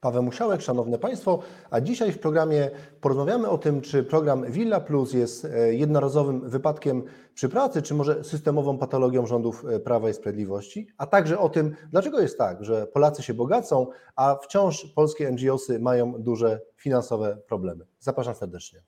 Paweł 0.00 0.22
Musiałek, 0.22 0.62
Szanowne 0.62 0.98
Państwo, 0.98 1.38
a 1.70 1.80
dzisiaj 1.80 2.12
w 2.12 2.18
programie 2.18 2.70
porozmawiamy 3.00 3.48
o 3.48 3.58
tym, 3.58 3.80
czy 3.80 4.04
program 4.04 4.52
Villa 4.52 4.80
Plus 4.80 5.12
jest 5.12 5.44
e, 5.44 5.74
jednorazowym 5.74 6.50
wypadkiem 6.50 7.02
przy 7.34 7.48
pracy, 7.48 7.82
czy 7.82 7.94
może 7.94 8.24
systemową 8.24 8.78
patologią 8.78 9.26
rządów 9.26 9.64
e, 9.64 9.80
Prawa 9.80 10.10
i 10.10 10.14
Sprawiedliwości, 10.14 10.86
a 10.98 11.06
także 11.06 11.38
o 11.38 11.48
tym, 11.48 11.76
dlaczego 11.90 12.20
jest 12.20 12.38
tak, 12.38 12.64
że 12.64 12.86
Polacy 12.86 13.22
się 13.22 13.34
bogacą, 13.34 13.86
a 14.16 14.36
wciąż 14.42 14.86
polskie 14.86 15.30
NGOsy 15.30 15.78
mają 15.78 16.12
duże 16.12 16.60
finansowe 16.76 17.38
problemy. 17.46 17.86
Zapraszam 17.98 18.34
serdecznie. 18.34 18.82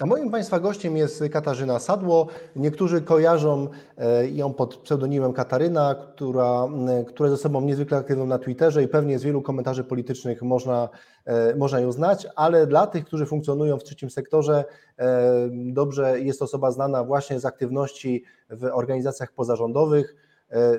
A 0.00 0.06
moim 0.06 0.30
Państwa 0.30 0.60
gościem 0.60 0.96
jest 0.96 1.24
Katarzyna 1.32 1.78
Sadło. 1.78 2.26
Niektórzy 2.56 3.02
kojarzą 3.02 3.68
e, 3.98 4.28
ją 4.28 4.54
pod 4.54 4.76
pseudonimem 4.76 5.32
Kataryna, 5.32 5.94
która, 5.94 6.68
która 7.06 7.30
ze 7.30 7.36
sobą 7.36 7.60
niezwykle 7.60 7.98
aktywną 7.98 8.26
na 8.26 8.38
Twitterze 8.38 8.82
i 8.82 8.88
pewnie 8.88 9.18
z 9.18 9.22
wielu 9.22 9.42
komentarzy 9.42 9.84
politycznych 9.84 10.42
można, 10.42 10.88
e, 11.24 11.56
można 11.56 11.80
ją 11.80 11.92
znać, 11.92 12.26
ale 12.36 12.66
dla 12.66 12.86
tych, 12.86 13.04
którzy 13.04 13.26
funkcjonują 13.26 13.78
w 13.78 13.84
trzecim 13.84 14.10
sektorze, 14.10 14.64
e, 14.98 15.48
dobrze 15.52 16.20
jest 16.20 16.42
osoba 16.42 16.70
znana 16.70 17.04
właśnie 17.04 17.40
z 17.40 17.44
aktywności 17.44 18.24
w 18.50 18.64
organizacjach 18.64 19.32
pozarządowych, 19.32 20.14
E, 20.14 20.23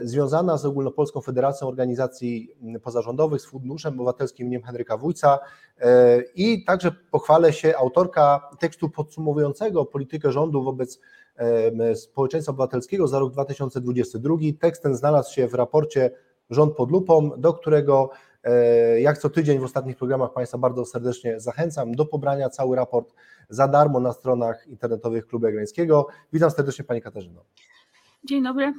związana 0.02 0.58
z 0.58 0.66
Ogólnopolską 0.66 1.22
Federacją 1.22 1.68
Organizacji 1.68 2.50
Pozarządowych, 2.84 3.42
z 3.42 3.46
Funduszem 3.46 3.94
Obywatelskim 3.94 4.54
im. 4.54 4.64
Henryka 4.64 4.98
Wójca 4.98 5.40
e, 5.80 6.22
i 6.36 6.64
także 6.64 6.92
pochwalę 7.12 7.54
się 7.54 7.78
autorka 7.78 8.50
tekstu 8.60 8.90
podsumowującego 8.90 9.86
politykę 9.86 10.32
rządu 10.32 10.64
wobec 10.64 11.00
e, 11.36 11.96
społeczeństwa 11.96 12.52
obywatelskiego 12.52 13.08
za 13.08 13.20
rok 13.20 13.34
2022. 13.34 14.36
Tekst 14.60 14.84
ten 14.84 14.96
znalazł 14.96 15.34
się 15.34 15.48
w 15.48 15.54
raporcie 15.54 16.12
Rząd 16.50 16.76
pod 16.76 16.92
lupą, 16.92 17.32
do 17.38 17.54
którego 17.54 18.10
jak 19.00 19.18
co 19.18 19.30
tydzień 19.30 19.60
w 19.60 19.64
ostatnich 19.64 19.98
programach 19.98 20.34
Państwa 20.34 20.58
bardzo 20.58 20.86
serdecznie 20.86 21.40
zachęcam 21.40 21.96
do 21.96 22.06
pobrania 22.06 22.50
cały 22.50 22.76
raport 22.76 23.14
za 23.50 23.68
darmo 23.68 24.00
na 24.00 24.14
stronach 24.14 24.68
internetowych 24.68 25.28
Klubu 25.28 25.46
Jagiellońskiego. 25.46 26.08
Witam 26.34 26.52
serdecznie 26.52 26.86
Pani 26.86 27.02
Katarzyno. 27.02 27.42
Dzień 28.24 28.44
dobry. 28.44 28.74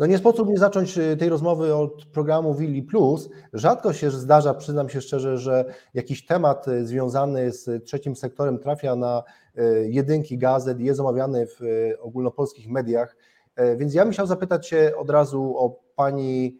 No 0.00 0.06
nie 0.06 0.18
sposób 0.18 0.48
nie 0.48 0.58
zacząć 0.58 0.98
y, 0.98 1.16
tej 1.16 1.28
rozmowy 1.28 1.74
od 1.74 2.06
programu 2.06 2.54
Willi 2.54 2.82
Plus. 2.82 3.28
Rzadko 3.52 3.92
się 3.92 4.10
zdarza, 4.10 4.54
przyznam 4.54 4.88
się 4.88 5.00
szczerze, 5.00 5.38
że 5.38 5.64
jakiś 5.94 6.26
temat 6.26 6.68
y, 6.68 6.86
związany 6.86 7.52
z 7.52 7.84
trzecim 7.84 8.16
sektorem 8.16 8.58
trafia 8.58 8.96
na 8.96 9.22
y, 9.58 9.88
jedynki 9.90 10.38
gazet 10.38 10.80
i 10.80 10.84
jest 10.84 11.00
omawiany 11.00 11.46
w 11.46 11.60
ogólnopolskich 12.00 12.68
mediach. 12.68 13.16
E, 13.56 13.76
więc 13.76 13.94
ja 13.94 14.04
bym 14.04 14.12
chciał 14.12 14.26
zapytać 14.26 14.68
się 14.68 14.92
od 14.96 15.10
razu 15.10 15.54
o 15.58 15.80
Pani 15.96 16.58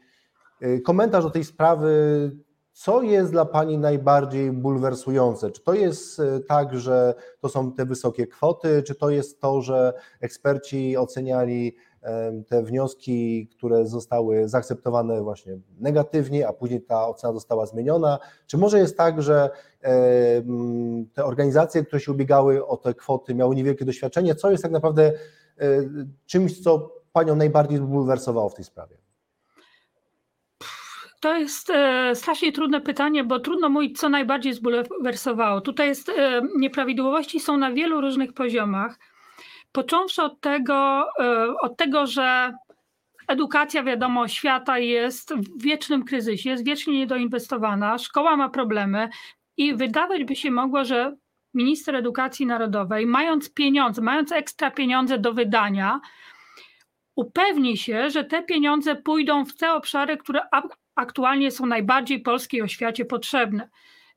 komentarz 0.84 1.24
do 1.24 1.30
tej 1.30 1.44
sprawy. 1.44 2.30
Co 2.72 3.02
jest 3.02 3.32
dla 3.32 3.44
Pani 3.44 3.78
najbardziej 3.78 4.52
bulwersujące? 4.52 5.50
Czy 5.50 5.62
to 5.62 5.74
jest 5.74 6.22
tak, 6.48 6.78
że 6.78 7.14
to 7.40 7.48
są 7.48 7.72
te 7.72 7.86
wysokie 7.86 8.26
kwoty, 8.26 8.82
czy 8.82 8.94
to 8.94 9.10
jest 9.10 9.40
to, 9.40 9.62
że 9.62 9.92
eksperci 10.20 10.96
oceniali 10.96 11.76
te 12.48 12.62
wnioski, 12.62 13.48
które 13.48 13.86
zostały 13.86 14.48
zaakceptowane 14.48 15.22
właśnie 15.22 15.58
negatywnie, 15.80 16.48
a 16.48 16.52
później 16.52 16.82
ta 16.82 17.08
ocena 17.08 17.32
została 17.32 17.66
zmieniona? 17.66 18.18
Czy 18.46 18.58
może 18.58 18.78
jest 18.78 18.96
tak, 18.96 19.22
że 19.22 19.50
te 21.12 21.24
organizacje, 21.24 21.84
które 21.84 22.00
się 22.00 22.12
ubiegały 22.12 22.66
o 22.66 22.77
te 22.77 22.94
kwoty, 22.94 23.34
miały 23.34 23.55
niewielkie 23.55 23.84
doświadczenie? 23.84 24.34
Co 24.34 24.50
jest 24.50 24.62
tak 24.62 24.72
naprawdę 24.72 25.12
e, 25.58 25.66
czymś, 26.27 26.60
co 26.60 27.00
Panią 27.12 27.36
najbardziej 27.36 27.78
zbulwersowało 27.78 28.48
w 28.48 28.55
tej 28.55 28.64
sprawie? 28.64 28.96
To 31.20 31.36
jest 31.36 31.70
e, 31.70 32.14
strasznie 32.14 32.52
trudne 32.52 32.80
pytanie, 32.80 33.24
bo 33.24 33.40
trudno 33.40 33.68
mówić, 33.68 33.98
co 33.98 34.08
najbardziej 34.08 34.55
zbulwersowało. 34.55 35.60
Tutaj 35.60 35.89
jest 35.89 36.08
e, 36.08 36.42
nieprawidłowości 36.56 37.40
są 37.40 37.56
na 37.56 37.72
wielu 37.72 38.00
różnych 38.00 38.33
poziomach. 38.33 38.98
Począwszy 39.73 40.23
od 40.23 40.41
tego, 40.41 41.05
e, 41.19 41.55
od 41.61 41.77
tego, 41.77 42.07
że 42.07 42.53
edukacja, 43.29 43.83
wiadomo, 43.83 44.29
świata 44.29 44.79
jest 44.79 45.35
w 45.35 45.63
wiecznym 45.63 46.05
kryzysie, 46.05 46.51
jest 46.51 46.64
wiecznie 46.64 46.98
niedoinwestowana, 46.98 47.98
szkoła 47.98 48.36
ma 48.36 48.48
problemy 48.48 49.08
i 49.57 49.75
wydawać 49.75 50.25
by 50.25 50.36
się 50.36 50.51
mogło, 50.51 50.85
że 50.85 51.17
minister 51.55 51.97
edukacji 51.97 52.47
narodowej, 52.47 53.07
mając 53.07 53.55
pieniądze, 53.55 54.03
mając 54.03 54.33
ekstra 54.33 54.70
pieniądze 54.70 55.19
do 55.19 55.33
wydania, 55.33 56.01
upewni 57.17 57.77
się, 57.77 58.11
że 58.11 58.25
te 58.25 58.42
pieniądze 58.42 58.97
pójdą 58.97 59.45
w 59.45 59.57
te 59.57 59.73
obszary, 59.73 60.17
które 60.17 60.41
aktualnie 60.95 61.51
są 61.51 61.67
najbardziej 61.67 62.20
polskiej 62.20 62.63
oświacie 62.63 63.05
potrzebne. 63.05 63.69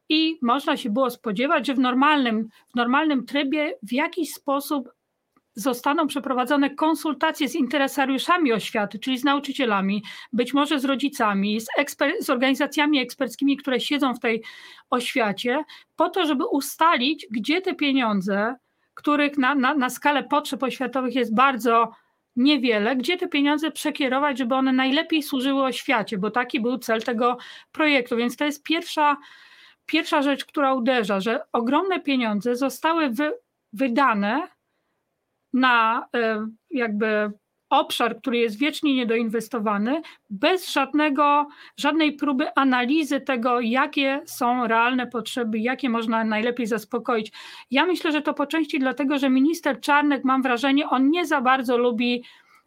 I 0.09 0.40
można 0.41 0.78
się 0.78 0.90
było 0.90 1.09
spodziewać, 1.09 1.68
że 1.68 1.74
w 1.74 1.80
normalnym, 1.80 2.50
w 2.74 2.75
normalnym 2.75 3.25
trybie 3.25 3.74
w 3.84 3.94
jakiś 3.94 4.34
sposób 4.34 4.90
zostaną 5.56 6.08
przeprowadzone 6.08 6.69
konsultacje 6.69 7.50
z 7.50 7.56
interesariuszami 7.56 8.53
oświaty, 8.53 9.00
czyli 9.00 9.18
z 9.18 9.24
nauczycielami, 9.24 10.03
być 10.34 10.53
może 10.53 10.80
z 10.80 10.86
rodzicami, 10.86 11.62
z, 11.62 11.68
eksper- 11.80 12.22
z 12.22 12.30
organizacjami 12.30 13.00
eksperckimi, 13.00 13.58
które 13.58 13.80
siedzą 13.80 14.14
w 14.14 14.19
tej 14.19 14.44
oświacie, 14.90 15.64
po 15.96 16.09
to, 16.09 16.25
żeby 16.25 16.46
ustalić, 16.46 17.28
gdzie 17.31 17.62
te 17.62 17.75
pieniądze, 17.75 18.56
których 18.94 19.38
na, 19.38 19.56
na, 19.56 19.74
na 19.74 19.90
skalę 19.90 20.24
potrzeb 20.24 20.64
oświatowych 20.64 21.16
jest 21.16 21.36
bardzo 21.36 21.91
niewiele, 22.35 22.96
gdzie 22.96 23.18
te 23.18 23.28
pieniądze 23.28 23.72
przekierować, 23.72 24.38
żeby 24.38 24.56
one 24.56 24.74
najlepiej 24.74 25.24
służyły 25.24 25.64
oświacie, 25.64 26.18
bo 26.18 26.31
taki 26.31 26.59
był 26.59 26.78
cel 26.78 27.02
tego 27.02 27.38
projektu. 27.72 28.16
Więc 28.16 28.38
to 28.38 28.46
jest 28.46 28.64
pierwsza, 28.64 29.18
pierwsza 29.85 30.22
rzecz, 30.22 30.46
która 30.46 30.74
uderza, 30.74 31.20
że 31.20 31.41
ogromne 31.52 32.00
pieniądze 32.00 32.56
zostały 32.56 33.09
wy, 33.09 33.34
wydane 33.74 34.47
na 35.53 36.06
e, 36.16 36.47
jakby 36.72 37.31
obszar, 37.69 38.18
który 38.18 38.38
jest 38.38 38.58
wiecznie 38.58 38.96
niedoinwestowany, 38.96 40.02
bez 40.30 40.72
żadnego, 40.72 41.47
żadnej 41.78 42.14
próby 42.14 42.56
analizy 42.56 43.22
tego, 43.22 43.59
jakie 43.59 44.22
są 44.25 44.68
realne 44.68 45.08
potrzeby, 45.08 45.59
jakie 45.59 45.90
można 45.90 46.24
najlepiej 46.24 46.68
zaspokoić. 46.68 47.31
Ja 47.72 47.86
myślę, 47.86 48.12
że 48.12 48.22
to 48.22 48.34
po 48.34 48.46
części 48.46 48.80
dlatego, 48.80 49.18
że 49.18 49.30
minister 49.30 49.80
Czarnek, 49.81 50.24
mam 50.24 50.41
wrażenie, 50.41 50.90
on 50.90 51.09
nie 51.09 51.25
za 51.25 51.41
bardzo 51.41 51.78
lubi 51.78 52.24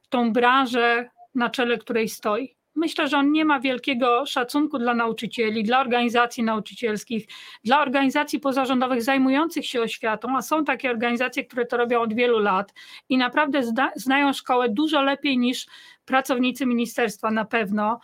tą 0.09 0.33
branżę, 0.33 1.11
na 1.35 1.51
czele 1.51 1.79
której 1.79 2.09
stoi. 2.09 2.57
Myślę, 2.77 3.09
że 3.09 3.19
on 3.19 3.33
nie 3.33 3.45
ma 3.45 3.61
wielkiego 3.61 4.27
szacunku 4.27 4.79
dla 4.79 4.95
nauczycieli, 4.95 5.65
dla 5.65 5.81
organizacji 5.81 6.43
nauczycielskich, 6.43 7.27
dla 7.65 7.81
organizacji 7.81 8.41
pozarządowych 8.41 9.03
zajmujących 9.03 9.67
się 9.67 9.81
oświatą, 9.81 10.37
a 10.37 10.43
są 10.43 10.65
takie 10.65 10.91
organizacje, 10.91 11.45
które 11.45 11.67
to 11.67 11.77
robią 11.77 12.01
od 12.01 12.15
wielu 12.15 12.39
lat 12.39 12.75
i 13.09 13.19
naprawdę 13.19 13.63
zna, 13.63 13.91
znają 13.97 14.33
szkołę 14.33 14.69
dużo 14.69 15.03
lepiej 15.03 15.39
niż 15.39 15.67
pracownicy 16.05 16.67
ministerstwa 16.67 17.31
na 17.31 17.45
pewno. 17.45 18.01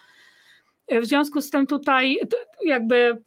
W 0.89 1.05
związku 1.05 1.41
z 1.41 1.51
tym 1.51 1.67
tutaj 1.67 2.19
jakby 2.65 3.23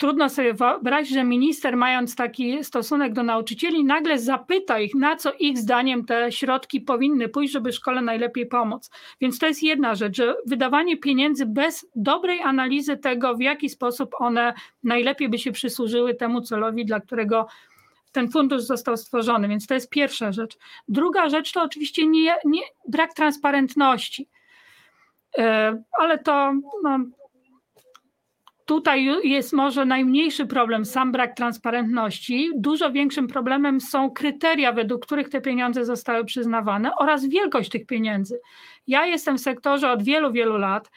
trudno 0.00 0.28
sobie 0.28 0.54
wyobrazić, 0.54 1.14
że 1.14 1.24
minister, 1.24 1.76
mając 1.76 2.16
taki 2.16 2.64
stosunek 2.64 3.12
do 3.12 3.22
nauczycieli, 3.22 3.84
nagle 3.84 4.18
zapyta 4.18 4.78
ich, 4.78 4.94
na 4.94 5.16
co 5.16 5.32
ich 5.38 5.58
zdaniem 5.58 6.04
te 6.04 6.32
środki 6.32 6.80
powinny 6.80 7.28
pójść, 7.28 7.52
żeby 7.52 7.72
szkole 7.72 8.02
najlepiej 8.02 8.46
pomóc. 8.46 8.90
Więc 9.20 9.38
to 9.38 9.46
jest 9.46 9.62
jedna 9.62 9.94
rzecz, 9.94 10.16
że 10.16 10.36
wydawanie 10.46 10.96
pieniędzy 10.96 11.46
bez 11.46 11.86
dobrej 11.94 12.42
analizy 12.42 12.96
tego, 12.96 13.34
w 13.34 13.40
jaki 13.40 13.68
sposób 13.68 14.14
one 14.18 14.54
najlepiej 14.82 15.28
by 15.28 15.38
się 15.38 15.52
przysłużyły 15.52 16.14
temu 16.14 16.40
celowi, 16.40 16.84
dla 16.84 17.00
którego 17.00 17.46
ten 18.12 18.30
fundusz 18.30 18.62
został 18.62 18.96
stworzony. 18.96 19.48
Więc 19.48 19.66
to 19.66 19.74
jest 19.74 19.90
pierwsza 19.90 20.32
rzecz. 20.32 20.58
Druga 20.88 21.28
rzecz 21.28 21.52
to 21.52 21.62
oczywiście 21.62 22.06
nie, 22.06 22.34
nie 22.44 22.62
brak 22.88 23.14
transparentności. 23.14 24.28
E, 25.38 25.82
ale 25.98 26.18
to 26.18 26.52
no, 26.82 26.98
Tutaj 28.70 29.08
jest 29.24 29.52
może 29.52 29.84
najmniejszy 29.84 30.46
problem 30.46 30.84
sam 30.84 31.12
brak 31.12 31.36
transparentności. 31.36 32.50
Dużo 32.56 32.90
większym 32.90 33.28
problemem 33.28 33.80
są 33.80 34.10
kryteria, 34.10 34.72
według 34.72 35.06
których 35.06 35.28
te 35.28 35.40
pieniądze 35.40 35.84
zostały 35.84 36.24
przyznawane 36.24 36.96
oraz 36.96 37.26
wielkość 37.26 37.70
tych 37.70 37.86
pieniędzy. 37.86 38.40
Ja 38.86 39.06
jestem 39.06 39.38
w 39.38 39.40
sektorze 39.40 39.90
od 39.90 40.02
wielu, 40.02 40.32
wielu 40.32 40.58
lat 40.58 40.90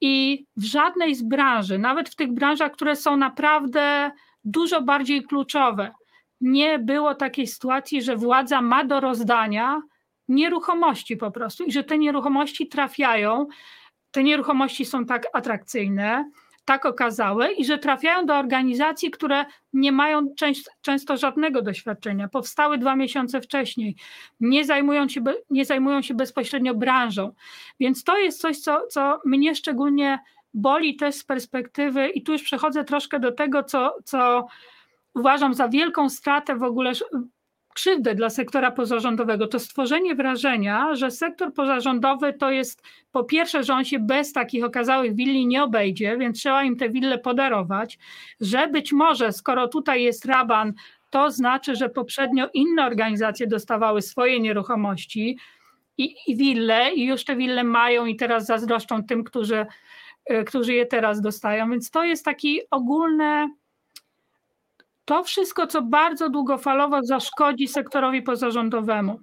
i 0.00 0.44
w 0.56 0.64
żadnej 0.64 1.14
z 1.14 1.22
branży, 1.22 1.78
nawet 1.78 2.08
w 2.08 2.16
tych 2.16 2.32
branżach, 2.32 2.72
które 2.72 2.96
są 2.96 3.16
naprawdę 3.16 4.10
dużo 4.44 4.82
bardziej 4.82 5.22
kluczowe, 5.22 5.92
nie 6.40 6.78
było 6.78 7.14
takiej 7.14 7.46
sytuacji, 7.46 8.02
że 8.02 8.16
władza 8.16 8.62
ma 8.62 8.84
do 8.84 9.00
rozdania 9.00 9.82
nieruchomości 10.28 11.16
po 11.16 11.30
prostu 11.30 11.64
i 11.64 11.72
że 11.72 11.84
te 11.84 11.98
nieruchomości 11.98 12.68
trafiają, 12.68 13.46
te 14.10 14.22
nieruchomości 14.22 14.84
są 14.84 15.04
tak 15.06 15.26
atrakcyjne, 15.32 16.24
tak 16.70 16.86
okazałe 16.86 17.52
i 17.52 17.64
że 17.64 17.78
trafiają 17.78 18.26
do 18.26 18.34
organizacji, 18.36 19.10
które 19.10 19.44
nie 19.72 19.92
mają 19.92 20.34
częst, 20.36 20.70
często 20.80 21.16
żadnego 21.16 21.62
doświadczenia, 21.62 22.28
powstały 22.28 22.78
dwa 22.78 22.96
miesiące 22.96 23.40
wcześniej, 23.40 23.96
nie 24.40 24.64
zajmują 24.64 25.08
się, 25.08 25.20
nie 25.50 25.64
zajmują 25.64 26.02
się 26.02 26.14
bezpośrednio 26.14 26.74
branżą. 26.74 27.32
Więc 27.80 28.04
to 28.04 28.18
jest 28.18 28.40
coś, 28.40 28.58
co, 28.58 28.86
co 28.86 29.20
mnie 29.24 29.54
szczególnie 29.54 30.18
boli 30.54 30.96
też 30.96 31.14
z 31.14 31.24
perspektywy, 31.24 32.08
i 32.08 32.22
tu 32.22 32.32
już 32.32 32.42
przechodzę 32.42 32.84
troszkę 32.84 33.20
do 33.20 33.32
tego, 33.32 33.62
co, 33.62 33.96
co 34.04 34.46
uważam 35.14 35.54
za 35.54 35.68
wielką 35.68 36.08
stratę 36.08 36.56
w 36.56 36.62
ogóle 36.62 36.92
krzywdę 37.80 38.14
dla 38.14 38.30
sektora 38.30 38.70
pozarządowego, 38.70 39.46
to 39.46 39.58
stworzenie 39.58 40.14
wrażenia, 40.14 40.94
że 40.94 41.10
sektor 41.10 41.52
pozarządowy 41.52 42.32
to 42.32 42.50
jest 42.50 42.82
po 43.12 43.24
pierwsze, 43.24 43.64
że 43.64 43.74
on 43.74 43.84
się 43.84 43.98
bez 43.98 44.32
takich 44.32 44.64
okazałych 44.64 45.14
willi 45.14 45.46
nie 45.46 45.62
obejdzie, 45.62 46.16
więc 46.18 46.38
trzeba 46.38 46.64
im 46.64 46.76
te 46.76 46.88
wille 46.88 47.18
podarować, 47.18 47.98
że 48.40 48.68
być 48.68 48.92
może 48.92 49.32
skoro 49.32 49.68
tutaj 49.68 50.02
jest 50.02 50.24
raban, 50.24 50.72
to 51.10 51.30
znaczy, 51.30 51.76
że 51.76 51.88
poprzednio 51.88 52.48
inne 52.54 52.86
organizacje 52.86 53.46
dostawały 53.46 54.02
swoje 54.02 54.40
nieruchomości 54.40 55.38
i, 55.98 56.14
i 56.26 56.36
wille 56.36 56.94
i 56.94 57.06
już 57.06 57.24
te 57.24 57.36
wille 57.36 57.64
mają 57.64 58.06
i 58.06 58.16
teraz 58.16 58.46
zazdroszczą 58.46 59.04
tym, 59.04 59.24
którzy, 59.24 59.66
e, 60.26 60.44
którzy 60.44 60.74
je 60.74 60.86
teraz 60.86 61.20
dostają, 61.20 61.70
więc 61.70 61.90
to 61.90 62.04
jest 62.04 62.24
taki 62.24 62.60
ogólne 62.70 63.48
to 65.04 65.24
wszystko, 65.24 65.66
co 65.66 65.82
bardzo 65.82 66.28
długofalowo 66.28 67.02
zaszkodzi 67.02 67.68
sektorowi 67.68 68.22
pozarządowemu. 68.22 69.20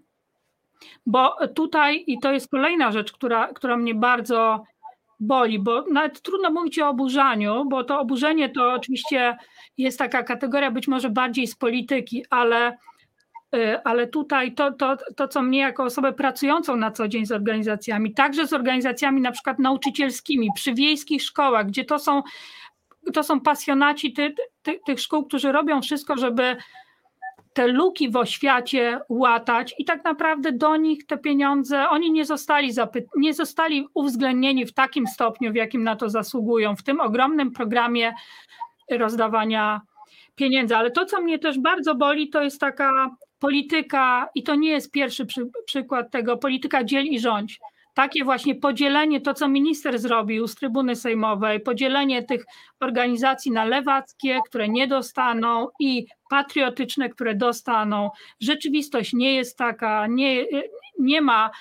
Bo 1.05 1.35
tutaj, 1.55 2.03
i 2.07 2.19
to 2.19 2.31
jest 2.31 2.51
kolejna 2.51 2.91
rzecz, 2.91 3.11
która, 3.11 3.53
która 3.53 3.77
mnie 3.77 3.95
bardzo 3.95 4.63
boli, 5.19 5.59
bo 5.59 5.85
nawet 5.91 6.21
trudno 6.21 6.51
mówić 6.51 6.79
o 6.79 6.89
oburzaniu, 6.89 7.65
bo 7.65 7.83
to 7.83 7.99
oburzenie 7.99 8.49
to 8.49 8.73
oczywiście 8.73 9.37
jest 9.77 9.99
taka 9.99 10.23
kategoria 10.23 10.71
być 10.71 10.87
może 10.87 11.09
bardziej 11.09 11.47
z 11.47 11.55
polityki, 11.55 12.25
ale, 12.29 12.77
y, 13.55 13.83
ale 13.83 14.07
tutaj 14.07 14.53
to, 14.53 14.71
to, 14.71 14.97
to, 15.15 15.27
co 15.27 15.41
mnie 15.41 15.59
jako 15.59 15.83
osobę 15.83 16.13
pracującą 16.13 16.75
na 16.75 16.91
co 16.91 17.07
dzień 17.07 17.25
z 17.25 17.31
organizacjami, 17.31 18.13
także 18.13 18.47
z 18.47 18.53
organizacjami 18.53 19.21
na 19.21 19.31
przykład 19.31 19.59
nauczycielskimi, 19.59 20.49
przy 20.55 20.73
wiejskich 20.73 21.23
szkołach, 21.23 21.67
gdzie 21.67 21.85
to 21.85 21.99
są 21.99 22.23
to 23.13 23.23
są 23.23 23.41
pasjonaci 23.41 24.13
ty, 24.13 24.35
ty, 24.67 24.79
tych 24.85 24.99
szkół, 24.99 25.25
którzy 25.25 25.51
robią 25.51 25.81
wszystko, 25.81 26.17
żeby 26.17 26.57
te 27.53 27.67
luki 27.67 28.09
w 28.09 28.15
oświacie 28.15 28.99
łatać 29.09 29.75
i 29.77 29.85
tak 29.85 30.03
naprawdę 30.03 30.51
do 30.51 30.75
nich 30.75 31.05
te 31.05 31.17
pieniądze, 31.17 31.89
oni 31.89 32.11
nie 32.11 32.25
zostali, 32.25 32.73
zapy- 32.73 33.05
nie 33.17 33.33
zostali 33.33 33.87
uwzględnieni 33.93 34.65
w 34.65 34.73
takim 34.73 35.07
stopniu, 35.07 35.51
w 35.51 35.55
jakim 35.55 35.83
na 35.83 35.95
to 35.95 36.09
zasługują, 36.09 36.75
w 36.75 36.83
tym 36.83 36.99
ogromnym 36.99 37.51
programie 37.51 38.13
rozdawania 38.91 39.81
pieniędzy. 40.35 40.75
Ale 40.75 40.91
to, 40.91 41.05
co 41.05 41.21
mnie 41.21 41.39
też 41.39 41.59
bardzo 41.59 41.95
boli, 41.95 42.29
to 42.29 42.43
jest 42.43 42.59
taka 42.59 43.15
polityka, 43.39 44.29
i 44.35 44.43
to 44.43 44.55
nie 44.55 44.69
jest 44.69 44.91
pierwszy 44.91 45.25
przy- 45.25 45.49
przykład 45.65 46.11
tego, 46.11 46.37
polityka 46.37 46.83
dziel 46.83 47.05
i 47.05 47.19
rządź 47.19 47.59
takie 47.97 48.23
właśnie 48.23 48.55
podzielenie, 48.55 49.21
to 49.21 49.33
co 49.33 49.47
minister 49.47 49.99
zrobił 49.99 50.47
z 50.47 50.55
trybuny 50.55 50.95
sejmowej, 50.95 51.59
podzielenie 51.59 52.23
tych 52.23 52.45
organizacji 52.79 53.51
na 53.51 53.65
lewackie, 53.65 54.39
które 54.45 54.69
nie 54.69 54.87
dostaną 54.87 55.67
i 55.79 56.05
patriotyczne, 56.29 57.09
które 57.09 57.35
dostaną. 57.35 58.09
Rzeczywistość 58.39 59.13
nie 59.13 59.35
jest 59.35 59.57
taka, 59.57 60.07
nie, 60.07 60.45
nie 60.99 61.21
ma 61.21 61.51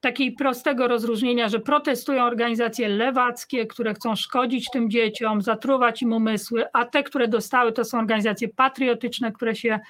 takiej 0.00 0.32
prostego 0.32 0.88
rozróżnienia, 0.88 1.48
że 1.48 1.60
protestują 1.60 2.24
organizacje 2.24 2.88
lewackie, 2.88 3.66
które 3.66 3.94
chcą 3.94 4.16
szkodzić 4.16 4.70
tym 4.72 4.90
dzieciom, 4.90 5.42
zatruwać 5.42 6.02
im 6.02 6.12
umysły, 6.12 6.64
a 6.72 6.84
te, 6.84 7.02
które 7.02 7.28
dostały, 7.28 7.72
to 7.72 7.84
są 7.84 7.98
organizacje 7.98 8.48
patriotyczne, 8.48 9.32
które 9.32 9.56
się 9.56 9.80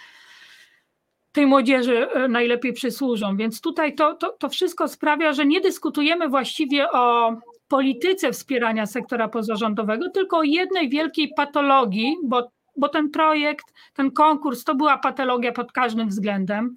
tej 1.37 1.47
młodzieży 1.47 2.11
e, 2.11 2.29
najlepiej 2.29 2.73
przysłużą. 2.73 3.37
Więc 3.37 3.61
tutaj 3.61 3.95
to, 3.95 4.15
to, 4.15 4.31
to 4.39 4.49
wszystko 4.49 4.89
sprawia, 4.89 5.33
że 5.33 5.47
nie 5.47 5.61
dyskutujemy 5.61 6.29
właściwie 6.29 6.91
o 6.91 7.35
polityce 7.69 8.33
wspierania 8.33 8.87
sektora 8.87 9.29
pozarządowego, 9.29 10.11
tylko 10.11 10.39
o 10.39 10.43
jednej 10.43 10.89
wielkiej 10.89 11.33
patologii, 11.37 12.17
bo, 12.25 12.51
bo 12.77 12.89
ten 12.89 13.11
projekt, 13.11 13.67
ten 13.95 14.11
konkurs 14.11 14.65
to 14.65 14.75
była 14.75 14.99
patologia 14.99 15.53
pod 15.53 15.73
każdym 15.73 16.09
względem. 16.09 16.77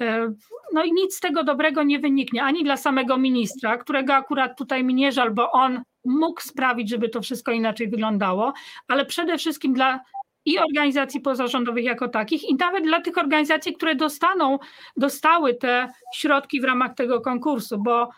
E, 0.00 0.32
no 0.72 0.84
i 0.84 0.92
nic 0.92 1.14
z 1.14 1.20
tego 1.20 1.44
dobrego 1.44 1.82
nie 1.82 1.98
wyniknie 1.98 2.42
ani 2.42 2.64
dla 2.64 2.76
samego 2.76 3.16
ministra, 3.16 3.78
którego 3.78 4.14
akurat 4.14 4.58
tutaj 4.58 4.84
mi 4.84 4.94
nie 4.94 5.12
żal, 5.12 5.30
bo 5.30 5.50
on 5.50 5.82
mógł 6.04 6.40
sprawić, 6.40 6.90
żeby 6.90 7.08
to 7.08 7.22
wszystko 7.22 7.52
inaczej 7.52 7.88
wyglądało, 7.88 8.52
ale 8.88 9.06
przede 9.06 9.38
wszystkim 9.38 9.74
dla 9.74 10.00
i 10.44 10.58
organizacji 10.58 11.20
pozarządowych 11.20 11.84
jako 11.84 12.08
takich, 12.08 12.44
i 12.48 12.54
nawet 12.54 12.84
dla 12.84 13.00
tych 13.00 13.18
organizacji, 13.18 13.74
które 13.74 13.94
dostaną, 13.94 14.58
dostały 14.96 15.54
te 15.54 15.88
środki 16.14 16.60
w 16.60 16.64
ramach 16.64 16.94
tego 16.94 17.20
konkursu, 17.20 17.78
bo 17.78 18.08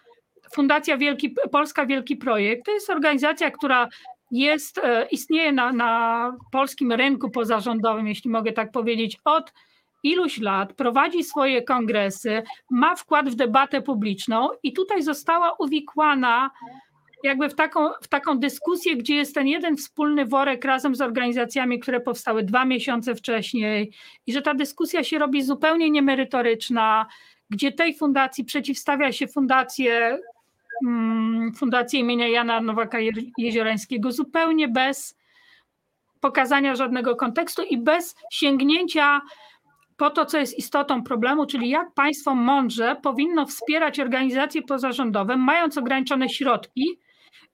Fundacja 0.54 0.96
Wielki, 0.96 1.34
Polska 1.50 1.86
Wielki 1.86 2.16
Projekt 2.16 2.64
to 2.64 2.72
jest 2.72 2.90
organizacja, 2.90 3.50
która 3.50 3.88
jest, 4.30 4.78
e, 4.78 5.06
istnieje 5.10 5.52
na, 5.52 5.72
na 5.72 6.32
polskim 6.52 6.92
rynku 6.92 7.30
pozarządowym, 7.30 8.06
jeśli 8.06 8.30
mogę 8.30 8.52
tak 8.52 8.72
powiedzieć, 8.72 9.18
od 9.24 9.52
iluś 10.02 10.38
lat, 10.38 10.72
prowadzi 10.72 11.24
swoje 11.24 11.62
kongresy, 11.62 12.42
ma 12.70 12.96
wkład 12.96 13.28
w 13.28 13.34
debatę 13.34 13.82
publiczną 13.82 14.48
i 14.62 14.72
tutaj 14.72 15.02
została 15.02 15.52
uwikłana 15.58 16.50
jakby 17.26 17.48
w 17.48 17.54
taką, 17.54 17.88
w 18.02 18.08
taką 18.08 18.38
dyskusję, 18.38 18.96
gdzie 18.96 19.14
jest 19.14 19.34
ten 19.34 19.46
jeden 19.46 19.76
wspólny 19.76 20.26
worek 20.26 20.64
razem 20.64 20.94
z 20.94 21.00
organizacjami, 21.00 21.80
które 21.80 22.00
powstały 22.00 22.42
dwa 22.42 22.64
miesiące 22.64 23.14
wcześniej 23.14 23.92
i 24.26 24.32
że 24.32 24.42
ta 24.42 24.54
dyskusja 24.54 25.04
się 25.04 25.18
robi 25.18 25.42
zupełnie 25.42 25.90
niemerytoryczna, 25.90 27.06
gdzie 27.50 27.72
tej 27.72 27.94
fundacji 27.94 28.44
przeciwstawia 28.44 29.12
się 29.12 29.26
fundację, 29.26 30.18
mm, 30.86 31.54
fundację 31.54 32.00
imienia 32.00 32.28
Jana 32.28 32.60
Nowaka 32.60 32.98
Jeziorańskiego 33.38 34.12
zupełnie 34.12 34.68
bez 34.68 35.16
pokazania 36.20 36.74
żadnego 36.74 37.16
kontekstu 37.16 37.62
i 37.62 37.78
bez 37.78 38.16
sięgnięcia 38.30 39.20
po 39.96 40.10
to, 40.10 40.26
co 40.26 40.38
jest 40.38 40.58
istotą 40.58 41.02
problemu, 41.02 41.46
czyli 41.46 41.68
jak 41.68 41.94
państwo 41.94 42.34
mądrze 42.34 42.96
powinno 43.02 43.46
wspierać 43.46 44.00
organizacje 44.00 44.62
pozarządowe, 44.62 45.36
mając 45.36 45.78
ograniczone 45.78 46.28
środki, 46.28 46.98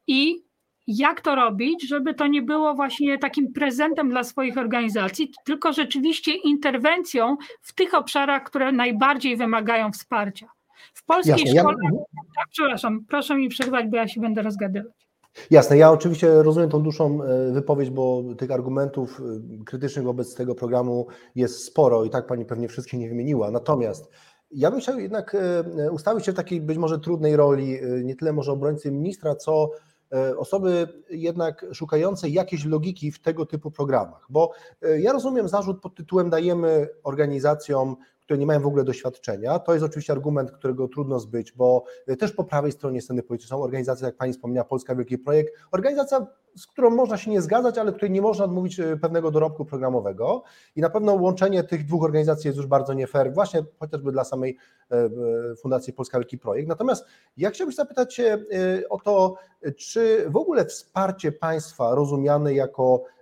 i 0.07 0.45
jak 0.87 1.21
to 1.21 1.35
robić, 1.35 1.89
żeby 1.89 2.15
to 2.15 2.27
nie 2.27 2.43
było 2.43 2.75
właśnie 2.75 3.19
takim 3.19 3.53
prezentem 3.53 4.11
dla 4.11 4.25
swoich 4.25 4.59
organizacji, 4.59 5.33
tylko 5.45 5.73
rzeczywiście 5.73 6.33
interwencją 6.35 7.37
w 7.62 7.75
tych 7.75 7.95
obszarach, 7.95 8.45
które 8.45 8.73
najbardziej 8.73 9.37
wymagają 9.37 9.93
wsparcia. 9.93 10.47
W 10.95 11.05
polskiej 11.05 11.45
Jasne, 11.45 11.61
szkole. 11.61 11.77
Ja... 11.85 11.91
Tak, 12.37 12.47
przepraszam, 12.51 13.05
proszę 13.09 13.37
mi 13.37 13.49
przerwać, 13.49 13.87
bo 13.87 13.97
ja 13.97 14.09
się 14.09 14.21
będę 14.21 14.43
rozgadywać. 14.43 15.03
Jasne, 15.51 15.77
ja 15.77 15.91
oczywiście 15.91 16.43
rozumiem 16.43 16.71
tą 16.71 16.83
dłuższą 16.83 17.23
e, 17.23 17.53
wypowiedź, 17.53 17.91
bo 17.91 18.23
tych 18.39 18.51
argumentów 18.51 19.21
e, 19.21 19.65
krytycznych 19.65 20.05
wobec 20.05 20.35
tego 20.35 20.55
programu 20.55 21.07
jest 21.35 21.65
sporo 21.65 22.05
i 22.05 22.11
tak 22.11 22.27
Pani 22.27 22.45
pewnie 22.45 22.69
wszystkie 22.69 22.99
nie 22.99 23.09
wymieniła. 23.09 23.51
Natomiast 23.51 24.11
ja 24.52 24.71
bym 24.71 24.80
chciał 24.80 25.00
jednak 25.00 25.35
e, 25.35 25.90
ustawić 25.90 26.26
się 26.26 26.32
w 26.32 26.37
takiej 26.37 26.61
być 26.61 26.78
może 26.78 26.99
trudnej 26.99 27.37
roli, 27.37 27.78
nie 28.04 28.16
tyle 28.16 28.32
może 28.32 28.52
obrońcy 28.52 28.90
ministra, 28.90 29.35
co 29.35 29.71
E, 30.12 30.37
osoby 30.37 30.88
jednak 31.11 31.66
szukające 31.73 32.28
jakiejś 32.28 32.64
logiki 32.64 33.12
w 33.12 33.21
tego 33.21 33.47
typu 33.47 33.71
programach, 33.71 34.26
bo 34.30 34.52
e, 34.82 35.00
ja 35.00 35.12
rozumiem 35.12 35.49
zarzut 35.49 35.80
pod 35.80 35.94
tytułem 35.94 36.30
dajemy 36.30 36.88
organizacjom 37.02 37.97
które 38.33 38.41
nie 38.41 38.47
mają 38.47 38.61
w 38.61 38.67
ogóle 38.67 38.85
doświadczenia. 38.85 39.59
To 39.59 39.73
jest 39.73 39.85
oczywiście 39.85 40.12
argument, 40.12 40.51
którego 40.51 40.89
trudno 40.89 41.21
zbyć, 41.21 41.53
bo 41.53 41.85
e, 42.07 42.17
też 42.17 42.33
po 42.33 42.45
prawej 42.45 42.73
stronie 42.73 43.03
sceny 43.03 43.23
politycznej 43.23 43.59
są 43.59 43.65
organizacje, 43.65 44.07
jak 44.07 44.17
Pani 44.17 44.33
wspomniała, 44.33 44.65
Polska 44.65 44.95
Wielki 44.95 45.19
Projekt, 45.19 45.55
organizacja, 45.73 46.27
z 46.57 46.67
którą 46.67 46.91
można 46.91 47.17
się 47.17 47.31
nie 47.31 47.43
zgadzać, 47.43 47.79
ale 47.79 47.93
której 47.93 48.11
nie 48.11 48.23
można 48.23 48.45
odmówić 48.45 48.81
e, 48.81 48.97
pewnego 48.97 49.31
dorobku 49.31 49.65
programowego 49.65 50.43
i 50.77 50.81
na 50.81 50.91
pewno 50.91 51.15
łączenie 51.15 51.65
tych 51.65 51.87
dwóch 51.87 52.05
organizacji 52.05 52.49
jest 52.49 52.57
już 52.57 52.67
bardzo 52.67 52.95
nie 52.95 53.07
fair, 53.07 53.35
właśnie 53.35 53.65
chociażby 53.79 54.12
dla 54.12 54.25
samej 54.25 54.59
e, 54.91 55.11
Fundacji 55.57 55.93
Polska 55.93 56.19
Wielki 56.19 56.39
Projekt. 56.39 56.69
Natomiast 56.69 57.07
ja 57.37 57.51
chciałbym 57.51 57.75
zapytać 57.75 58.15
się 58.15 58.45
o 58.91 58.99
to, 58.99 59.35
czy 59.77 60.25
w 60.31 60.37
ogóle 60.37 60.67
wsparcie 60.67 61.33
państwa 61.33 61.95
rozumiane 61.95 62.55
jako 62.55 63.05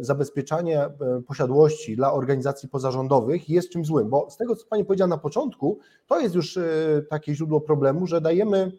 zabezpieczanie 0.00 0.80
e, 0.80 0.90
posiadłości 1.26 1.96
dla 1.96 2.12
organizacji 2.12 2.68
pozarządowych 2.68 3.48
jest 3.48 3.70
czymś 3.70 3.86
złym, 3.86 4.10
bo 4.10 4.30
z 4.30 4.36
tego, 4.36 4.56
co 4.56 4.66
Pani 4.66 4.84
powiedziała 4.84 5.08
na 5.08 5.18
początku, 5.18 5.78
to 6.06 6.20
jest 6.20 6.34
już 6.34 6.56
e, 6.56 6.62
takie 7.10 7.34
źródło 7.34 7.60
problemu, 7.60 8.06
że 8.06 8.20
dajemy 8.20 8.72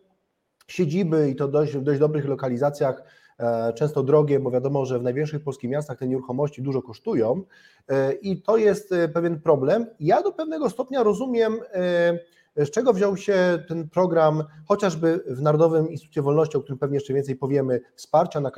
siedziby 0.68 1.30
i 1.30 1.36
to 1.36 1.48
dość, 1.48 1.74
w 1.74 1.82
dość 1.82 2.00
dobrych 2.00 2.26
lokalizacjach, 2.26 3.04
często 3.76 4.04
drogie, 4.04 4.40
bo 4.40 4.52
wiadomo, 4.52 4.86
że 4.86 5.00
w 5.00 5.04
największych 5.04 5.44
polskich 5.44 5.70
miastach 5.70 5.98
te 5.98 6.08
nieruchomości 6.08 6.62
dużo 6.62 6.82
kosztują 6.82 7.44
i 8.22 8.42
to 8.42 8.58
jest 8.58 8.94
pewien 9.14 9.42
problem. 9.42 9.86
Ja 10.00 10.24
do 10.24 10.32
pewnego 10.32 10.70
stopnia 10.70 11.04
rozumiem 11.04 11.60
z 12.56 12.72
czego 12.72 12.94
wziął 12.94 13.18
się 13.18 13.63
ten 13.68 13.89
program, 13.89 14.44
chociażby 14.68 15.24
w 15.27 15.41
Narodowym 15.41 15.89
Instytucie 15.89 16.22
Wolności, 16.22 16.58
o 16.58 16.62
którym 16.62 16.79
pewnie 16.79 16.96
jeszcze 16.96 17.13
więcej 17.13 17.36
powiemy, 17.36 17.82
wsparcia 17.96 18.41
na 18.41 18.51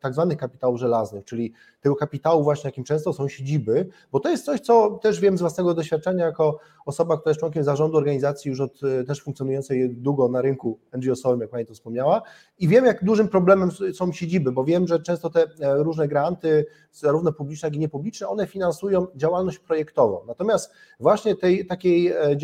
tak 0.00 0.14
zwanych 0.14 0.38
kapitałów 0.38 0.80
żelaznych, 0.80 1.24
czyli 1.24 1.52
tego 1.80 1.96
kapitału 1.96 2.44
właśnie, 2.44 2.68
jakim 2.68 2.84
często 2.84 3.12
są 3.12 3.28
siedziby, 3.28 3.88
bo 4.12 4.20
to 4.20 4.28
jest 4.28 4.44
coś, 4.44 4.60
co 4.60 4.98
też 5.02 5.20
wiem 5.20 5.38
z 5.38 5.40
własnego 5.40 5.74
doświadczenia 5.74 6.24
jako 6.24 6.58
osoba, 6.86 7.16
która 7.16 7.30
jest 7.30 7.40
członkiem 7.40 7.64
zarządu 7.64 7.96
organizacji 7.96 8.48
już 8.48 8.60
od 8.60 8.80
też 9.06 9.22
funkcjonującej 9.22 9.90
długo 9.90 10.28
na 10.28 10.42
rynku 10.42 10.78
NGO-sowym, 10.92 11.40
jak 11.40 11.50
Pani 11.50 11.66
to 11.66 11.74
wspomniała, 11.74 12.22
i 12.58 12.68
wiem, 12.68 12.84
jak 12.84 13.04
dużym 13.04 13.28
problemem 13.28 13.70
są 13.94 14.12
siedziby, 14.12 14.52
bo 14.52 14.64
wiem, 14.64 14.86
że 14.86 15.00
często 15.00 15.30
te 15.30 15.42
e, 15.60 15.82
różne 15.82 16.08
granty, 16.08 16.66
zarówno 16.92 17.32
publiczne, 17.32 17.66
jak 17.66 17.76
i 17.76 17.78
niepubliczne, 17.78 18.28
one 18.28 18.46
finansują 18.46 19.06
działalność 19.16 19.58
projektową. 19.58 20.20
Natomiast 20.26 20.72
właśnie 21.00 21.36
tej 21.36 21.66
takiej 21.66 22.08
e, 22.08 22.36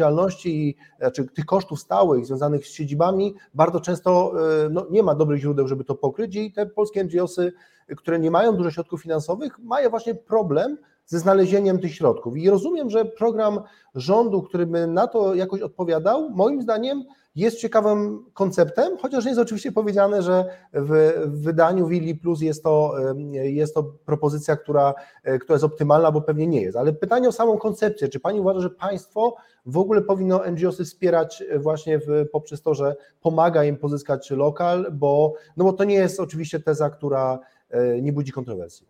znaczy 0.99 1.25
tych 1.25 1.47
kosztów 1.47 1.81
stałych 1.81 2.27
związanych 2.27 2.67
z 2.67 2.71
siedzibami, 2.71 3.35
bardzo 3.55 3.81
często 3.81 4.33
e, 4.65 4.69
no, 4.69 4.87
nie 4.91 5.03
ma 5.03 5.15
dobrych 5.15 5.41
źródeł, 5.41 5.69
żeby 5.69 5.85
to 5.85 5.95
pokryć 5.95 6.37
i 6.37 6.53
te 6.53 6.67
polskie 6.67 7.05
NGOsy, 7.05 7.53
które 7.97 8.19
nie 8.19 8.31
mają 8.31 8.57
dużo 8.57 8.71
środków 8.71 9.03
finansowych, 9.03 9.59
mają 9.59 9.91
właśnie 9.91 10.15
problem 10.15 10.77
ze 11.09 11.19
znalezieniem 11.19 11.79
tych 11.79 11.95
środków. 11.95 12.37
I 12.37 12.51
rozumiem, 12.51 12.91
że 12.91 13.05
program 13.05 13.61
rządu, 13.95 14.43
który 14.43 14.67
by 14.67 14.87
na 14.87 15.07
to 15.07 15.35
jakoś 15.35 15.61
odpowiadał, 15.61 16.31
moim 16.31 16.63
zdaniem 16.63 17.05
jest 17.37 17.59
ciekawym 17.59 18.25
konceptem, 18.35 18.99
chociaż 18.99 19.25
jest 19.25 19.39
oczywiście 19.39 19.73
powiedziane, 19.73 20.23
że 20.23 20.45
w 20.73 21.13
wydaniu 21.27 21.87
Willi 21.87 22.15
Plus 22.15 22.41
jest 22.41 22.63
to, 22.63 22.95
jest 23.33 23.75
to 23.75 23.83
propozycja, 23.83 24.57
która, 24.57 24.95
e, 25.25 25.39
która 25.39 25.55
jest 25.55 25.65
optymalna, 25.65 26.13
bo 26.13 26.21
pewnie 26.21 26.47
nie 26.47 26.63
jest. 26.63 26.77
Ale 26.77 26.93
pytanie 26.93 27.29
o 27.29 27.33
samą 27.33 27.59
koncepcję. 27.59 28.09
Czy 28.09 28.21
Pani 28.21 28.41
uważa, 28.41 28.61
że 28.61 28.71
państwo 28.71 29.37
w 29.67 29.79
ogóle 29.79 30.03
powinno 30.03 30.51
NGOsy 30.51 30.85
wspierać 30.85 31.45
właśnie 31.57 31.99
w, 31.99 32.29
poprzez 32.33 32.63
to, 32.63 32.75
że 32.75 32.97
pomaga 33.21 33.65
im 33.65 33.77
pozyskać 33.77 34.31
lokal, 34.31 34.87
bo, 34.93 35.35
no 35.57 35.65
bo 35.65 35.73
to 35.73 35.85
nie 35.85 35.95
jest 35.95 36.21
oczywiście 36.21 36.61
teza, 36.61 36.91
która 36.91 37.39
e, 37.71 38.03
nie 38.03 38.13
budzi 38.13 38.33
kontrowersji. 38.33 38.87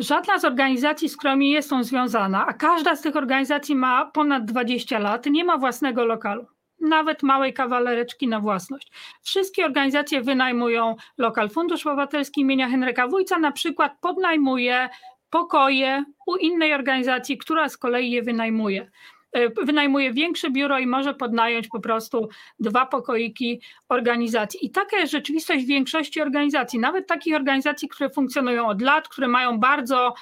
Żadna 0.00 0.38
z 0.38 0.44
organizacji, 0.44 1.08
z 1.08 1.16
którymi 1.16 1.50
jestem 1.50 1.84
związana, 1.84 2.46
a 2.46 2.52
każda 2.52 2.96
z 2.96 3.02
tych 3.02 3.16
organizacji 3.16 3.74
ma 3.74 4.06
ponad 4.06 4.44
20 4.44 4.98
lat, 4.98 5.26
nie 5.26 5.44
ma 5.44 5.58
własnego 5.58 6.04
lokalu. 6.04 6.46
Nawet 6.80 7.22
małej 7.22 7.52
kawalereczki 7.52 8.28
na 8.28 8.40
własność. 8.40 8.92
Wszystkie 9.22 9.64
organizacje 9.64 10.20
wynajmują 10.20 10.96
lokal. 11.18 11.50
Fundusz 11.50 11.86
Obywatelski 11.86 12.40
imienia 12.40 12.68
Henryka 12.68 13.08
Wójca 13.08 13.38
na 13.38 13.52
przykład 13.52 13.92
podnajmuje 14.00 14.88
pokoje 15.30 16.04
u 16.26 16.36
innej 16.36 16.74
organizacji, 16.74 17.38
która 17.38 17.68
z 17.68 17.76
kolei 17.76 18.10
je 18.10 18.22
wynajmuje. 18.22 18.90
E, 19.32 19.64
wynajmuje 19.64 20.12
większe 20.12 20.50
biuro 20.50 20.78
i 20.78 20.86
może 20.86 21.14
podnająć 21.14 21.68
po 21.68 21.80
prostu 21.80 22.28
dwa 22.60 22.86
pokoiki 22.86 23.60
organizacji. 23.88 24.66
I 24.66 24.70
taka 24.70 24.96
jest 24.96 25.12
rzeczywistość 25.12 25.64
większości 25.64 26.20
organizacji, 26.20 26.78
nawet 26.78 27.06
takich 27.06 27.34
organizacji, 27.36 27.88
które 27.88 28.10
funkcjonują 28.10 28.66
od 28.66 28.82
lat, 28.82 29.08
które 29.08 29.28
mają 29.28 29.58
bardzo 29.58 30.14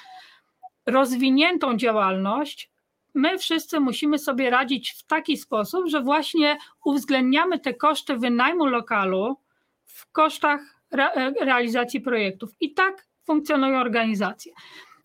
rozwiniętą 0.85 1.77
działalność. 1.77 2.69
My 3.13 3.37
wszyscy 3.37 3.79
musimy 3.79 4.19
sobie 4.19 4.49
radzić 4.49 4.91
w 4.91 5.03
taki 5.03 5.37
sposób, 5.37 5.87
że 5.87 6.01
właśnie 6.01 6.57
uwzględniamy 6.85 7.59
te 7.59 7.73
koszty 7.73 8.17
wynajmu 8.17 8.65
lokalu 8.65 9.37
w 9.85 10.11
kosztach 10.11 10.61
re 10.91 11.33
realizacji 11.41 12.01
projektów. 12.01 12.49
I 12.59 12.73
tak 12.73 13.05
funkcjonują 13.25 13.79
organizacje. 13.79 14.53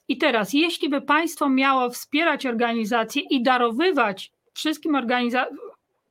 I 0.08 0.18
teraz, 0.18 0.52
jeśli 0.52 0.88
by 0.88 1.00
państwo 1.00 1.48
miało 1.48 1.90
wspierać 1.90 2.46
organizacje 2.46 3.22
i 3.30 3.42
darowywać 3.42 4.32
wszystkim 4.54 4.94
organizacjom, 4.94 5.58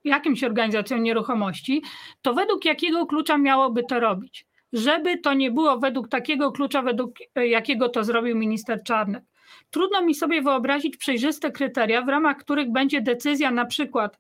jakimś 0.03 0.43
organizacjom 0.43 1.03
nieruchomości, 1.03 1.83
to 2.21 2.33
według 2.33 2.65
jakiego 2.65 3.05
klucza 3.05 3.37
miałoby 3.37 3.83
to 3.83 3.99
robić? 3.99 4.45
Żeby 4.73 5.17
to 5.17 5.33
nie 5.33 5.51
było 5.51 5.77
według 5.77 6.07
takiego 6.07 6.51
klucza, 6.51 6.81
według 6.81 7.15
jakiego 7.35 7.89
to 7.89 8.03
zrobił 8.03 8.37
minister 8.37 8.83
Czarnek. 8.83 9.23
Trudno 9.71 10.01
mi 10.01 10.15
sobie 10.15 10.41
wyobrazić 10.41 10.97
przejrzyste 10.97 11.51
kryteria, 11.51 12.01
w 12.01 12.09
ramach 12.09 12.37
których 12.37 12.71
będzie 12.71 13.01
decyzja 13.01 13.51
na 13.51 13.65
przykład 13.65 14.19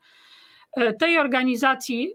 e, 0.77 0.93
tej 0.93 1.17
organizacji 1.17 2.13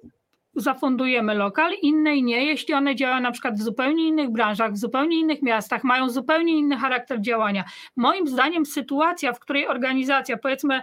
zafundujemy 0.60 1.34
lokal, 1.34 1.72
innej 1.82 2.22
nie, 2.22 2.44
jeśli 2.44 2.74
one 2.74 2.94
działają 2.94 3.20
na 3.20 3.30
przykład 3.30 3.54
w 3.58 3.62
zupełnie 3.62 4.08
innych 4.08 4.30
branżach, 4.30 4.72
w 4.72 4.78
zupełnie 4.78 5.18
innych 5.18 5.42
miastach, 5.42 5.84
mają 5.84 6.10
zupełnie 6.10 6.58
inny 6.58 6.76
charakter 6.76 7.20
działania. 7.20 7.64
Moim 7.96 8.28
zdaniem 8.28 8.66
sytuacja, 8.66 9.32
w 9.32 9.40
której 9.40 9.68
organizacja, 9.68 10.36
powiedzmy 10.36 10.82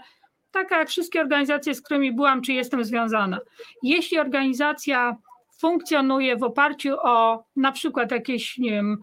taka 0.51 0.79
jak 0.79 0.89
wszystkie 0.89 1.21
organizacje, 1.21 1.75
z 1.75 1.81
którymi 1.81 2.11
byłam, 2.11 2.41
czy 2.41 2.53
jestem 2.53 2.83
związana, 2.83 3.39
jeśli 3.83 4.19
organizacja 4.19 5.17
funkcjonuje 5.57 6.35
w 6.35 6.43
oparciu 6.43 6.95
o 7.03 7.43
na 7.55 7.71
przykład 7.71 8.11
jakieś, 8.11 8.57
nie 8.57 8.71
wiem, 8.71 9.01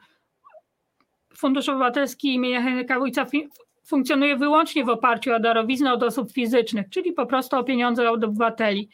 Fundusz 1.36 1.68
Obywatelski 1.68 2.34
imienia 2.34 2.62
Henryka 2.62 2.98
Wójca 2.98 3.26
funkcjonuje 3.84 4.36
wyłącznie 4.36 4.84
w 4.84 4.88
oparciu 4.88 5.34
o 5.34 5.40
darowiznę 5.40 5.92
od 5.92 6.02
osób 6.02 6.32
fizycznych, 6.32 6.88
czyli 6.90 7.12
po 7.12 7.26
prostu 7.26 7.56
o 7.56 7.64
pieniądze 7.64 8.10
od 8.10 8.24
obywateli. 8.24 8.88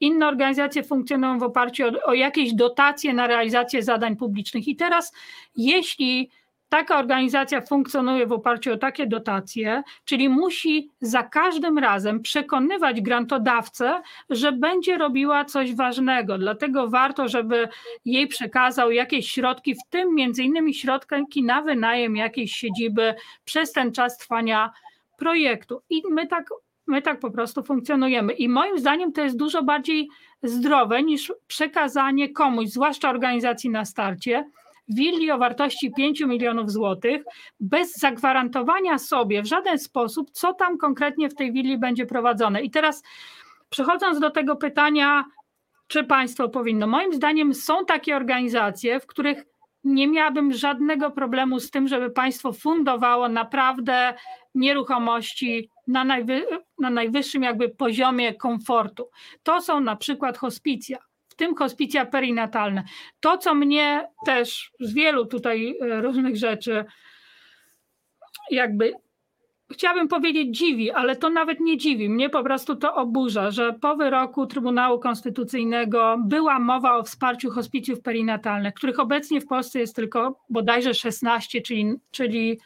Inne 0.00 0.28
organizacje 0.28 0.82
funkcjonują 0.82 1.38
w 1.38 1.42
oparciu 1.42 1.84
o, 1.84 2.10
o 2.10 2.14
jakieś 2.14 2.54
dotacje 2.54 3.14
na 3.14 3.26
realizację 3.26 3.82
zadań 3.82 4.16
publicznych. 4.16 4.68
I 4.68 4.76
teraz, 4.76 5.12
jeśli 5.56 6.30
taka 6.70 6.98
organizacja 6.98 7.60
funkcjonuje 7.60 8.26
w 8.26 8.32
oparciu 8.32 8.72
o 8.72 8.76
takie 8.76 9.06
dotacje, 9.06 9.82
czyli 10.04 10.28
musi 10.28 10.90
za 11.00 11.22
każdym 11.22 11.78
razem 11.78 12.22
przekonywać 12.22 13.00
grantodawcę, 13.00 14.02
że 14.30 14.52
będzie 14.52 14.98
robiła 14.98 15.44
coś 15.44 15.74
ważnego. 15.74 16.38
Dlatego 16.38 16.88
warto, 16.88 17.28
żeby 17.28 17.68
jej 18.04 18.26
przekazał 18.26 18.90
jakieś 18.90 19.30
środki, 19.30 19.74
w 19.74 19.90
tym 19.90 20.14
między 20.14 20.42
innymi 20.42 20.74
środki 20.74 21.42
na 21.42 21.62
wynajem 21.62 22.16
jakiejś 22.16 22.52
siedziby 22.52 23.14
przez 23.44 23.72
ten 23.72 23.92
czas 23.92 24.18
trwania 24.18 24.70
projektu. 25.18 25.82
I 25.90 26.02
my 26.10 26.26
tak 26.26 26.44
My 26.86 27.02
tak 27.02 27.20
po 27.20 27.30
prostu 27.30 27.62
funkcjonujemy. 27.62 28.32
I 28.32 28.48
moim 28.48 28.78
zdaniem 28.78 29.12
to 29.12 29.20
jest 29.20 29.36
dużo 29.36 29.62
bardziej 29.62 30.08
zdrowe 30.42 31.02
niż 31.02 31.32
przekazanie 31.46 32.32
komuś, 32.32 32.68
zwłaszcza 32.68 33.10
organizacji 33.10 33.70
na 33.70 33.84
starcie, 33.84 34.50
willi 34.88 35.30
o 35.30 35.38
wartości 35.38 35.92
5 35.96 36.20
milionów 36.20 36.70
złotych, 36.70 37.22
bez 37.60 37.96
zagwarantowania 37.96 38.98
sobie 38.98 39.42
w 39.42 39.46
żaden 39.46 39.78
sposób, 39.78 40.30
co 40.30 40.54
tam 40.54 40.78
konkretnie 40.78 41.28
w 41.28 41.34
tej 41.34 41.52
willi 41.52 41.78
będzie 41.78 42.06
prowadzone. 42.06 42.62
I 42.62 42.70
teraz 42.70 43.02
przechodząc 43.70 44.20
do 44.20 44.30
tego 44.30 44.56
pytania, 44.56 45.24
czy 45.86 46.04
państwo 46.04 46.48
powinno, 46.48 46.86
moim 46.86 47.12
zdaniem 47.12 47.54
są 47.54 47.84
takie 47.84 48.16
organizacje, 48.16 49.00
w 49.00 49.06
których 49.06 49.44
nie 49.84 50.08
miałabym 50.08 50.52
żadnego 50.52 51.10
problemu 51.10 51.60
z 51.60 51.70
tym, 51.70 51.88
żeby 51.88 52.10
państwo 52.10 52.52
fundowało 52.52 53.28
naprawdę 53.28 54.14
nieruchomości 54.54 55.70
na, 55.90 56.04
najwy, 56.04 56.46
na 56.78 56.90
najwyższym 56.90 57.42
jakby 57.42 57.68
poziomie 57.68 58.34
komfortu. 58.34 59.10
To 59.42 59.60
są 59.60 59.80
na 59.80 59.96
przykład 59.96 60.38
hospicja, 60.38 60.98
w 61.28 61.34
tym 61.34 61.54
hospicja 61.54 62.06
perinatalne. 62.06 62.84
To, 63.20 63.38
co 63.38 63.54
mnie 63.54 64.08
też 64.26 64.72
z 64.80 64.94
wielu 64.94 65.26
tutaj 65.26 65.76
e, 65.80 66.00
różnych 66.00 66.36
rzeczy 66.36 66.84
jakby 68.50 68.94
chciałabym 69.72 70.08
powiedzieć 70.08 70.58
dziwi, 70.58 70.90
ale 70.90 71.16
to 71.16 71.30
nawet 71.30 71.60
nie 71.60 71.76
dziwi. 71.76 72.08
Mnie 72.08 72.30
po 72.30 72.42
prostu 72.42 72.76
to 72.76 72.94
oburza, 72.94 73.50
że 73.50 73.72
po 73.72 73.96
wyroku 73.96 74.46
Trybunału 74.46 74.98
Konstytucyjnego 74.98 76.16
była 76.24 76.58
mowa 76.58 76.96
o 76.96 77.02
wsparciu 77.02 77.50
hospicjów 77.50 78.02
perinatalnych, 78.02 78.74
których 78.74 79.00
obecnie 79.00 79.40
w 79.40 79.46
Polsce 79.46 79.78
jest 79.78 79.96
tylko 79.96 80.40
bodajże 80.48 80.94
16, 80.94 81.62
czyli, 81.62 81.94
czyli 82.10 82.60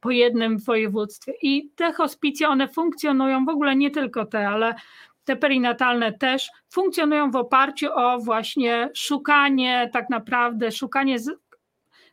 po 0.00 0.10
jednym 0.10 0.58
województwie. 0.58 1.32
I 1.42 1.70
te 1.76 1.92
hospicje, 1.92 2.48
one 2.48 2.68
funkcjonują, 2.68 3.44
w 3.44 3.48
ogóle 3.48 3.76
nie 3.76 3.90
tylko 3.90 4.26
te, 4.26 4.48
ale 4.48 4.74
te 5.24 5.36
perinatalne 5.36 6.12
też 6.12 6.50
funkcjonują 6.72 7.30
w 7.30 7.36
oparciu 7.36 7.86
o 7.94 8.18
właśnie 8.18 8.90
szukanie, 8.94 9.90
tak 9.92 10.10
naprawdę, 10.10 10.72
szukanie, 10.72 11.16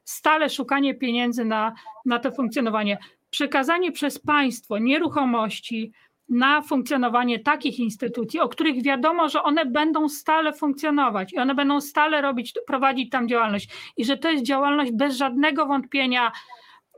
stale 0.03 0.49
szukanie 0.49 0.95
pieniędzy 0.95 1.45
na, 1.45 1.73
na 2.05 2.19
to 2.19 2.31
funkcjonowanie. 2.31 2.97
Przekazanie 3.29 3.91
przez 3.91 4.19
państwo 4.19 4.77
nieruchomości 4.77 5.91
na 6.29 6.61
funkcjonowanie 6.61 7.39
takich 7.39 7.79
instytucji, 7.79 8.39
o 8.39 8.49
których 8.49 8.83
wiadomo, 8.83 9.29
że 9.29 9.43
one 9.43 9.65
będą 9.65 10.09
stale 10.09 10.53
funkcjonować 10.53 11.33
i 11.33 11.37
one 11.37 11.55
będą 11.55 11.81
stale 11.81 12.21
robić, 12.21 12.53
prowadzić 12.67 13.09
tam 13.09 13.27
działalność 13.27 13.69
i 13.97 14.05
że 14.05 14.17
to 14.17 14.29
jest 14.29 14.43
działalność 14.43 14.91
bez 14.91 15.17
żadnego 15.17 15.65
wątpienia 15.65 16.31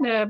e, 0.06 0.29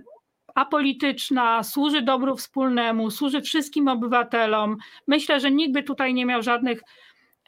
apolityczna, 0.58 1.64
służy 1.64 2.02
dobru 2.02 2.36
wspólnemu, 2.36 3.12
służy 3.12 3.42
wszystkim 3.42 3.88
obywatelom. 3.88 4.78
Myślę, 5.08 5.40
że 5.40 5.52
nikt 5.52 5.74
by 5.74 5.84
tutaj 5.84 6.14
nie 6.14 6.26
miał 6.26 6.42
żadnych, 6.42 6.82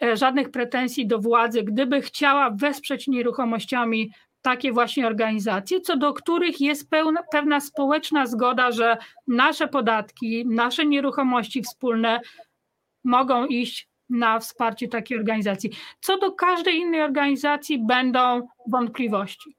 e, 0.01 0.17
żadnych 0.17 0.51
pretensji 0.51 1.07
do 1.07 1.19
władzy, 1.19 1.63
gdyby 1.63 2.01
chciała 2.01 2.49
wesprzeć 2.51 3.07
nieruchomościami 3.07 4.11
takie 4.41 4.71
właśnie 4.71 5.07
organizacje, 5.07 5.81
co 5.81 5.97
do 5.97 6.13
których 6.13 6.61
jest 6.61 6.89
pełna, 6.89 7.23
pewna 7.31 7.59
społeczna 7.59 8.25
zgoda, 8.25 8.71
że 8.71 8.97
nasze 9.27 9.67
podatki, 9.67 10.45
nasze 10.47 10.85
nieruchomości 10.85 11.61
wspólne 11.61 12.19
mogą 13.03 13.45
iść 13.45 13.89
na 14.09 14.39
wsparcie 14.39 14.87
takiej 14.87 15.17
organizacji. 15.17 15.69
Co 16.01 16.17
do 16.17 16.31
każdej 16.31 16.75
innej 16.75 17.01
organizacji 17.01 17.85
będą 17.85 18.47
wątpliwości. 18.67 19.55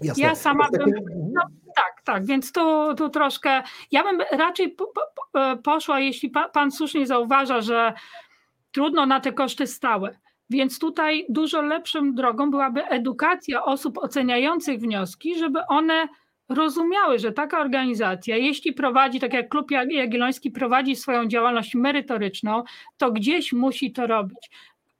Jasne. 0.00 0.22
Ja 0.24 0.34
sama 0.34 0.68
bym, 0.72 0.90
no, 1.32 1.42
tak, 2.06 2.26
więc 2.26 2.52
tu, 2.52 2.94
troszkę, 3.12 3.62
ja 3.90 4.02
bym 4.02 4.18
raczej 4.32 4.68
po, 4.68 4.86
po, 4.86 5.00
po- 5.32 5.56
poszła, 5.56 6.00
jeśli 6.00 6.30
pan, 6.30 6.50
pan 6.52 6.70
słusznie 6.70 7.06
zauważa, 7.06 7.60
że 7.60 7.92
trudno 8.72 9.06
na 9.06 9.20
te 9.20 9.32
koszty 9.32 9.66
stałe. 9.66 10.18
Więc 10.50 10.78
tutaj 10.78 11.26
dużo 11.28 11.62
lepszą 11.62 12.14
drogą 12.14 12.50
byłaby 12.50 12.84
edukacja 12.84 13.64
osób 13.64 13.98
oceniających 13.98 14.80
wnioski, 14.80 15.38
żeby 15.38 15.60
one 15.68 16.08
rozumiały, 16.48 17.18
że 17.18 17.32
taka 17.32 17.60
organizacja, 17.60 18.36
jeśli 18.36 18.72
prowadzi, 18.72 19.20
tak 19.20 19.32
jak 19.32 19.48
Klub 19.48 19.70
Jag- 19.70 19.92
Jagielloński 19.92 20.50
prowadzi 20.50 20.96
swoją 20.96 21.26
działalność 21.26 21.74
merytoryczną, 21.74 22.62
to 22.96 23.12
gdzieś 23.12 23.52
musi 23.52 23.92
to 23.92 24.06
robić. 24.06 24.50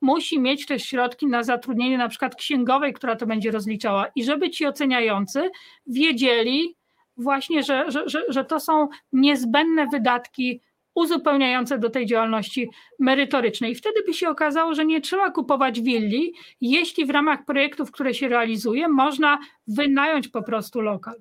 Musi 0.00 0.40
mieć 0.40 0.66
też 0.66 0.82
środki 0.82 1.26
na 1.26 1.42
zatrudnienie 1.42 1.98
na 1.98 2.08
przykład 2.08 2.34
księgowej, 2.34 2.92
która 2.92 3.16
to 3.16 3.26
będzie 3.26 3.50
rozliczała 3.50 4.06
i 4.16 4.24
żeby 4.24 4.50
ci 4.50 4.66
oceniający 4.66 5.50
wiedzieli 5.86 6.76
właśnie, 7.16 7.62
że, 7.62 7.90
że, 7.90 8.08
że, 8.08 8.22
że 8.28 8.44
to 8.44 8.60
są 8.60 8.88
niezbędne 9.12 9.86
wydatki 9.86 10.60
uzupełniające 10.94 11.78
do 11.78 11.90
tej 11.90 12.06
działalności 12.06 12.70
merytorycznej. 12.98 13.72
I 13.72 13.74
wtedy 13.74 14.02
by 14.06 14.14
się 14.14 14.28
okazało, 14.28 14.74
że 14.74 14.84
nie 14.86 15.00
trzeba 15.00 15.30
kupować 15.30 15.80
willi, 15.80 16.34
jeśli 16.60 17.06
w 17.06 17.10
ramach 17.10 17.44
projektów, 17.44 17.90
które 17.90 18.14
się 18.14 18.28
realizuje, 18.28 18.88
można 18.88 19.38
wynająć 19.66 20.28
po 20.28 20.42
prostu 20.42 20.80
lokal. 20.80 21.16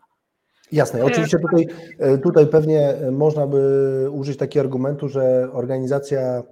Jasne. 0.71 1.05
Oczywiście 1.05 1.39
tutaj, 1.39 1.67
e, 1.99 2.17
tutaj 2.17 2.47
pewnie 2.47 2.93
można 3.11 3.47
by 3.47 4.07
użyć 4.11 4.37
takiego 4.37 4.63
argumentu, 4.63 5.09
że 5.09 5.49
organizacja 5.53 6.21
e, 6.21 6.43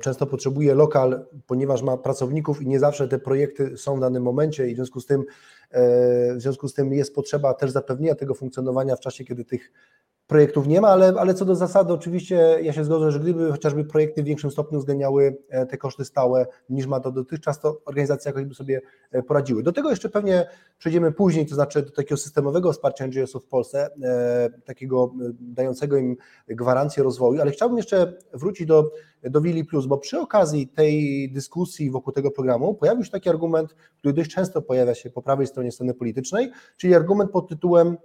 często 0.00 0.26
potrzebuje 0.26 0.74
lokal, 0.74 1.24
ponieważ 1.46 1.82
ma 1.82 1.96
pracowników 1.96 2.62
i 2.62 2.68
nie 2.68 2.78
zawsze 2.78 3.08
te 3.08 3.18
projekty 3.18 3.76
są 3.76 3.96
w 3.96 4.00
danym 4.00 4.22
momencie 4.22 4.68
i 4.68 4.72
w 4.72 4.76
związku 4.76 5.00
z 5.00 5.06
tym, 5.06 5.20
e, 5.20 5.24
w 5.70 6.36
związku 6.36 6.68
z 6.68 6.74
tym 6.74 6.92
jest 6.92 7.14
potrzeba 7.14 7.54
też 7.54 7.70
zapewnienia 7.70 8.14
tego 8.14 8.34
funkcjonowania 8.34 8.96
w 8.96 9.00
czasie, 9.00 9.24
kiedy 9.24 9.44
tych 9.44 9.72
projektów 10.28 10.66
nie 10.66 10.80
ma, 10.80 10.88
ale, 10.88 11.14
ale 11.18 11.34
co 11.34 11.44
do 11.44 11.54
zasady 11.54 11.92
oczywiście 11.92 12.58
ja 12.62 12.72
się 12.72 12.84
zgodzę, 12.84 13.10
że 13.10 13.20
gdyby 13.20 13.52
chociażby 13.52 13.84
projekty 13.84 14.22
w 14.22 14.26
większym 14.26 14.50
stopniu 14.50 14.78
uwzględniały 14.78 15.36
e, 15.48 15.66
te 15.66 15.76
koszty 15.78 16.04
stałe 16.04 16.46
niż 16.70 16.86
ma 16.86 17.00
to 17.00 17.12
dotychczas, 17.12 17.60
to 17.60 17.80
organizacje 17.84 18.28
jakoś 18.28 18.44
by 18.44 18.54
sobie 18.54 18.80
e, 19.10 19.22
poradziły. 19.22 19.62
Do 19.62 19.72
tego 19.72 19.90
jeszcze 19.90 20.08
pewnie 20.08 20.46
przejdziemy 20.78 21.12
później, 21.12 21.46
to 21.46 21.54
znaczy 21.54 21.82
do 21.82 21.90
takiego 21.90 22.16
systemowego 22.16 22.72
wsparcia 22.72 23.06
NGO-sów 23.06 23.44
w 23.44 23.48
Polsce, 23.48 23.90
e, 24.02 24.50
takiego 24.64 25.14
e, 25.20 25.30
dającego 25.40 25.96
im 25.96 26.16
gwarancję 26.48 27.02
rozwoju, 27.02 27.40
ale 27.40 27.50
chciałbym 27.50 27.76
jeszcze 27.76 28.12
wrócić 28.32 28.66
do, 28.66 28.90
do 29.22 29.40
Willi 29.40 29.64
Plus, 29.64 29.86
bo 29.86 29.98
przy 29.98 30.20
okazji 30.20 30.68
tej 30.68 31.28
dyskusji 31.32 31.90
wokół 31.90 32.12
tego 32.12 32.30
programu 32.30 32.74
pojawił 32.74 33.04
się 33.04 33.10
taki 33.10 33.28
argument, 33.28 33.74
który 33.98 34.14
dość 34.14 34.30
często 34.30 34.62
pojawia 34.62 34.94
się 34.94 35.10
po 35.10 35.22
prawej 35.22 35.46
stronie 35.46 35.72
sceny 35.72 35.94
politycznej, 35.94 36.50
czyli 36.76 36.94
argument 36.94 37.30
pod 37.30 37.48
tytułem 37.48 37.96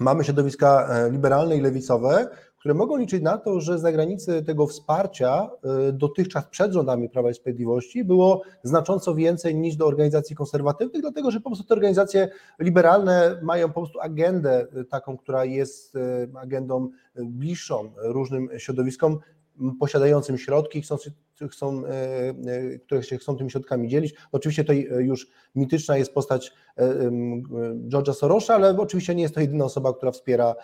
mamy 0.00 0.24
środowiska 0.24 0.88
e, 0.90 1.10
liberalne 1.10 1.56
i 1.56 1.60
lewicowe, 1.60 2.28
które 2.58 2.74
mogą 2.74 2.96
liczyć 2.96 3.22
na 3.22 3.38
to, 3.38 3.60
że 3.60 3.78
z 3.78 3.82
zagranicy 3.82 4.42
tego 4.42 4.66
wsparcia 4.66 5.50
e, 5.88 5.92
dotychczas 5.92 6.46
przed 6.46 6.72
rządami 6.72 7.08
Prawa 7.08 7.30
i 7.30 7.34
Sprawiedliwości 7.34 8.04
było 8.04 8.42
znacząco 8.62 9.14
więcej 9.14 9.54
niż 9.54 9.76
do 9.76 9.86
organizacji 9.86 10.36
konserwatywnych, 10.36 11.02
dlatego 11.02 11.30
że 11.30 11.40
po 11.40 11.50
prostu 11.50 11.64
te 11.64 11.74
organizacje 11.74 12.28
liberalne 12.58 13.40
mają 13.42 13.68
po 13.68 13.80
prostu 13.80 14.00
agendę 14.00 14.66
e, 14.72 14.84
taką, 14.84 15.16
która 15.16 15.44
jest 15.44 15.98
agendą 16.34 16.88
bliższą 17.16 17.92
różnym 17.96 18.48
środowiskom 18.58 19.18
posiadającym 19.80 20.38
środki, 20.38 20.82
chcą, 20.82 20.96
chcą, 21.50 21.86
e, 21.86 21.90
e, 21.90 22.78
które 22.78 23.02
się 23.02 23.18
chcą 23.18 23.36
tymi 23.36 23.50
środkami 23.50 23.88
dzielić. 23.88 24.14
Oczywiście 24.32 24.64
tutaj 24.64 24.88
e, 24.90 25.02
już 25.02 25.28
mityczna 25.54 25.96
jest 25.96 26.14
postać 26.14 26.52
George'a 27.88 28.14
Sorosza, 28.14 28.54
ale 28.54 28.78
oczywiście 28.78 29.14
nie 29.14 29.22
jest 29.22 29.34
to 29.34 29.40
jedyna 29.40 29.64
osoba, 29.64 29.92
która 29.92 30.12
wspiera, 30.12 30.54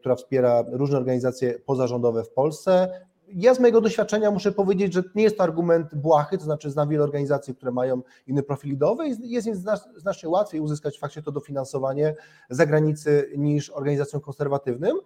która 0.00 0.16
wspiera 0.16 0.64
różne 0.68 0.98
organizacje 0.98 1.58
pozarządowe 1.58 2.24
w 2.24 2.30
Polsce. 2.30 3.00
Ja 3.28 3.54
z 3.54 3.60
mojego 3.60 3.80
doświadczenia 3.80 4.30
muszę 4.30 4.52
powiedzieć, 4.52 4.92
że 4.92 5.02
nie 5.14 5.22
jest 5.22 5.36
to 5.36 5.42
argument 5.42 5.94
błahy, 5.94 6.38
to 6.38 6.44
znaczy 6.44 6.70
znam 6.70 6.88
wiele 6.88 7.04
organizacji, 7.04 7.54
które 7.54 7.72
mają 7.72 8.02
inny 8.26 8.42
profil 8.42 8.72
ideowy 8.72 9.08
i 9.08 9.30
jest 9.30 9.46
im 9.46 9.54
zna- 9.54 9.80
znacznie 9.96 10.28
łatwiej 10.28 10.60
uzyskać 10.60 10.98
faktycznie 10.98 11.22
to 11.22 11.32
dofinansowanie 11.32 12.14
z 12.50 12.56
zagranicy 12.56 13.30
niż 13.36 13.70
organizacjom 13.70 14.22
konserwatywnym. 14.22 14.96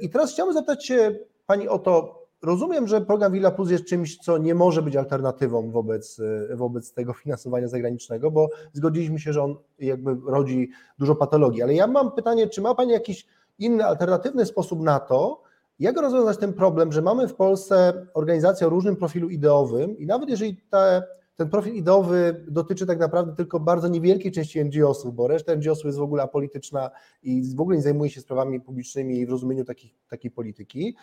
I 0.00 0.10
teraz 0.10 0.32
chciałbym 0.32 0.54
zapytać 0.54 0.86
się 0.86 1.18
Pani 1.46 1.68
o 1.68 1.78
to, 1.78 2.23
Rozumiem, 2.44 2.88
że 2.88 3.00
program 3.00 3.32
Villa 3.32 3.50
Plus 3.50 3.70
jest 3.70 3.84
czymś, 3.84 4.18
co 4.18 4.38
nie 4.38 4.54
może 4.54 4.82
być 4.82 4.96
alternatywą 4.96 5.70
wobec, 5.70 6.20
e, 6.50 6.56
wobec 6.56 6.92
tego 6.92 7.12
finansowania 7.12 7.68
zagranicznego, 7.68 8.30
bo 8.30 8.48
zgodziliśmy 8.72 9.18
się, 9.18 9.32
że 9.32 9.42
on 9.42 9.56
jakby 9.78 10.16
rodzi 10.26 10.70
dużo 10.98 11.14
patologii. 11.14 11.62
Ale 11.62 11.74
ja 11.74 11.86
mam 11.86 12.12
pytanie, 12.12 12.48
czy 12.48 12.60
ma 12.60 12.74
Pani 12.74 12.92
jakiś 12.92 13.26
inny, 13.58 13.84
alternatywny 13.84 14.46
sposób 14.46 14.80
na 14.80 15.00
to, 15.00 15.42
jak 15.78 16.00
rozwiązać 16.00 16.38
ten 16.38 16.52
problem, 16.52 16.92
że 16.92 17.02
mamy 17.02 17.28
w 17.28 17.34
Polsce 17.34 18.06
organizację 18.14 18.66
o 18.66 18.70
różnym 18.70 18.96
profilu 18.96 19.28
ideowym 19.28 19.98
i 19.98 20.06
nawet 20.06 20.28
jeżeli 20.28 20.56
te, 20.70 21.02
ten 21.36 21.48
profil 21.48 21.74
ideowy 21.74 22.44
dotyczy 22.48 22.86
tak 22.86 22.98
naprawdę 22.98 23.36
tylko 23.36 23.60
bardzo 23.60 23.88
niewielkiej 23.88 24.32
części 24.32 24.64
NGO-sów, 24.64 25.14
bo 25.14 25.28
reszta 25.28 25.54
NGO-sów 25.54 25.84
jest 25.84 25.98
w 25.98 26.02
ogóle 26.02 26.22
apolityczna 26.22 26.90
i 27.22 27.54
w 27.56 27.60
ogóle 27.60 27.76
nie 27.76 27.82
zajmuje 27.82 28.10
się 28.10 28.20
sprawami 28.20 28.60
publicznymi 28.60 29.26
w 29.26 29.30
rozumieniu 29.30 29.64
takich, 29.64 29.94
takiej 30.08 30.30
polityki, 30.30 30.96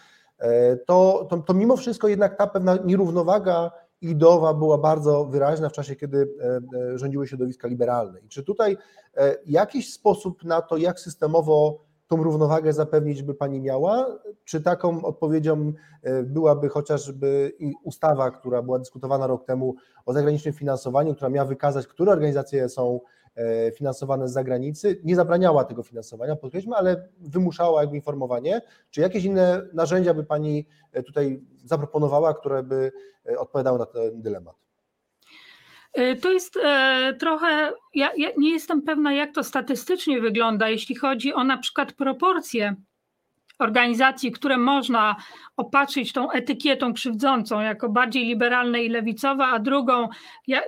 to, 0.87 1.27
to, 1.29 1.37
to 1.37 1.53
mimo 1.53 1.77
wszystko 1.77 2.07
jednak 2.07 2.37
ta 2.37 2.47
pewna 2.47 2.77
nierównowaga 2.85 3.71
ideowa 4.01 4.53
była 4.53 4.77
bardzo 4.77 5.25
wyraźna 5.25 5.69
w 5.69 5.73
czasie, 5.73 5.95
kiedy 5.95 6.17
e, 6.17 6.59
e, 6.93 6.97
rządziły 6.97 7.27
środowiska 7.27 7.67
liberalne. 7.67 8.19
I 8.19 8.27
czy 8.27 8.43
tutaj 8.43 8.77
e, 9.17 9.37
jakiś 9.45 9.93
sposób 9.93 10.43
na 10.43 10.61
to, 10.61 10.77
jak 10.77 10.99
systemowo 10.99 11.79
tą 12.07 12.23
równowagę 12.23 12.73
zapewnić 12.73 13.23
by 13.23 13.33
Pani 13.33 13.61
miała? 13.61 14.17
Czy 14.43 14.61
taką 14.61 15.05
odpowiedzią 15.05 15.73
e, 16.03 16.23
byłaby 16.23 16.69
chociażby 16.69 17.53
ustawa, 17.83 18.31
która 18.31 18.61
była 18.61 18.79
dyskutowana 18.79 19.27
rok 19.27 19.45
temu 19.45 19.75
o 20.05 20.13
zagranicznym 20.13 20.53
finansowaniu, 20.53 21.15
która 21.15 21.29
miała 21.29 21.47
wykazać, 21.47 21.87
które 21.87 22.11
organizacje 22.11 22.69
są 22.69 22.99
e, 22.99 23.20
finansowane 23.75 24.27
z 24.27 24.31
zagranicy, 24.31 25.01
nie 25.03 25.15
zabraniała 25.15 25.63
tego 25.63 25.83
finansowania, 25.83 26.35
podkreślmy, 26.35 26.75
ale 26.75 27.09
wymuszała 27.19 27.81
jakby 27.81 27.95
informowanie. 27.95 28.61
Czy 28.89 29.01
jakieś 29.01 29.23
inne 29.23 29.61
narzędzia 29.73 30.13
by 30.13 30.23
Pani 30.23 30.65
e, 30.91 31.03
tutaj 31.03 31.41
zaproponowała, 31.63 32.33
które 32.33 32.63
by 32.63 32.91
e, 33.29 33.39
odpowiadały 33.39 33.79
na 33.79 33.85
ten 33.85 34.21
dylemat? 34.21 34.55
To 36.21 36.31
jest 36.31 36.57
e, 36.63 37.13
trochę, 37.19 37.73
ja, 37.93 38.11
ja 38.17 38.29
nie 38.37 38.51
jestem 38.51 38.81
pewna, 38.81 39.13
jak 39.13 39.35
to 39.35 39.43
statystycznie 39.43 40.21
wygląda, 40.21 40.69
jeśli 40.69 40.95
chodzi 40.95 41.33
o 41.33 41.43
na 41.43 41.57
przykład 41.57 41.93
proporcje 41.93 42.75
organizacji, 43.61 44.31
które 44.31 44.57
można 44.57 45.15
opatrzyć 45.57 46.13
tą 46.13 46.31
etykietą 46.31 46.93
krzywdzącą 46.93 47.61
jako 47.61 47.89
bardziej 47.89 48.25
liberalne 48.25 48.83
i 48.83 48.89
lewicowe, 48.89 49.45
a 49.45 49.59
drugą 49.59 50.09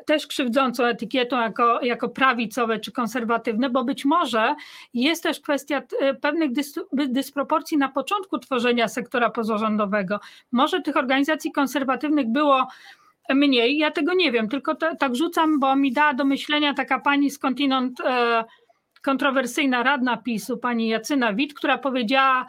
też 0.06 0.28
krzywdzącą 0.28 0.84
etykietą 0.86 1.42
jako, 1.42 1.82
jako 1.82 2.10
prawicowe 2.10 2.80
czy 2.80 2.92
konserwatywne, 2.92 3.70
bo 3.70 3.84
być 3.84 4.06
może 4.06 4.56
jest 4.94 5.24
też 5.24 5.40
kwestia 5.40 5.82
e, 6.00 6.14
pewnych 6.14 6.52
dys, 6.52 6.80
dysproporcji 6.94 7.78
na 7.78 7.90
początku 7.90 8.40
tworzenia 8.40 8.88
sektora 8.88 9.30
pozarządowego. 9.30 10.20
Może 10.52 10.82
tych 10.82 10.98
organizacji 10.98 11.52
konserwatywnych 11.52 12.28
było 12.28 12.68
mniej, 13.30 13.78
ja 13.78 13.92
tego 13.92 14.14
nie 14.14 14.32
wiem, 14.32 14.50
tylko 14.50 14.76
tak 14.76 15.16
rzucam, 15.16 15.60
bo 15.60 15.76
mi 15.76 15.94
dała 15.94 16.14
do 16.14 16.26
myślenia 16.26 16.74
taka 16.74 17.00
pani 17.00 17.32
skądinąd 17.32 18.00
e, 18.00 18.44
kontrowersyjna 19.02 19.84
radna 19.84 20.18
PiSu, 20.18 20.58
pani 20.58 20.88
Jacyna 20.88 21.34
Wit, 21.34 21.54
która 21.54 21.78
powiedziała, 21.78 22.46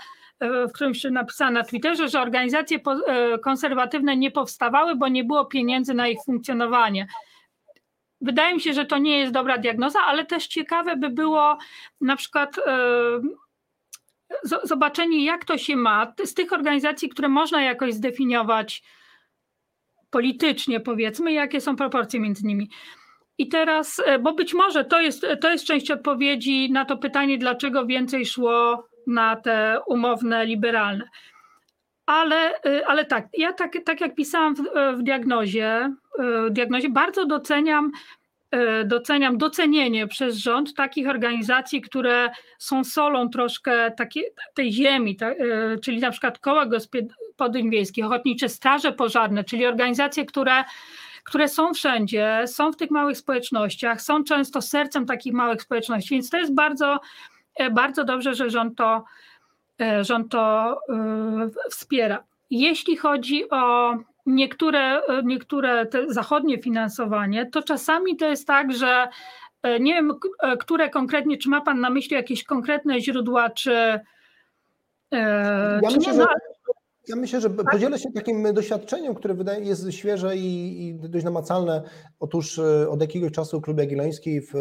w 0.69 0.73
którymś 0.73 1.05
napisała 1.05 1.51
na 1.51 1.65
Twitterze, 1.65 2.09
że 2.09 2.21
organizacje 2.21 2.79
e, 3.07 3.39
konserwatywne 3.39 4.17
nie 4.17 4.31
powstawały, 4.31 4.97
bo 4.97 5.09
nie 5.09 5.25
było 5.25 5.45
pieniędzy 5.45 5.95
na 5.95 6.09
ich 6.09 6.19
funkcjonowanie. 6.27 7.07
Wydaje 8.21 8.55
mi 8.55 8.61
się, 8.61 8.73
że 8.73 8.85
to 8.85 8.99
nie 8.99 9.19
jest 9.19 9.33
dobra 9.33 9.59
diagnoza, 9.59 10.01
ale 10.01 10.27
też 10.27 10.47
ciekawe 10.47 10.97
by 10.97 11.11
było 11.11 11.59
na 12.01 12.17
przykład 12.17 12.59
e, 12.59 13.21
zobaczenie, 14.65 15.25
jak 15.25 15.45
to 15.45 15.59
się 15.59 15.77
ma 15.77 16.13
z 16.25 16.35
tych 16.35 16.53
organizacji, 16.53 17.09
które 17.09 17.29
można 17.29 17.63
jakoś 17.63 17.95
zdefiniować 17.95 18.83
politycznie, 20.11 20.81
powiedzmy, 20.81 21.33
jakie 21.33 21.61
są 21.61 21.77
proporcje 21.77 22.21
między 22.21 22.47
nimi. 22.47 22.71
I 23.39 23.49
teraz, 23.49 24.03
e, 24.07 24.19
bo 24.19 24.33
być 24.33 24.55
może 24.55 24.85
to 24.85 25.01
jest, 25.01 25.27
to 25.41 25.51
jest 25.51 25.65
część 25.65 25.91
odpowiedzi 25.91 26.73
na 26.73 26.85
to 26.85 26.97
pytanie, 26.97 27.39
dlaczego 27.39 27.87
więcej 27.87 28.27
szło 28.27 28.89
na 29.07 29.37
te 29.37 29.79
umowne, 29.87 30.47
liberalne. 30.47 31.09
Ale, 32.07 32.63
e, 32.63 32.87
ale 32.87 33.05
tak, 33.05 33.27
ja 33.33 33.53
tak, 33.53 33.73
tak 33.85 34.01
jak 34.01 34.15
pisałam 34.15 34.55
w, 34.55 34.63
w 34.97 35.03
diagnozie, 35.03 35.95
e, 36.19 36.49
w 36.49 36.51
diagnozie, 36.51 36.89
bardzo 36.89 37.27
doceniam 37.27 37.91
doceniam 38.85 39.39
docenienie 39.39 40.07
przez 40.07 40.37
rząd 40.37 40.75
takich 40.75 41.09
organizacji, 41.09 41.81
które 41.81 42.31
są 42.59 42.85
solą 42.85 43.29
troszkę 43.29 43.91
takiej, 43.91 44.25
tej 44.55 44.73
ziemi, 44.73 45.17
czyli 45.83 45.99
na 45.99 46.11
przykład 46.11 46.39
koła 46.39 46.67
gospodyń 46.67 47.71
wiejskich, 47.71 48.07
ochotnicze 48.07 48.49
straże 48.49 48.93
pożarne, 48.93 49.45
czyli 49.45 49.67
organizacje, 49.67 50.27
które 50.27 50.65
które 51.25 51.49
są 51.49 51.75
wszędzie, 51.75 52.43
są 52.47 52.73
w 52.73 52.77
tych 52.77 52.91
małych 52.91 53.17
społecznościach, 53.17 54.03
są 54.03 54.25
często 54.25 54.63
sercem 54.63 55.07
takich 55.07 55.33
małych 55.33 55.63
społeczności, 55.63 56.15
więc 56.15 56.31
to 56.31 56.39
jest 56.39 56.55
bardzo, 56.55 57.01
bardzo 57.71 58.05
dobrze, 58.05 58.35
że 58.35 58.51
rząd 58.51 58.79
to, 58.79 59.05
rząd 60.01 60.33
to 60.33 60.77
wspiera. 61.71 62.25
Jeśli 62.51 62.97
chodzi 62.97 63.51
o 63.51 63.95
niektóre, 64.27 65.01
niektóre 65.25 65.87
zachodnie 66.09 66.59
finansowanie, 66.59 67.47
to 67.47 67.63
czasami 67.63 68.17
to 68.17 68.27
jest 68.27 68.47
tak, 68.47 68.73
że 68.73 69.09
e, 69.63 69.81
nie 69.81 69.95
wiem, 69.95 70.13
e, 70.43 70.57
które 70.57 70.91
konkretnie, 70.91 71.39
czy 71.39 71.49
ma 71.49 71.61
Pan 71.61 71.81
na 71.81 71.91
myśli 71.91 72.17
jakieś 72.17 72.45
konkretne 72.45 73.01
źródła, 73.01 73.51
czy. 73.51 73.73
E, 73.73 74.01
ja 75.83 75.91
czy 75.91 75.97
myślę, 75.97 76.13
nie, 76.13 76.19
no, 76.19 76.27
ja 77.09 77.17
myślę, 77.17 77.41
że 77.41 77.51
tak? 77.51 77.71
podzielę 77.71 77.99
się 77.99 78.13
takim 78.13 78.55
doświadczeniem, 78.55 79.15
które 79.15 79.35
wydaje 79.35 79.65
jest 79.65 79.93
świeże 79.93 80.37
i, 80.37 80.89
i, 80.89 80.95
dość 80.95 81.25
namacalne. 81.25 81.83
Otóż 82.21 82.61
od 82.89 83.01
jakiegoś 83.01 83.33
czasu 83.33 83.61
Klub 83.61 83.79
Jagielloński 83.79 84.41
w 84.41 84.53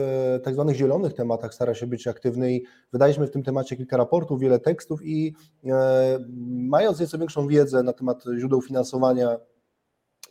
tak 0.44 0.54
zwanych 0.54 0.76
zielonych 0.76 1.14
tematach 1.14 1.54
stara 1.54 1.74
się 1.74 1.88
być 1.88 2.08
aktywny 2.08 2.54
i 2.54 2.64
wydaliśmy 2.94 3.28
w 3.28 3.32
tym 3.32 3.44
temacie 3.44 3.76
kilka 3.76 3.98
raportów, 3.98 4.40
wiele 4.40 4.60
tekstów 4.60 5.06
i 5.06 5.36
e, 5.66 6.20
mając 6.50 7.00
nieco 7.00 7.18
większą 7.18 7.48
wiedzę 7.48 7.84
na 7.84 7.94
temat 7.94 8.24
źródeł 8.38 8.62
finansowania 8.62 9.38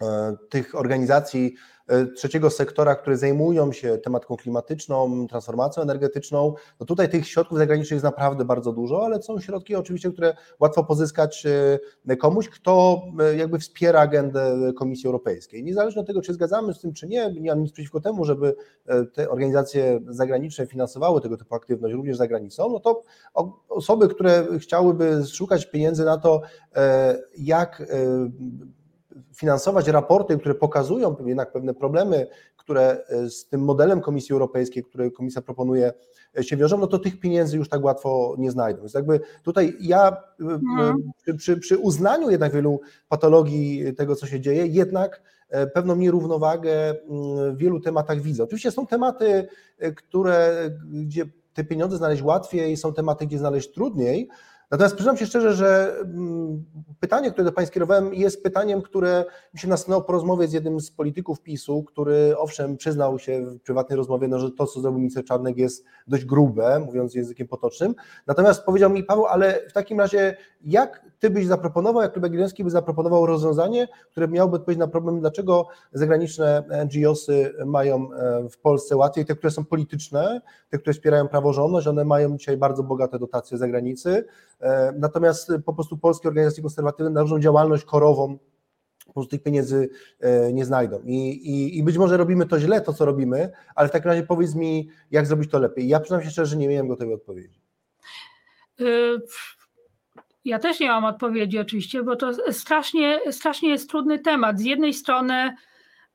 E, 0.03 0.37
tych 0.49 0.75
organizacji 0.75 1.55
e, 1.55 1.72
trzeciego 2.17 2.51
sektora, 2.51 2.95
które 2.95 3.17
zajmują 3.17 3.73
się 3.73 3.99
tematyką 3.99 4.37
klimatyczną, 4.37 5.27
transformacją 5.29 5.83
energetyczną, 5.83 6.55
no 6.81 6.87
tutaj 6.87 7.09
tych 7.09 7.27
środków 7.27 7.59
zagranicznych 7.59 7.97
jest 7.97 8.05
naprawdę 8.05 8.45
bardzo 8.45 8.73
dużo, 8.73 9.05
ale 9.05 9.23
są 9.23 9.41
środki 9.41 9.75
oczywiście, 9.75 10.13
które 10.13 10.37
łatwo 10.61 10.85
pozyskać 10.85 11.47
e, 12.07 12.17
komuś, 12.17 12.49
kto 12.49 13.03
jakby 13.37 13.59
wspiera 13.59 14.01
agendę 14.01 14.73
Komisji 14.77 15.07
Europejskiej. 15.07 15.65
Niezależnie 15.65 16.01
od 16.01 16.07
tego, 16.07 16.23
czy 16.23 16.35
zgadzamy 16.35 16.75
z 16.75 16.81
tym, 16.81 16.93
czy 16.93 17.07
nie, 17.07 17.33
nie 17.33 17.51
mam 17.51 17.63
nic 17.63 17.73
przeciwko 17.73 18.01
temu, 18.01 18.25
żeby 18.25 18.55
te 19.15 19.31
organizacje 19.31 20.01
zagraniczne 20.09 20.67
finansowały 20.67 21.21
tego 21.21 21.37
typu 21.37 21.55
aktywność 21.55 21.95
również 21.95 22.17
za 22.17 22.27
granicą, 22.29 22.71
no 22.71 22.81
to 22.81 23.03
osoby, 23.69 24.09
które 24.09 24.47
chciałyby 24.59 25.27
szukać 25.33 25.67
pieniędzy 25.67 26.05
na 26.05 26.19
to, 26.19 26.41
jak 27.39 27.83
finansować 29.35 29.89
raporty, 29.89 30.39
które 30.39 30.55
pokazują 30.55 31.17
jednak 31.27 31.53
pewne 31.53 31.75
problemy, 31.75 32.27
które 32.57 33.05
e, 33.09 33.31
z 33.31 33.49
tym 33.49 33.61
modelem 33.61 34.01
Komisji 34.01 34.33
Europejskiej, 34.33 34.85
który 34.85 35.11
Komisja 35.11 35.43
proponuje, 35.43 35.93
e, 36.39 36.45
się 36.45 36.57
wiążą, 36.57 36.79
no 36.79 36.87
to 36.87 36.99
tych 36.99 37.21
pieniędzy 37.21 37.57
już 37.57 37.69
tak 37.69 37.85
łatwo 37.85 38.35
nie 38.39 38.51
znajdą. 38.51 38.81
Więc 38.81 38.95
jakby 38.95 39.21
tutaj 39.43 39.77
ja 39.81 40.09
e, 40.09 40.15
no. 40.77 40.95
przy, 41.23 41.35
przy, 41.35 41.57
przy 41.57 41.79
uznaniu 41.79 42.31
jednak 42.31 42.53
wielu 42.53 42.81
patologii 43.09 43.95
tego, 43.95 44.17
co 44.17 44.27
się 44.27 44.41
dzieje, 44.41 44.67
jednak 44.67 45.23
pewną 45.75 45.97
nierównowagę 45.97 46.95
w 47.53 47.57
wielu 47.57 47.81
tematach 47.81 48.21
widzę. 48.21 48.45
Oczywiście 48.45 48.71
są 48.71 48.87
tematy, 48.87 49.49
które, 49.97 50.71
gdzie 50.93 51.25
te 51.55 51.65
pieniądze 51.65 51.97
znaleźć 51.97 52.23
łatwiej, 52.23 52.77
są 52.77 52.95
tematy, 52.95 53.27
gdzie 53.27 53.39
znaleźć 53.39 53.73
trudniej, 53.73 54.29
Natomiast 54.73 54.95
przyznam 54.95 55.17
się 55.17 55.27
szczerze, 55.27 55.55
że 55.55 55.97
mm, 56.01 56.65
pytanie, 57.01 57.31
które 57.31 57.45
do 57.45 57.53
Państwa 57.53 57.73
skierowałem, 57.73 58.15
jest 58.15 58.43
pytaniem, 58.43 58.83
które 58.83 59.25
mi 59.55 59.61
się 59.61 59.69
nasunęło 59.69 60.03
po 60.03 60.13
rozmowie 60.13 60.49
z 60.49 60.53
jednym 60.53 60.81
z 60.81 60.91
polityków 60.91 61.41
PiSu, 61.41 61.85
który 61.85 62.35
owszem 62.39 62.77
przyznał 62.77 63.19
się 63.19 63.47
w 63.47 63.61
prywatnej 63.61 63.97
rozmowie, 63.97 64.29
no, 64.29 64.39
że 64.39 64.51
to, 64.51 64.67
co 64.67 64.81
zrobił 64.81 64.99
minister 64.99 65.25
Czarnek 65.25 65.57
jest 65.57 65.85
dość 66.07 66.25
grube, 66.25 66.79
mówiąc 66.79 67.15
językiem 67.15 67.49
potocznym. 67.49 67.95
Natomiast 68.27 68.65
powiedział 68.65 68.91
mi 68.91 69.05
Paweł, 69.05 69.27
ale 69.27 69.69
w 69.69 69.73
takim 69.73 70.01
razie 70.01 70.37
jak 70.61 71.12
Ty 71.23 71.31
byś 71.31 71.47
zaproponował, 71.47 72.03
jak 72.03 72.13
Klub 72.13 72.25
Jagielloński 72.25 72.65
by 72.65 72.71
zaproponował 72.71 73.27
rozwiązanie, 73.27 73.89
które 74.11 74.29
miałoby 74.29 74.57
odpowiedzieć 74.57 74.79
na 74.79 74.89
problem, 74.89 75.21
dlaczego 75.21 75.69
zagraniczne 75.93 76.65
NGOsy 76.85 77.55
mają 77.67 78.13
e, 78.13 78.49
w 78.49 78.59
Polsce 78.59 78.97
łatwiej, 78.97 79.25
te, 79.25 79.37
które 79.37 79.51
są 79.51 79.65
polityczne, 79.65 80.41
te, 80.71 80.79
które 80.79 80.95
wspierają 80.95 81.29
praworządność, 81.29 81.87
one 81.87 82.05
mają 82.05 82.37
dzisiaj 82.37 82.57
bardzo 82.57 82.83
bogate 82.83 83.19
dotacje 83.19 83.57
z 83.57 83.61
zagranicy, 83.61 84.25
e, 84.61 84.93
natomiast 84.99 85.53
po 85.65 85.75
prostu 85.75 85.99
polskie 85.99 86.29
organizacje 86.29 86.63
konserwatywne 86.63 87.11
na 87.11 87.21
różną 87.21 87.39
działalność 87.39 87.85
korową 87.85 88.39
po 89.07 89.13
prostu 89.13 89.31
tych 89.31 89.43
pieniędzy 89.43 89.89
e, 90.21 90.53
nie 90.53 90.65
znajdą. 90.65 91.01
I, 91.05 91.17
i, 91.31 91.79
I 91.79 91.83
być 91.83 91.99
może 91.99 92.17
robimy 92.17 92.47
to 92.47 92.61
źle, 92.61 92.81
to 92.81 92.93
co 92.93 93.05
robimy, 93.05 93.51
ale 93.75 93.89
w 93.89 93.93
takim 93.93 94.11
razie 94.11 94.23
powiedz 94.23 94.55
mi, 94.55 94.89
jak 95.11 95.27
zrobić 95.27 95.51
to 95.51 95.59
lepiej. 95.59 95.89
Ja 95.89 96.01
przynajmniej 96.01 96.27
się 96.27 96.33
szczerze, 96.33 96.57
nie 96.57 96.69
miałem 96.69 96.89
gotowej 96.89 97.15
odpowiedzi. 97.15 97.61
Ja 100.45 100.59
też 100.59 100.81
nie 100.81 100.89
mam 100.89 101.05
odpowiedzi 101.05 101.59
oczywiście, 101.59 102.03
bo 102.03 102.17
to 102.17 102.53
strasznie, 102.53 103.21
strasznie 103.31 103.69
jest 103.69 103.91
trudny 103.91 104.19
temat. 104.19 104.59
Z 104.59 104.65
jednej 104.65 104.95
strony 104.95 105.55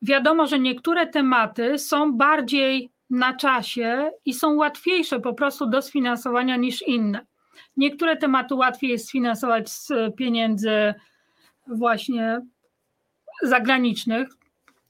wiadomo, 0.01 0.47
że 0.47 0.59
niektóre 0.59 1.07
tematy 1.07 1.79
są 1.79 2.13
bardziej 2.13 2.91
na 3.09 3.33
czasie 3.33 4.11
i 4.25 4.33
są 4.33 4.55
łatwiejsze 4.55 5.19
po 5.19 5.33
prostu 5.33 5.65
do 5.65 5.81
sfinansowania 5.81 6.55
niż 6.55 6.81
inne. 6.81 7.25
Niektóre 7.77 8.17
tematy 8.17 8.55
łatwiej 8.55 8.89
jest 8.89 9.07
sfinansować 9.07 9.69
z 9.69 9.91
pieniędzy 10.17 10.93
właśnie 11.67 12.41
zagranicznych, 13.43 14.27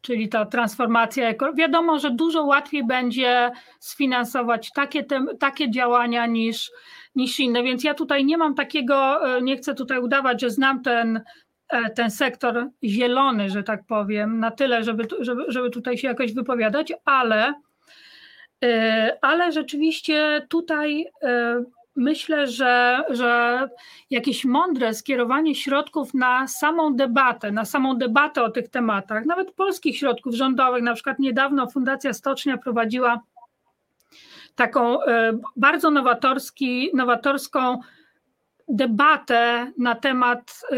czyli 0.01 0.29
ta 0.29 0.45
transformacja. 0.45 1.33
Wiadomo, 1.55 1.99
że 1.99 2.11
dużo 2.11 2.43
łatwiej 2.43 2.87
będzie 2.87 3.51
sfinansować 3.79 4.71
takie, 4.75 5.03
te, 5.03 5.25
takie 5.39 5.71
działania 5.71 6.25
niż, 6.25 6.71
niż 7.15 7.39
inne, 7.39 7.63
więc 7.63 7.83
ja 7.83 7.93
tutaj 7.93 8.25
nie 8.25 8.37
mam 8.37 8.55
takiego, 8.55 9.27
e, 9.37 9.41
nie 9.41 9.57
chcę 9.57 9.75
tutaj 9.75 9.99
udawać, 9.99 10.41
że 10.41 10.49
znam 10.49 10.81
ten, 10.81 11.21
e, 11.69 11.89
ten 11.89 12.11
sektor 12.11 12.69
zielony, 12.83 13.49
że 13.49 13.63
tak 13.63 13.85
powiem, 13.87 14.39
na 14.39 14.51
tyle, 14.51 14.83
żeby, 14.83 15.07
żeby, 15.19 15.45
żeby 15.47 15.69
tutaj 15.69 15.97
się 15.97 16.07
jakoś 16.07 16.33
wypowiadać, 16.33 16.93
ale, 17.05 17.53
e, 18.63 19.17
ale 19.21 19.51
rzeczywiście 19.51 20.45
tutaj 20.49 21.05
myślę, 21.97 22.47
że, 22.47 23.03
że 23.09 23.69
jakieś 24.09 24.45
mądre 24.45 24.93
skierowanie 24.93 25.55
środków 25.55 26.13
na 26.13 26.47
samą 26.47 26.95
debatę, 26.95 27.51
na 27.51 27.65
samą 27.65 27.97
debatę 27.97 28.43
o 28.43 28.49
tych 28.49 28.69
tematach, 28.69 29.25
nawet 29.25 29.51
polskich 29.51 29.97
środków 29.97 30.35
rządowych, 30.35 30.83
na 30.83 30.93
przykład 30.93 31.19
niedawno 31.19 31.67
Fundacja 31.67 32.13
Stocznia 32.13 32.57
prowadziła 32.57 33.21
taką 34.55 35.03
e, 35.03 35.37
bardzo 35.55 35.91
nowatorski, 35.91 36.89
nowatorską 36.93 37.79
debatę 38.67 39.71
na 39.77 39.95
temat 39.95 40.61
y, 40.71 40.75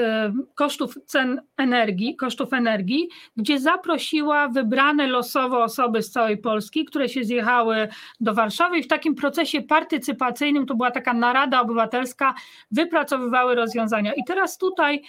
kosztów 0.55 0.95
cen 1.05 1.41
energii, 1.57 2.15
kosztów 2.15 2.53
energii, 2.53 3.09
gdzie 3.37 3.59
zaprosiła 3.59 4.47
wybrane 4.47 5.07
losowo 5.07 5.63
osoby 5.63 6.03
z 6.03 6.11
całej 6.11 6.37
Polski, 6.37 6.85
które 6.85 7.09
się 7.09 7.23
zjechały 7.23 7.87
do 8.19 8.33
Warszawy 8.33 8.77
i 8.77 8.83
w 8.83 8.87
takim 8.87 9.15
procesie 9.15 9.61
partycypacyjnym, 9.61 10.65
to 10.65 10.75
była 10.75 10.91
taka 10.91 11.13
narada 11.13 11.61
obywatelska, 11.61 12.33
wypracowywały 12.71 13.55
rozwiązania. 13.55 14.13
I 14.13 14.23
teraz 14.23 14.57
tutaj 14.57 15.01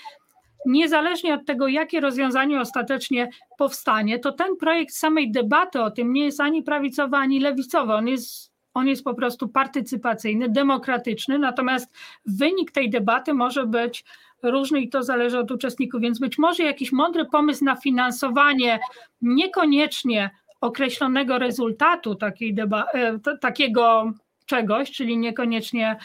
niezależnie 0.67 1.35
od 1.35 1.47
tego, 1.47 1.69
jakie 1.69 2.01
rozwiązanie 2.01 2.61
ostatecznie 2.61 3.31
powstanie, 3.59 4.19
to 4.19 4.33
ten 4.33 4.57
projekt 4.57 4.95
samej 4.95 5.31
debaty 5.31 5.83
o 5.83 5.91
tym 5.91 6.13
nie 6.13 6.25
jest 6.25 6.41
ani 6.41 6.63
prawicowy, 6.63 7.17
ani 7.17 7.41
lewicowy. 7.41 7.93
On 7.93 8.09
jest 8.09 8.50
on 8.81 8.89
jest 8.89 9.05
po 9.05 9.15
prostu 9.15 9.49
partycypacyjny, 9.49 10.49
demokratyczny, 10.49 11.39
natomiast 11.39 11.93
wynik 12.27 12.71
tej 12.73 12.91
debaty 12.91 13.35
może 13.35 13.67
być 13.67 14.05
różny 14.43 14.81
i 14.81 14.89
to 14.89 15.03
zależy 15.03 15.39
od 15.39 15.51
uczestników, 15.51 16.01
więc 16.01 16.19
być 16.19 16.39
może 16.39 16.63
jakiś 16.63 16.93
mądry 16.93 17.25
pomysł 17.25 17.65
na 17.65 17.77
finansowanie 17.77 18.81
niekoniecznie 19.23 20.31
określonego 20.61 21.39
rezultatu 21.39 22.15
takiej 22.15 22.55
deba- 22.55 22.87
e, 22.95 23.19
takiego 23.41 24.13
czegoś, 24.47 24.91
czyli 24.91 25.19
niekoniecznie 25.19 25.97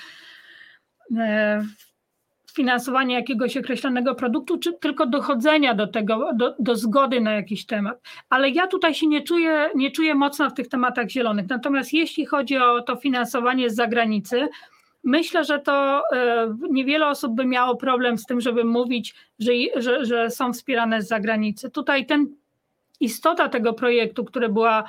e, 2.56 2.66
finansowania 2.66 3.18
jakiegoś 3.18 3.58
określonego 3.58 4.16
produktu, 4.16 4.58
czy 4.58 4.74
tylko 4.74 5.06
dochodzenia 5.06 5.74
do 5.74 5.88
tego, 5.88 6.30
do, 6.36 6.56
do, 6.60 6.76
zgody 6.76 7.22
na 7.22 7.32
jakiś 7.32 7.66
temat. 7.66 8.02
Ale 8.30 8.50
ja 8.50 8.68
tutaj 8.68 8.94
się 8.94 9.08
nie 9.08 9.22
czuję, 9.22 9.70
nie 9.76 9.92
czuję 9.92 10.16
mocno 10.16 10.50
w 10.50 10.54
tych 10.54 10.68
tematach 10.68 11.10
zielonych. 11.10 11.50
Natomiast 11.50 11.94
jeśli 11.94 12.26
chodzi 12.26 12.58
o 12.58 12.82
to 12.82 12.96
finansowanie 12.96 13.70
z 13.70 13.76
zagranicy, 13.76 14.48
myślę, 15.04 15.44
że 15.44 15.60
to 15.60 16.04
e, 16.12 16.56
niewiele 16.70 17.08
osób 17.08 17.36
by 17.36 17.46
miało 17.46 17.76
problem 17.76 18.18
z 18.18 18.26
tym, 18.26 18.42
żeby 18.42 18.64
mówić, 18.64 19.16
że, 19.40 19.52
że, 19.76 20.06
że 20.06 20.30
są 20.30 20.54
wspierane 20.54 21.02
z 21.02 21.08
zagranicy. 21.08 21.70
Tutaj 21.70 22.06
ten 22.06 22.36
istota 23.00 23.50
tego 23.50 23.74
projektu, 23.74 24.26
który 24.26 24.50
była 24.50 24.84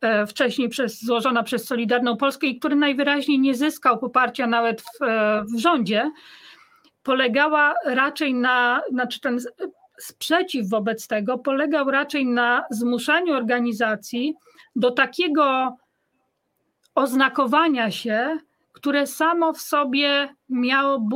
e, 0.00 0.26
wcześniej 0.26 0.68
przez, 0.68 1.04
złożona 1.04 1.42
przez 1.42 1.64
Solidarną 1.64 2.16
Polskę 2.16 2.46
i 2.46 2.58
który 2.58 2.76
najwyraźniej 2.76 3.38
nie 3.38 3.54
zyskał 3.54 3.98
poparcia 3.98 4.46
nawet 4.46 4.82
w, 4.82 5.02
e, 5.02 5.44
w 5.56 5.58
rządzie, 5.58 6.10
polegała 7.02 7.74
raczej 7.84 8.34
na, 8.34 8.82
znaczy 8.90 9.20
ten 9.20 9.38
sprzeciw 9.98 10.68
wobec 10.68 11.08
tego 11.08 11.38
polegał 11.38 11.90
raczej 11.90 12.26
na 12.26 12.64
zmuszaniu 12.70 13.34
organizacji 13.34 14.34
do 14.76 14.90
takiego 14.90 15.76
oznakowania 16.94 17.90
się, 17.90 18.38
które 18.72 19.06
samo 19.06 19.52
w 19.52 19.60
sobie 19.60 20.28
miało 20.48 21.08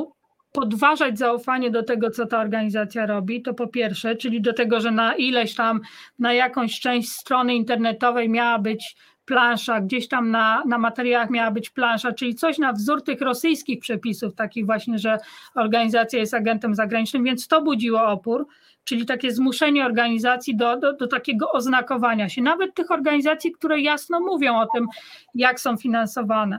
podważać 0.53 1.19
zaufanie 1.19 1.71
do 1.71 1.83
tego, 1.83 2.11
co 2.11 2.27
ta 2.27 2.41
organizacja 2.41 3.07
robi, 3.07 3.43
to 3.43 3.55
po 3.55 3.69
pierwsze, 3.69 4.17
czyli 4.17 4.41
do 4.41 4.53
tego, 4.53 4.81
że 4.81 4.91
na 4.91 5.15
ileś 5.15 5.55
tam, 5.55 5.81
na 6.19 6.33
jakąś 6.33 6.81
część 6.81 7.13
strony 7.13 7.55
internetowej 7.55 8.29
miała 8.29 8.59
być 8.59 8.97
plansza, 9.27 9.81
gdzieś 9.81 10.09
tam 10.09 10.31
na, 10.31 10.63
na 10.67 10.79
materiałach 10.79 11.31
miała 11.31 11.51
być 11.51 11.71
plansza, 11.71 12.13
czyli 12.13 12.35
coś 12.35 12.59
na 12.59 12.73
wzór 12.73 13.03
tych 13.03 13.21
rosyjskich 13.21 13.81
przepisów, 13.81 14.35
takich 14.35 14.67
właśnie, 14.67 14.99
że 14.99 15.19
organizacja 15.55 16.19
jest 16.19 16.35
agentem 16.35 16.75
zagranicznym, 16.75 17.25
więc 17.25 17.49
to 17.49 17.63
budziło 17.63 18.07
opór, 18.07 18.47
czyli 18.85 19.07
takie 19.07 19.33
zmuszenie 19.33 19.87
organizacji 19.87 20.57
do, 20.57 20.77
do, 20.77 20.93
do 20.93 21.07
takiego 21.07 21.53
oznakowania 21.53 22.29
się, 22.29 22.43
nawet 22.43 22.75
tych 22.75 22.91
organizacji, 22.91 23.53
które 23.53 23.81
jasno 23.81 24.21
mówią 24.21 24.57
o 24.61 24.67
tym, 24.67 24.87
jak 25.35 25.61
są 25.61 25.77
finansowane. 25.77 26.59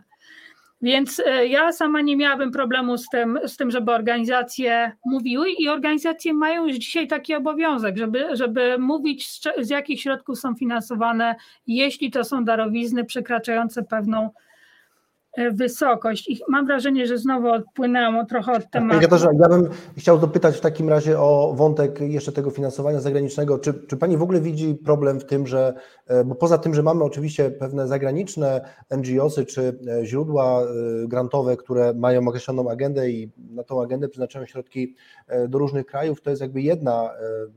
Więc 0.82 1.22
e, 1.26 1.48
ja 1.48 1.72
sama 1.72 2.02
nie 2.02 2.18
miałabym 2.18 2.52
problemu 2.52 2.98
z 2.98 3.10
tym, 3.10 3.40
z 3.46 3.58
tym, 3.58 3.72
żeby 3.72 3.92
organizacje 3.92 4.92
mówiły 5.06 5.50
i 5.50 5.68
organizacje 5.68 6.34
mają 6.34 6.68
już 6.68 6.78
dzisiaj 6.78 7.08
taki 7.08 7.36
obowiązek, 7.36 7.98
żeby, 7.98 8.36
żeby 8.36 8.78
mówić 8.80 9.30
z, 9.30 9.42
z 9.62 9.70
jakich 9.70 10.02
środków 10.02 10.40
są 10.40 10.56
finansowane, 10.56 11.36
jeśli 11.68 12.12
to 12.12 12.24
są 12.24 12.46
darowizny 12.46 13.06
przekraczające 13.06 13.84
pewną 13.84 14.30
wysokość. 15.52 16.30
I 16.30 16.40
mam 16.50 16.66
wrażenie, 16.66 17.08
że 17.08 17.18
znowu 17.18 17.50
odpłynęłam 17.50 18.28
trochę 18.28 18.52
od 18.52 18.70
tematu. 18.72 19.02
Katarzyna, 19.02 19.32
ja 19.40 19.50
bym 19.50 19.70
chciał 19.98 20.20
dopytać 20.20 20.58
w 20.58 20.62
takim 20.62 20.90
razie 20.90 21.20
o 21.20 21.54
wątek 21.56 22.02
jeszcze 22.02 22.32
tego 22.32 22.52
finansowania 22.52 23.00
zagranicznego. 23.00 23.60
Czy, 23.60 23.74
czy 23.74 23.98
Pani 23.98 24.18
w 24.18 24.22
ogóle 24.22 24.42
widzi 24.42 24.76
problem 24.76 25.20
w 25.20 25.26
tym, 25.26 25.48
że, 25.48 25.74
e, 26.08 26.24
bo 26.24 26.36
poza 26.36 26.58
tym, 26.58 26.74
że 26.74 26.84
mamy 26.84 27.04
oczywiście 27.04 27.52
pewne 27.52 27.88
zagraniczne 27.88 28.62
NGOsy 28.98 29.46
czy 29.46 29.80
e, 30.02 30.06
źródła 30.06 30.62
grantowe, 31.08 31.58
które 31.58 31.94
mają 31.94 32.28
określoną 32.28 32.72
agendę 32.72 33.10
i 33.10 33.32
na 33.50 33.64
tą 33.64 33.82
agendę 33.82 34.10
przeznaczają 34.10 34.46
środki 34.46 34.96
do 35.50 35.58
różnych 35.58 35.86
krajów, 35.86 36.22
to 36.22 36.30
jest 36.30 36.42
jakby 36.42 36.62
jedna 36.62 37.10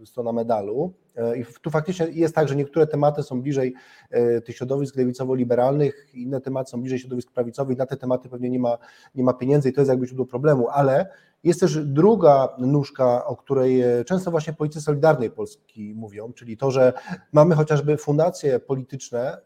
strona 0.04 0.32
medalu. 0.32 0.94
E, 1.16 1.38
I 1.38 1.44
tu 1.62 1.70
faktycznie 1.70 2.06
jest 2.06 2.34
tak, 2.34 2.48
że 2.48 2.56
niektóre 2.56 2.86
tematy 2.86 3.22
są 3.22 3.42
bliżej 3.42 3.74
e, 4.10 4.40
tych 4.40 4.56
środowisk 4.56 4.96
lewicowo-liberalnych, 4.96 6.08
inne 6.14 6.40
tematy 6.40 6.70
są 6.70 6.80
bliżej 6.80 6.98
środowisk 6.98 7.32
prawicowych, 7.32 7.78
na 7.78 7.86
te 7.86 7.96
tematy 7.96 8.28
pewnie 8.28 8.50
nie 8.50 8.58
ma, 8.58 8.78
nie 9.14 9.24
ma 9.24 9.32
pieniędzy 9.32 9.68
i 9.68 9.72
to 9.72 9.80
jest 9.80 9.88
jakby 9.88 10.06
źródło 10.06 10.26
problemu, 10.26 10.68
ale 10.68 11.06
jest 11.44 11.60
też 11.60 11.84
druga 11.84 12.48
nóżka, 12.58 13.24
o 13.24 13.36
której 13.36 13.80
e, 13.80 14.04
często 14.04 14.30
właśnie 14.30 14.52
politycy 14.52 14.80
Solidarnej 14.80 15.30
Polski 15.30 15.94
mówią, 15.94 16.32
czyli 16.32 16.56
to, 16.56 16.70
że 16.70 16.92
mamy 17.32 17.54
chociażby 17.54 17.96
fundacje 17.96 18.58
polityczne, 18.58 19.38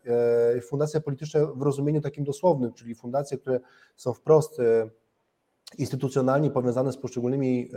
fundacje 0.69 1.01
polityczne 1.01 1.47
w 1.47 1.63
rozumieniu 1.63 2.01
takim 2.01 2.25
dosłownym, 2.25 2.73
czyli 2.73 2.95
fundacje, 2.95 3.39
które 3.39 3.61
są 3.97 4.13
wprost 4.13 4.61
instytucjonalnie 5.79 6.51
powiązane 6.51 6.93
z 6.93 6.97
poszczególnymi 6.97 7.71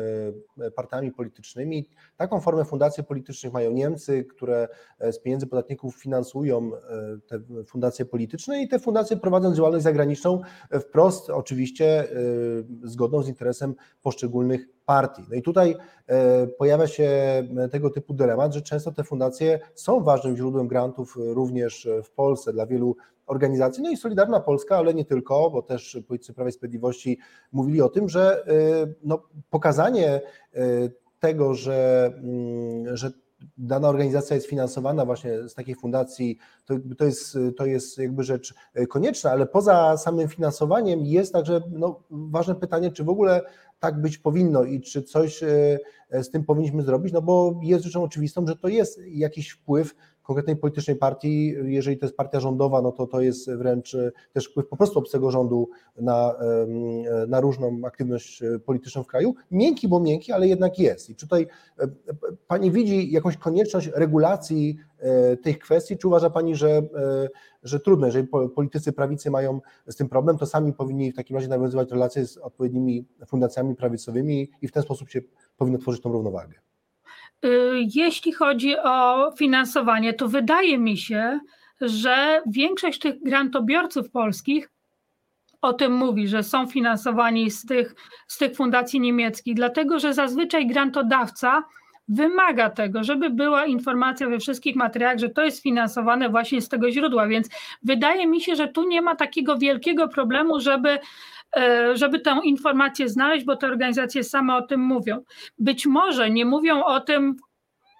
e, 0.62 0.72
partiami 0.72 1.12
politycznymi. 1.12 1.90
Taką 2.18 2.42
formę 2.42 2.66
fundacji 2.66 3.04
politycznych 3.04 3.54
mają 3.54 3.72
Niemcy, 3.72 4.26
które 4.26 4.68
e, 5.00 5.14
z 5.14 5.20
pieniędzy 5.20 5.48
podatników 5.48 5.96
finansują 5.96 6.72
e, 6.76 6.80
te 7.28 7.40
fundacje 7.66 8.06
polityczne 8.06 8.62
i 8.62 8.68
te 8.68 8.80
fundacje 8.80 9.18
prowadzą 9.18 9.56
działalność 9.56 9.84
zagraniczną 9.84 10.42
wprost 10.82 11.30
oczywiście 11.30 12.08
zgodną 12.84 13.24
z 13.24 13.28
interesem 13.28 13.76
poszczególnych 14.02 14.77
partii. 14.88 15.24
No 15.30 15.36
i 15.36 15.42
tutaj 15.42 15.76
pojawia 16.58 16.88
się 16.88 17.10
tego 17.72 17.90
typu 17.90 18.14
dylemat, 18.14 18.54
że 18.54 18.62
często 18.62 18.92
te 18.92 19.04
fundacje 19.04 19.60
są 19.76 20.04
ważnym 20.04 20.38
źródłem 20.38 20.68
grantów 20.68 21.18
również 21.18 21.88
w 22.04 22.12
Polsce 22.12 22.54
dla 22.54 22.66
wielu 22.66 22.96
organizacji, 23.26 23.84
no 23.84 23.90
i 23.90 23.98
Solidarna 23.98 24.40
Polska, 24.40 24.78
ale 24.78 24.94
nie 24.94 25.06
tylko, 25.06 25.50
bo 25.50 25.62
też 25.62 26.00
politycy 26.08 26.34
Prawa 26.34 26.50
i 26.50 26.54
Sprawiedliwości 26.54 27.20
mówili 27.52 27.82
o 27.82 27.90
tym, 27.90 28.10
że 28.10 28.46
no, 29.04 29.24
pokazanie 29.50 30.22
tego, 31.20 31.54
że, 31.54 32.12
mm, 32.24 32.98
że 32.98 33.12
dana 33.58 33.90
organizacja 33.90 34.36
jest 34.36 34.48
finansowana 34.48 35.06
właśnie 35.06 35.50
z 35.50 35.54
takiej 35.54 35.76
fundacji, 35.76 36.38
to, 36.66 36.76
to, 36.98 37.06
jest, 37.06 37.38
to 37.58 37.66
jest 37.66 37.98
jakby 37.98 38.24
rzecz 38.24 38.54
konieczna, 38.90 39.32
ale 39.32 39.46
poza 39.46 39.98
samym 39.98 40.28
finansowaniem 40.28 41.06
jest 41.06 41.34
także 41.34 41.62
no, 41.72 42.04
ważne 42.10 42.56
pytanie, 42.56 42.92
czy 42.92 43.04
w 43.04 43.10
ogóle 43.10 43.42
tak 43.80 44.02
być 44.02 44.18
powinno 44.18 44.64
i 44.64 44.82
czy 44.82 45.04
coś 45.04 45.44
y, 45.44 45.80
z 46.12 46.30
tym 46.30 46.44
powinniśmy 46.46 46.84
zrobić, 46.84 47.14
no 47.14 47.22
bo 47.22 47.60
jest 47.64 47.86
rzeczą 47.86 48.04
oczywistą, 48.04 48.48
że 48.48 48.56
to 48.56 48.68
jest 48.68 49.02
jakiś 49.08 49.50
wpływ 49.50 49.96
konkretnej 50.28 50.56
politycznej 50.56 50.96
partii, 50.96 51.56
jeżeli 51.64 51.98
to 51.98 52.06
jest 52.06 52.18
partia 52.18 52.40
rządowa, 52.40 52.82
no 52.82 52.92
to 52.92 53.08
to 53.08 53.22
jest 53.22 53.52
wręcz 53.52 53.96
e, 53.96 54.12
też 54.34 54.46
wpływ 54.46 54.68
po 54.68 54.78
prostu 54.78 55.00
obcego 55.00 55.32
rządu 55.32 55.70
na, 55.98 56.36
na 57.28 57.42
różną 57.42 57.80
aktywność 57.86 58.44
e, 58.44 58.60
polityczną 58.60 59.04
w 59.04 59.08
kraju. 59.08 59.36
Miękki, 59.52 59.88
bo 59.88 60.00
miękki, 60.00 60.32
ale 60.32 60.48
jednak 60.48 60.80
jest. 60.80 61.10
I 61.10 61.16
tutaj 61.16 61.48
e, 61.80 61.88
Pani 62.48 62.72
widzi 62.72 63.12
jakąś 63.12 63.38
konieczność 63.38 63.90
regulacji 63.96 64.78
tych 65.44 65.60
kwestii, 65.60 65.98
czy 65.98 66.08
uważa 66.08 66.30
Pani, 66.30 66.56
że, 66.56 66.82
że 67.64 67.80
trudno, 67.80 68.06
jeżeli 68.06 68.28
politycy 68.56 68.94
prawicy 68.94 69.32
mają 69.32 69.62
z 69.88 69.96
tym 69.96 70.10
problem, 70.10 70.38
to 70.38 70.46
sami 70.46 70.74
powinni 70.74 71.12
w 71.12 71.16
takim 71.16 71.36
razie 71.36 71.48
nawiązywać 71.48 71.92
relacje 71.92 72.26
z 72.26 72.38
odpowiednimi 72.38 73.08
fundacjami 73.28 73.76
prawicowymi 73.76 74.52
i 74.62 74.68
w 74.68 74.72
ten 74.72 74.84
sposób 74.84 75.10
się 75.10 75.22
powinno 75.58 75.80
tworzyć 75.80 76.02
tą 76.02 76.12
równowagę? 76.12 76.54
Y, 77.46 77.50
jeśli 77.96 78.34
chodzi 78.34 78.78
o 78.78 79.32
finansowanie, 79.38 80.14
to 80.14 80.28
wydaje 80.28 80.78
mi 80.78 80.98
się, 80.98 81.40
że 81.82 82.42
większość 82.48 83.00
tych 83.00 83.24
grantobiorców 83.24 84.12
polskich 84.12 84.70
o 85.62 85.74
tym 85.74 85.94
mówi, 85.94 86.28
że 86.28 86.44
są 86.44 86.68
finansowani 86.68 87.52
z 87.52 87.66
tych, 87.66 87.96
z 88.28 88.38
tych 88.38 88.56
fundacji 88.56 89.00
niemieckich, 89.00 89.56
dlatego 89.56 90.00
że 90.00 90.14
zazwyczaj 90.14 90.68
grantodawca 90.68 91.64
wymaga 92.08 92.70
tego, 92.70 93.04
żeby 93.04 93.30
była 93.30 93.66
informacja 93.66 94.30
we 94.30 94.40
wszystkich 94.40 94.76
materiałach, 94.76 95.20
że 95.20 95.30
to 95.30 95.44
jest 95.44 95.64
finansowane 95.64 96.30
właśnie 96.30 96.62
z 96.62 96.70
tego 96.70 96.92
źródła, 96.92 97.28
więc 97.28 97.50
wydaje 97.84 98.28
mi 98.28 98.42
się, 98.42 98.56
że 98.56 98.68
tu 98.68 98.88
nie 98.88 99.02
ma 99.02 99.16
takiego 99.16 99.58
wielkiego 99.58 100.08
problemu, 100.08 100.60
żeby 100.60 101.00
żeby 101.94 102.20
tę 102.20 102.40
informację 102.44 103.10
znaleźć, 103.10 103.46
bo 103.46 103.56
te 103.56 103.68
organizacje 103.68 104.24
same 104.24 104.56
o 104.56 104.62
tym 104.62 104.82
mówią. 104.82 105.24
Być 105.60 105.86
może 105.86 106.30
nie 106.30 106.46
mówią 106.46 106.84
o 106.84 107.00
tym 107.00 107.36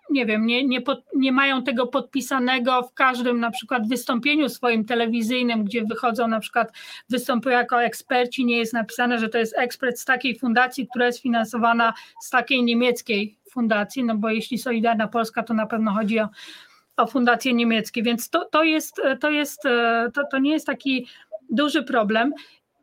nie 0.10 0.26
wiem, 0.26 0.46
nie, 0.46 0.66
nie, 0.66 0.82
pod, 0.82 1.04
nie, 1.16 1.32
mają 1.32 1.64
tego 1.64 1.88
podpisanego 1.88 2.84
w 2.84 2.94
każdym 2.94 3.40
na 3.40 3.52
przykład 3.52 3.88
wystąpieniu 3.88 4.50
swoim 4.50 4.86
telewizyjnym, 4.86 5.64
gdzie 5.64 5.84
wychodzą 5.84 6.28
na 6.28 6.40
przykład, 6.40 6.72
występują 7.10 7.58
jako 7.58 7.84
eksperci, 7.84 8.46
nie 8.46 8.58
jest 8.58 8.74
napisane, 8.74 9.20
że 9.20 9.30
to 9.30 9.38
jest 9.38 9.58
ekspert 9.58 10.00
z 10.00 10.06
takiej 10.06 10.40
fundacji, 10.40 10.88
która 10.88 11.06
jest 11.06 11.22
finansowana 11.22 11.94
z 12.22 12.30
takiej 12.30 12.64
niemieckiej 12.64 13.38
fundacji, 13.52 14.04
no 14.04 14.16
bo 14.16 14.30
jeśli 14.30 14.58
Solidarna 14.58 15.08
Polska, 15.08 15.44
to 15.44 15.54
na 15.54 15.66
pewno 15.66 15.92
chodzi 15.92 16.20
o, 16.20 16.30
o 16.98 17.08
fundacje 17.08 17.54
niemieckie, 17.54 18.04
więc 18.04 18.30
to, 18.30 18.46
to, 18.46 18.64
jest, 18.64 19.02
to, 19.20 19.30
jest, 19.30 19.62
to, 20.14 20.22
to 20.32 20.40
nie 20.40 20.52
jest 20.52 20.66
taki 20.66 21.08
duży 21.50 21.84
problem. 21.84 22.34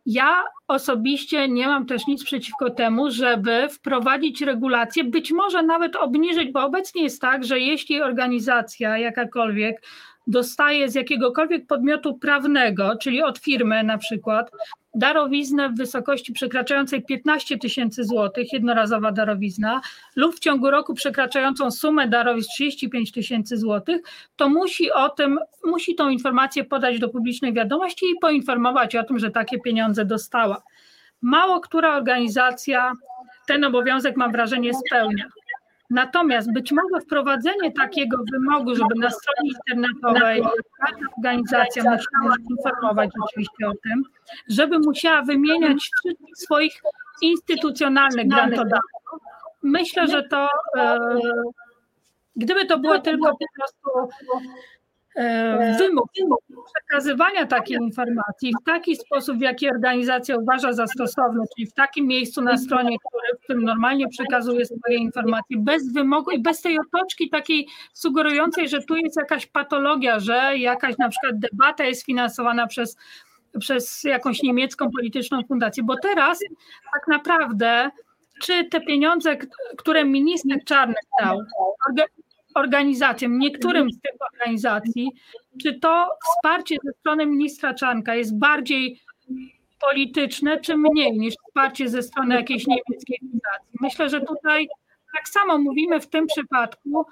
Ja 0.07 0.45
osobiście 0.69 1.49
nie 1.49 1.67
mam 1.67 1.87
też 1.87 2.07
nic 2.07 2.25
przeciwko 2.25 2.71
temu, 2.71 3.11
żeby 3.11 3.69
wprowadzić 3.69 4.41
regulacje, 4.41 5.05
być 5.05 5.33
może 5.33 5.63
nawet 5.63 5.97
obniżyć, 5.97 6.53
bo 6.53 6.65
obecnie 6.65 7.03
jest 7.03 7.21
tak, 7.21 7.45
że 7.45 7.61
jeśli 7.61 8.03
organizacja 8.03 8.99
jakakolwiek 8.99 9.83
dostaje 10.27 10.91
z 10.91 10.95
jakiegokolwiek 10.95 11.67
podmiotu 11.67 12.19
prawnego, 12.19 12.97
czyli 12.97 13.23
od 13.23 13.39
firmy 13.39 13.85
na 13.85 13.99
przykład, 13.99 14.51
darowiznę 14.95 15.69
w 15.69 15.77
wysokości 15.77 16.33
przekraczającej 16.33 17.03
15 17.03 17.59
tysięcy 17.59 18.05
złotych, 18.05 18.53
jednorazowa 18.53 19.13
darowizna, 19.13 19.81
lub 20.17 20.37
w 20.37 20.39
ciągu 20.39 20.71
roku 20.71 20.95
przekraczającą 20.95 21.71
sumę 21.71 22.09
darowizn 22.09 22.49
35 22.55 23.13
tysięcy 23.13 23.57
złotych, 23.57 24.03
to 24.37 24.49
musi 24.49 24.93
o 24.93 25.09
tym, 25.09 25.39
musi 25.65 25.95
tą 25.95 26.09
informację 26.09 26.65
podać 26.65 26.99
do 26.99 27.09
publicznej 27.09 27.53
wiadomości 27.53 28.07
i 28.07 28.21
poinformować 28.21 28.97
o 28.97 29.05
tym, 29.05 29.19
że 29.19 29.31
takie 29.31 29.61
pieniądze 29.61 30.05
dostała. 30.05 30.63
Mało 31.23 31.61
która 31.61 31.97
organizacja 31.97 32.93
ten 33.47 33.65
obowiązek, 33.65 34.17
mam 34.17 34.33
wrażenie, 34.33 34.71
spełnia. 34.87 35.25
Natomiast 35.91 36.53
być 36.53 36.73
może 36.73 37.01
wprowadzenie 37.01 37.73
takiego 37.73 38.17
wymogu, 38.33 38.75
żeby 38.75 38.95
na 38.99 39.11
stronie 39.11 39.51
internetowej 39.51 40.43
organizacja 41.17 41.83
musiała 41.83 42.37
informować 42.51 43.11
oczywiście 43.23 43.69
o 43.69 43.73
tym, 43.83 44.03
żeby 44.49 44.79
musiała 44.79 45.23
wymieniać 45.23 45.79
wszystkich 45.79 46.37
swoich 46.37 46.83
instytucjonalnych 47.23 48.29
grantodawców, 48.29 49.21
myślę, 49.63 50.09
że 50.09 50.23
to 50.23 50.49
e, 50.77 50.99
gdyby 52.37 52.67
to 52.67 52.79
było 52.79 52.99
tylko 52.99 53.31
po 53.31 53.47
prostu 53.57 54.17
wymóg 55.79 56.11
przekazywania 56.75 57.47
takiej 57.47 57.77
informacji 57.77 58.53
w 58.63 58.65
taki 58.65 58.97
sposób, 58.97 59.39
w 59.39 59.41
jaki 59.41 59.71
organizacja 59.71 60.37
uważa 60.37 60.73
za 60.73 60.87
stosowny, 60.87 61.45
czyli 61.57 61.67
w 61.67 61.73
takim 61.73 62.07
miejscu 62.07 62.43
na 62.43 62.57
stronie, 62.57 62.97
który, 62.99 63.39
w 63.39 63.45
którym 63.45 63.65
normalnie 63.65 64.09
przekazuje 64.09 64.65
swoje 64.65 64.99
informacje, 64.99 65.57
bez 65.59 65.93
wymogu 65.93 66.31
i 66.31 66.43
bez 66.43 66.61
tej 66.61 66.79
otoczki 66.79 67.31
takiej 67.31 67.67
sugerującej, 67.93 68.69
że 68.69 68.83
tu 68.83 68.97
jest 68.97 69.17
jakaś 69.17 69.47
patologia, 69.47 70.21
że 70.21 70.59
jakaś 70.59 70.99
na 70.99 71.09
przykład 71.09 71.39
debata 71.39 71.85
jest 71.85 72.07
finansowana 72.07 72.67
przez 72.67 72.97
przez 73.59 74.05
jakąś 74.05 74.43
niemiecką 74.43 74.91
polityczną 74.91 75.43
fundację, 75.49 75.83
bo 75.83 75.97
teraz 76.03 76.39
tak 76.95 77.09
naprawdę 77.09 77.91
czy 78.43 78.65
te 78.65 78.81
pieniądze, 78.81 79.37
które 79.79 80.05
minister 80.05 80.65
Czarnek 80.65 81.05
dał 81.23 81.39
organizacjom, 82.55 83.39
niektórym 83.39 83.91
z 83.91 84.01
tych 84.01 84.13
organizacji, 84.33 85.13
czy 85.63 85.81
to 85.81 86.09
wsparcie 86.29 86.77
ze 86.85 86.93
strony 86.93 87.27
ministra 87.27 87.75
Czarnka 87.75 88.15
jest 88.15 88.39
bardziej 88.39 89.01
polityczne, 89.89 90.61
czy 90.61 90.77
mniej 90.77 91.19
niż 91.19 91.35
wsparcie 91.47 91.89
ze 91.89 92.03
strony 92.03 92.35
jakiejś 92.35 92.67
niemieckiej 92.67 93.19
fundacji? 93.21 93.79
Myślę, 93.81 94.09
że 94.09 94.21
tutaj 94.21 94.69
tak 95.17 95.29
samo 95.29 95.59
mówimy 95.59 96.01
w 96.01 96.07
tym 96.07 96.27
przypadku 96.27 97.07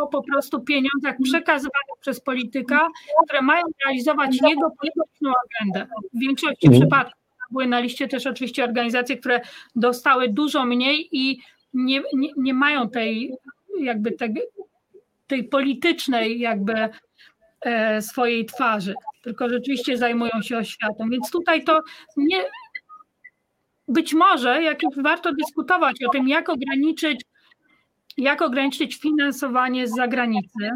o 0.00 0.06
po 0.06 0.22
prostu 0.22 0.60
pieniądzach 0.60 1.16
przekazywanych 1.22 1.98
przez 2.00 2.20
polityka, 2.20 2.88
które 3.24 3.42
mają 3.42 3.62
realizować 3.84 4.36
jego 4.42 4.70
polityczną 4.70 5.32
agendę. 5.46 5.86
W 6.14 6.20
większości 6.20 6.66
mhm. 6.66 6.82
przypadków 6.82 7.18
były 7.50 7.66
na 7.66 7.80
liście 7.80 8.08
też 8.08 8.26
oczywiście 8.26 8.64
organizacje, 8.64 9.16
które 9.16 9.40
dostały 9.76 10.28
dużo 10.28 10.64
mniej 10.64 11.08
i 11.12 11.38
nie, 11.74 12.02
nie, 12.14 12.28
nie 12.36 12.54
mają 12.54 12.90
tej 12.90 13.34
jakby 13.80 14.12
tej, 14.12 14.34
tej 15.28 15.44
politycznej 15.44 16.40
jakby 16.40 16.88
e, 17.60 18.02
swojej 18.02 18.46
twarzy, 18.46 18.94
tylko 19.22 19.48
rzeczywiście 19.48 19.98
zajmują 19.98 20.42
się 20.42 20.58
oświatą. 20.58 21.08
Więc 21.10 21.30
tutaj 21.30 21.64
to 21.64 21.82
nie 22.16 22.44
być 23.88 24.14
może 24.14 24.62
jakieś 24.62 24.90
warto 24.96 25.32
dyskutować 25.32 25.96
o 26.04 26.10
tym, 26.10 26.28
jak 26.28 26.48
ograniczyć 26.48 27.22
jak 28.18 28.42
ograniczyć 28.42 28.96
finansowanie 28.96 29.88
z 29.88 29.94
zagranicy, 29.96 30.70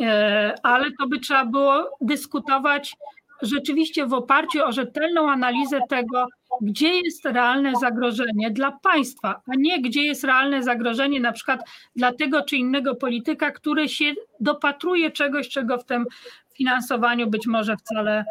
e, 0.00 0.54
ale 0.62 0.90
to 1.00 1.06
by 1.06 1.20
trzeba 1.20 1.44
było 1.44 1.96
dyskutować 2.00 2.96
rzeczywiście 3.42 4.06
w 4.06 4.12
oparciu 4.12 4.64
o 4.64 4.72
rzetelną 4.72 5.30
analizę 5.30 5.80
tego, 5.88 6.26
gdzie 6.60 6.88
jest 6.88 7.24
realne 7.24 7.72
zagrożenie 7.80 8.50
dla 8.50 8.72
państwa, 8.72 9.40
a 9.46 9.52
nie 9.58 9.82
gdzie 9.82 10.02
jest 10.02 10.24
realne 10.24 10.62
zagrożenie 10.62 11.20
na 11.20 11.32
przykład 11.32 11.60
dla 11.96 12.12
tego 12.12 12.42
czy 12.42 12.56
innego 12.56 12.94
polityka, 12.94 13.50
który 13.50 13.88
się 13.88 14.04
dopatruje 14.40 15.10
czegoś, 15.10 15.48
czego 15.48 15.78
w 15.78 15.84
tym 15.84 16.06
finansowaniu 16.54 17.30
być 17.30 17.46
może 17.46 17.76
wcale, 17.76 18.24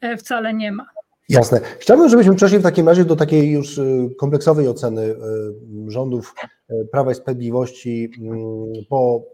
e, 0.00 0.16
wcale 0.16 0.54
nie 0.54 0.72
ma. 0.72 0.86
Jasne. 1.28 1.60
Chciałbym, 1.78 2.08
żebyśmy 2.08 2.34
przeszli 2.34 2.58
w 2.58 2.62
takim 2.62 2.88
razie 2.88 3.04
do 3.04 3.16
takiej 3.16 3.50
już 3.50 3.78
y, 3.78 4.10
kompleksowej 4.18 4.68
oceny 4.68 5.02
y, 5.02 5.16
rządów 5.88 6.34
y, 6.70 6.88
Prawa 6.92 7.12
i 7.12 7.14
Sprawiedliwości 7.14 8.10
mm, 8.18 8.38
po 8.88 9.24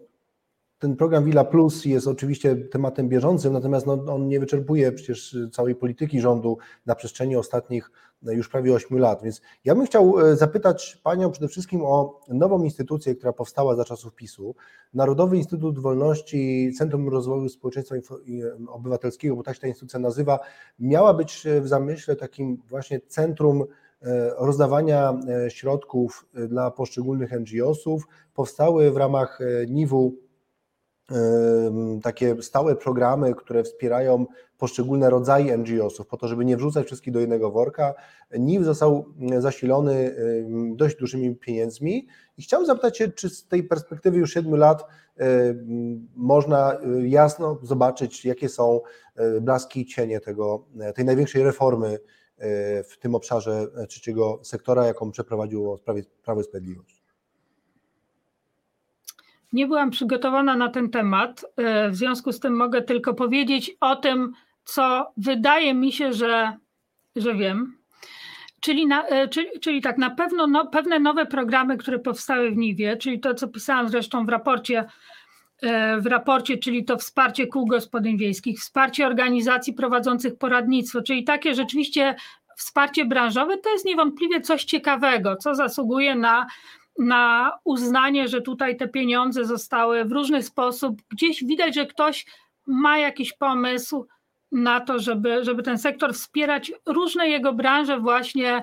ten 0.82 0.96
program 0.96 1.24
Villa 1.24 1.44
Plus 1.44 1.84
jest 1.84 2.06
oczywiście 2.06 2.56
tematem 2.56 3.08
bieżącym, 3.08 3.52
natomiast 3.52 3.86
no, 3.86 3.92
on 3.92 4.28
nie 4.28 4.40
wyczerpuje 4.40 4.92
przecież 4.92 5.36
całej 5.52 5.74
polityki 5.74 6.20
rządu 6.20 6.58
na 6.86 6.94
przestrzeni 6.94 7.36
ostatnich 7.36 7.90
no, 8.22 8.32
już 8.32 8.48
prawie 8.48 8.74
8 8.74 8.98
lat. 8.98 9.22
Więc 9.22 9.42
ja 9.64 9.74
bym 9.74 9.86
chciał 9.86 10.20
e, 10.20 10.36
zapytać 10.36 11.00
Panią 11.02 11.30
przede 11.30 11.48
wszystkim 11.48 11.84
o 11.84 12.20
nową 12.28 12.62
instytucję, 12.62 13.14
która 13.14 13.32
powstała 13.32 13.76
za 13.76 13.84
czasów 13.84 14.14
PiSu, 14.14 14.54
Narodowy 14.94 15.36
Instytut 15.36 15.78
Wolności, 15.78 16.72
Centrum 16.78 17.08
Rozwoju 17.08 17.48
Społeczeństwa 17.48 17.94
Obywatelskiego, 18.68 19.36
bo 19.36 19.42
tak 19.42 19.54
się 19.54 19.60
ta 19.60 19.66
instytucja 19.66 20.00
nazywa, 20.00 20.38
miała 20.78 21.14
być 21.14 21.46
w 21.60 21.68
zamyśle 21.68 22.16
takim 22.16 22.62
właśnie 22.68 23.00
centrum 23.00 23.64
e, 24.02 24.30
rozdawania 24.38 25.14
e, 25.46 25.50
środków 25.50 26.26
dla 26.48 26.70
poszczególnych 26.70 27.32
NGO-sów. 27.32 28.08
Powstały 28.34 28.90
w 28.90 28.96
ramach 28.96 29.38
NIW 29.68 30.22
takie 32.02 32.42
stałe 32.42 32.76
programy, 32.76 33.34
które 33.34 33.64
wspierają 33.64 34.26
poszczególne 34.58 35.10
rodzaje 35.10 35.58
NGO-sów, 35.58 36.06
po 36.06 36.16
to, 36.16 36.28
żeby 36.28 36.44
nie 36.44 36.56
wrzucać 36.56 36.86
wszystkich 36.86 37.12
do 37.12 37.20
jednego 37.20 37.50
worka. 37.50 37.94
NIW 38.38 38.64
został 38.64 39.04
zasilony 39.38 40.16
dość 40.74 40.96
dużymi 40.96 41.36
pieniędzmi 41.36 42.06
i 42.38 42.42
chciałbym 42.42 42.66
zapytać 42.66 42.98
się, 42.98 43.08
czy 43.08 43.30
z 43.30 43.48
tej 43.48 43.64
perspektywy 43.64 44.18
już 44.18 44.32
siedmiu 44.32 44.56
lat 44.56 44.84
można 46.16 46.78
y, 46.80 47.08
jasno 47.08 47.58
zobaczyć, 47.62 48.24
jakie 48.24 48.48
są 48.48 48.80
y, 49.36 49.40
blaski 49.40 49.80
i 49.80 49.86
cienie 49.86 50.20
tego, 50.20 50.64
tej 50.94 51.04
największej 51.04 51.42
reformy 51.42 51.88
y, 51.88 51.98
w 52.84 52.98
tym 53.00 53.14
obszarze 53.14 53.66
trzeciego 53.88 54.40
sektora, 54.42 54.86
jaką 54.86 55.10
przeprowadziło 55.10 55.78
Prawo 56.22 56.40
i 56.40 56.44
Sprawiedliwość. 56.44 57.02
Nie 59.52 59.66
byłam 59.66 59.90
przygotowana 59.90 60.56
na 60.56 60.68
ten 60.68 60.90
temat. 60.90 61.44
E, 61.56 61.90
w 61.90 61.96
związku 61.96 62.32
z 62.32 62.40
tym 62.40 62.56
mogę 62.56 62.82
tylko 62.82 63.14
powiedzieć 63.14 63.76
o 63.80 63.96
tym, 63.96 64.32
co 64.64 65.12
wydaje 65.16 65.74
mi 65.74 65.92
się, 65.92 66.12
że, 66.12 66.56
że 67.16 67.34
wiem. 67.34 67.76
Czyli, 68.60 68.86
na, 68.86 69.06
e, 69.06 69.28
czyli, 69.28 69.60
czyli 69.60 69.82
tak, 69.82 69.98
na 69.98 70.10
pewno 70.10 70.46
no, 70.46 70.66
pewne 70.66 71.00
nowe 71.00 71.26
programy, 71.26 71.76
które 71.76 71.98
powstały 71.98 72.50
w 72.50 72.56
Niwie, 72.56 72.96
czyli 72.96 73.20
to, 73.20 73.34
co 73.34 73.48
pisałam 73.48 73.88
zresztą 73.88 74.26
w 74.26 74.28
raporcie, 74.28 74.84
e, 75.62 76.00
w 76.00 76.06
raporcie, 76.06 76.58
czyli 76.58 76.84
to 76.84 76.98
wsparcie 76.98 77.46
kół 77.46 77.66
gospodyń 77.66 78.18
wiejskich, 78.18 78.60
wsparcie 78.60 79.06
organizacji 79.06 79.72
prowadzących 79.72 80.38
poradnictwo, 80.38 81.02
czyli 81.02 81.24
takie 81.24 81.54
rzeczywiście 81.54 82.14
wsparcie 82.56 83.04
branżowe, 83.04 83.58
to 83.58 83.70
jest 83.70 83.84
niewątpliwie 83.84 84.40
coś 84.40 84.64
ciekawego, 84.64 85.36
co 85.36 85.54
zasługuje 85.54 86.14
na 86.14 86.46
na 86.98 87.52
uznanie, 87.64 88.28
że 88.28 88.40
tutaj 88.40 88.76
te 88.76 88.88
pieniądze 88.88 89.44
zostały 89.44 90.04
w 90.04 90.12
różny 90.12 90.42
sposób, 90.42 91.02
gdzieś 91.10 91.44
widać, 91.44 91.74
że 91.74 91.86
ktoś 91.86 92.26
ma 92.66 92.98
jakiś 92.98 93.32
pomysł 93.32 94.06
na 94.52 94.80
to, 94.80 94.98
żeby, 94.98 95.44
żeby 95.44 95.62
ten 95.62 95.78
sektor 95.78 96.14
wspierać 96.14 96.72
różne 96.86 97.28
jego 97.28 97.52
branże 97.52 98.00
właśnie 98.00 98.62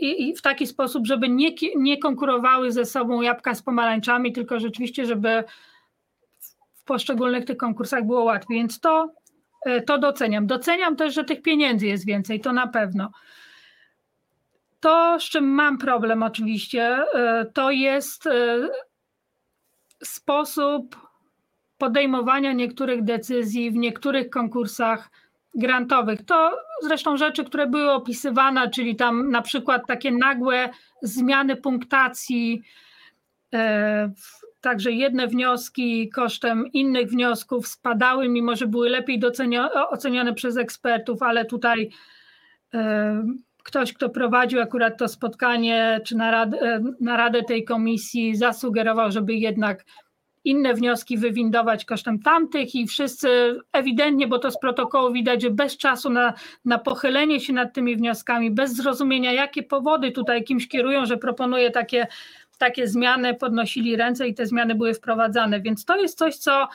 i, 0.00 0.28
i 0.28 0.36
w 0.36 0.42
taki 0.42 0.66
sposób, 0.66 1.06
żeby 1.06 1.28
nie, 1.28 1.50
nie 1.76 1.98
konkurowały 1.98 2.72
ze 2.72 2.84
sobą 2.84 3.20
jabłka 3.20 3.54
z 3.54 3.62
pomarańczami, 3.62 4.32
tylko 4.32 4.60
rzeczywiście, 4.60 5.06
żeby 5.06 5.44
w 6.74 6.84
poszczególnych 6.84 7.44
tych 7.44 7.56
konkursach 7.56 8.06
było 8.06 8.24
łatwiej. 8.24 8.56
Więc 8.56 8.80
to, 8.80 9.12
to 9.86 9.98
doceniam. 9.98 10.46
Doceniam 10.46 10.96
też, 10.96 11.14
że 11.14 11.24
tych 11.24 11.42
pieniędzy 11.42 11.86
jest 11.86 12.06
więcej, 12.06 12.40
to 12.40 12.52
na 12.52 12.66
pewno. 12.66 13.10
To, 14.82 15.20
z 15.20 15.24
czym 15.24 15.44
mam 15.44 15.78
problem 15.78 16.22
oczywiście, 16.22 16.82
e, 17.14 17.46
to 17.54 17.70
jest 17.70 18.26
e, 18.26 18.68
sposób 20.04 20.96
podejmowania 21.78 22.52
niektórych 22.52 23.04
decyzji 23.04 23.70
w 23.70 23.74
niektórych 23.74 24.30
konkursach 24.30 25.10
grantowych. 25.54 26.24
To 26.24 26.58
zresztą 26.82 27.16
rzeczy, 27.16 27.44
które 27.44 27.66
były 27.66 27.90
opisywane, 27.90 28.70
czyli 28.70 28.96
tam 28.96 29.30
na 29.30 29.42
przykład 29.42 29.86
takie 29.86 30.10
nagłe 30.10 30.70
zmiany 31.02 31.56
punktacji, 31.56 32.62
e, 33.54 34.12
także 34.60 34.92
jedne 34.92 35.26
wnioski 35.26 36.10
kosztem 36.10 36.66
innych 36.72 37.08
wniosków 37.08 37.68
spadały, 37.68 38.28
mimo 38.28 38.56
że 38.56 38.66
były 38.66 38.88
lepiej 38.88 39.20
ocenione 39.90 40.34
przez 40.34 40.56
ekspertów, 40.56 41.22
ale 41.22 41.44
tutaj 41.44 41.90
ktoś, 43.62 43.92
kto 43.92 44.10
prowadził 44.10 44.60
akurat 44.60 44.98
to 44.98 45.08
spotkanie, 45.08 46.00
czy 46.04 46.16
naradę, 46.16 46.80
naradę 47.00 47.42
tej 47.42 47.64
komisji, 47.64 48.36
zasugerował, 48.36 49.10
żeby 49.10 49.34
jednak 49.34 49.84
inne 50.44 50.74
wnioski 50.74 51.18
wywindować 51.18 51.84
kosztem 51.84 52.18
tamtych 52.18 52.74
i 52.74 52.86
wszyscy 52.86 53.60
ewidentnie, 53.72 54.28
bo 54.28 54.38
to 54.38 54.50
z 54.50 54.58
protokołu 54.58 55.12
widać, 55.12 55.42
że 55.42 55.50
bez 55.50 55.76
czasu 55.76 56.10
na, 56.10 56.34
na 56.64 56.78
pochylenie 56.78 57.40
się 57.40 57.52
nad 57.52 57.74
tymi 57.74 57.96
wnioskami, 57.96 58.50
bez 58.50 58.76
zrozumienia, 58.76 59.32
jakie 59.32 59.62
powody 59.62 60.12
tutaj 60.12 60.44
kimś 60.44 60.68
kierują, 60.68 61.06
że 61.06 61.16
proponuje 61.16 61.70
takie, 61.70 62.06
takie 62.58 62.88
zmiany, 62.88 63.34
podnosili 63.34 63.96
ręce 63.96 64.28
i 64.28 64.34
te 64.34 64.46
zmiany 64.46 64.74
były 64.74 64.94
wprowadzane. 64.94 65.60
Więc 65.60 65.84
to 65.84 65.96
jest 65.96 66.18
coś, 66.18 66.36
co 66.36 66.68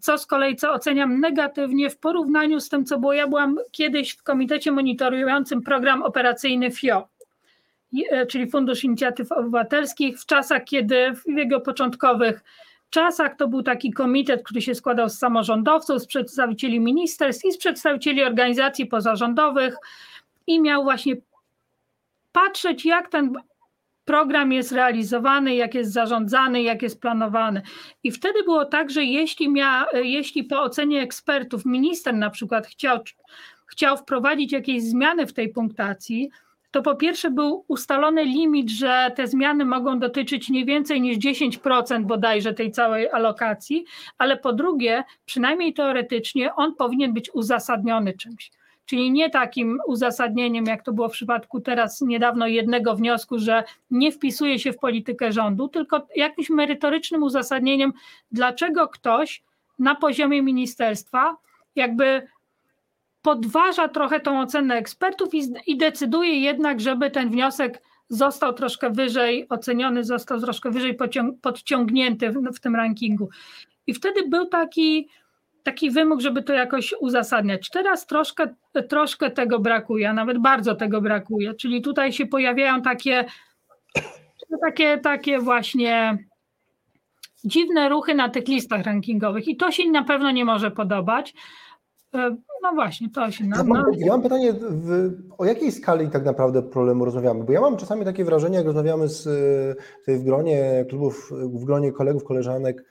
co 0.00 0.18
z 0.18 0.26
kolei 0.26 0.56
co 0.56 0.72
oceniam 0.72 1.20
negatywnie 1.20 1.90
w 1.90 1.98
porównaniu 1.98 2.60
z 2.60 2.68
tym, 2.68 2.84
co 2.84 2.98
było. 2.98 3.12
Ja 3.12 3.28
byłam 3.28 3.56
kiedyś 3.70 4.10
w 4.12 4.22
komitecie 4.22 4.72
monitorującym 4.72 5.62
program 5.62 6.02
operacyjny 6.02 6.70
FIO, 6.70 7.08
e, 8.10 8.26
czyli 8.26 8.50
Fundusz 8.50 8.84
Inicjatyw 8.84 9.32
Obywatelskich, 9.32 10.20
w 10.20 10.26
czasach, 10.26 10.64
kiedy 10.64 11.12
w 11.14 11.38
jego 11.38 11.60
początkowych 11.60 12.42
czasach 12.90 13.36
to 13.36 13.48
był 13.48 13.62
taki 13.62 13.92
komitet, 13.92 14.42
który 14.42 14.62
się 14.62 14.74
składał 14.74 15.08
z 15.08 15.18
samorządowców, 15.18 16.02
z 16.02 16.06
przedstawicieli 16.06 16.80
ministerstw 16.80 17.44
i 17.44 17.52
z 17.52 17.58
przedstawicieli 17.58 18.24
organizacji 18.24 18.86
pozarządowych 18.86 19.76
i 20.46 20.60
miał 20.60 20.84
właśnie 20.84 21.16
patrzeć, 22.32 22.84
jak 22.84 23.08
ten 23.08 23.32
program 24.08 24.52
jest 24.52 24.72
realizowany, 24.72 25.54
jak 25.54 25.74
jest 25.74 25.92
zarządzany, 25.92 26.62
jak 26.62 26.82
jest 26.82 27.00
planowany. 27.00 27.62
I 28.02 28.10
wtedy 28.10 28.42
było 28.42 28.64
tak, 28.64 28.90
że 28.90 29.04
jeśli, 29.04 29.48
mia, 29.48 29.86
jeśli 29.92 30.44
po 30.44 30.62
ocenie 30.62 31.00
ekspertów 31.00 31.64
minister 31.64 32.14
na 32.14 32.30
przykład 32.30 32.66
chciał, 32.66 32.98
chciał 33.66 33.96
wprowadzić 33.96 34.52
jakieś 34.52 34.82
zmiany 34.82 35.26
w 35.26 35.32
tej 35.32 35.48
punktacji, 35.48 36.30
to 36.70 36.82
po 36.82 36.96
pierwsze 36.96 37.30
był 37.30 37.64
ustalony 37.68 38.24
limit, 38.24 38.70
że 38.70 39.12
te 39.16 39.26
zmiany 39.26 39.64
mogą 39.64 39.98
dotyczyć 39.98 40.48
nie 40.48 40.64
więcej 40.64 41.00
niż 41.00 41.18
10% 41.18 42.04
bodajże 42.04 42.54
tej 42.54 42.70
całej 42.70 43.10
alokacji, 43.10 43.84
ale 44.18 44.36
po 44.36 44.52
drugie, 44.52 45.04
przynajmniej 45.24 45.74
teoretycznie, 45.74 46.54
on 46.54 46.74
powinien 46.74 47.12
być 47.12 47.30
uzasadniony 47.34 48.12
czymś. 48.12 48.50
Czyli 48.88 49.10
nie 49.10 49.30
takim 49.30 49.78
uzasadnieniem, 49.86 50.64
jak 50.64 50.82
to 50.82 50.92
było 50.92 51.08
w 51.08 51.12
przypadku 51.12 51.60
teraz 51.60 52.00
niedawno 52.00 52.46
jednego 52.46 52.96
wniosku, 52.96 53.38
że 53.38 53.64
nie 53.90 54.12
wpisuje 54.12 54.58
się 54.58 54.72
w 54.72 54.78
politykę 54.78 55.32
rządu, 55.32 55.68
tylko 55.68 56.06
jakimś 56.16 56.50
merytorycznym 56.50 57.22
uzasadnieniem, 57.22 57.92
dlaczego 58.32 58.88
ktoś 58.88 59.42
na 59.78 59.94
poziomie 59.94 60.42
ministerstwa 60.42 61.36
jakby 61.76 62.28
podważa 63.22 63.88
trochę 63.88 64.20
tą 64.20 64.40
ocenę 64.40 64.74
ekspertów 64.74 65.34
i, 65.34 65.42
i 65.66 65.76
decyduje 65.76 66.40
jednak, 66.40 66.80
żeby 66.80 67.10
ten 67.10 67.30
wniosek 67.30 67.82
został 68.08 68.52
troszkę 68.52 68.90
wyżej 68.90 69.46
oceniony, 69.48 70.04
został 70.04 70.40
troszkę 70.40 70.70
wyżej 70.70 70.96
podciągnięty 71.42 72.30
w, 72.30 72.34
w 72.56 72.60
tym 72.60 72.76
rankingu. 72.76 73.28
I 73.86 73.94
wtedy 73.94 74.28
był 74.28 74.46
taki, 74.46 75.08
taki 75.62 75.90
wymóg, 75.90 76.20
żeby 76.20 76.42
to 76.42 76.52
jakoś 76.52 76.94
uzasadniać. 77.00 77.70
Teraz 77.70 78.06
troszkę, 78.06 78.54
troszkę 78.88 79.30
tego 79.30 79.58
brakuje, 79.58 80.10
a 80.10 80.12
nawet 80.12 80.38
bardzo 80.38 80.74
tego 80.74 81.00
brakuje. 81.00 81.54
Czyli 81.54 81.82
tutaj 81.82 82.12
się 82.12 82.26
pojawiają 82.26 82.82
takie, 82.82 83.24
takie, 84.64 84.98
takie 84.98 85.38
właśnie 85.38 86.18
dziwne 87.44 87.88
ruchy 87.88 88.14
na 88.14 88.28
tych 88.28 88.48
listach 88.48 88.84
rankingowych 88.84 89.48
i 89.48 89.56
to 89.56 89.70
się 89.70 89.90
na 89.90 90.04
pewno 90.04 90.30
nie 90.30 90.44
może 90.44 90.70
podobać. 90.70 91.34
E, 92.14 92.36
no 92.62 92.72
właśnie, 92.74 93.10
to 93.10 93.30
się... 93.30 93.44
Ja 93.56 93.64
mam, 93.64 93.84
ja 93.98 94.12
mam 94.12 94.22
pytanie, 94.22 94.52
w, 94.52 95.12
o 95.38 95.44
jakiej 95.44 95.72
skali 95.72 96.10
tak 96.10 96.24
naprawdę 96.24 96.62
problemu 96.62 97.04
rozmawiamy? 97.04 97.44
Bo 97.44 97.52
ja 97.52 97.60
mam 97.60 97.76
czasami 97.76 98.04
takie 98.04 98.24
wrażenie, 98.24 98.56
jak 98.56 98.66
rozmawiamy 98.66 99.08
z, 99.08 99.28
w 100.08 100.24
gronie 100.24 100.84
klubów, 100.88 101.32
w 101.32 101.64
gronie 101.64 101.92
kolegów, 101.92 102.24
koleżanek, 102.24 102.80
e, 102.80 102.84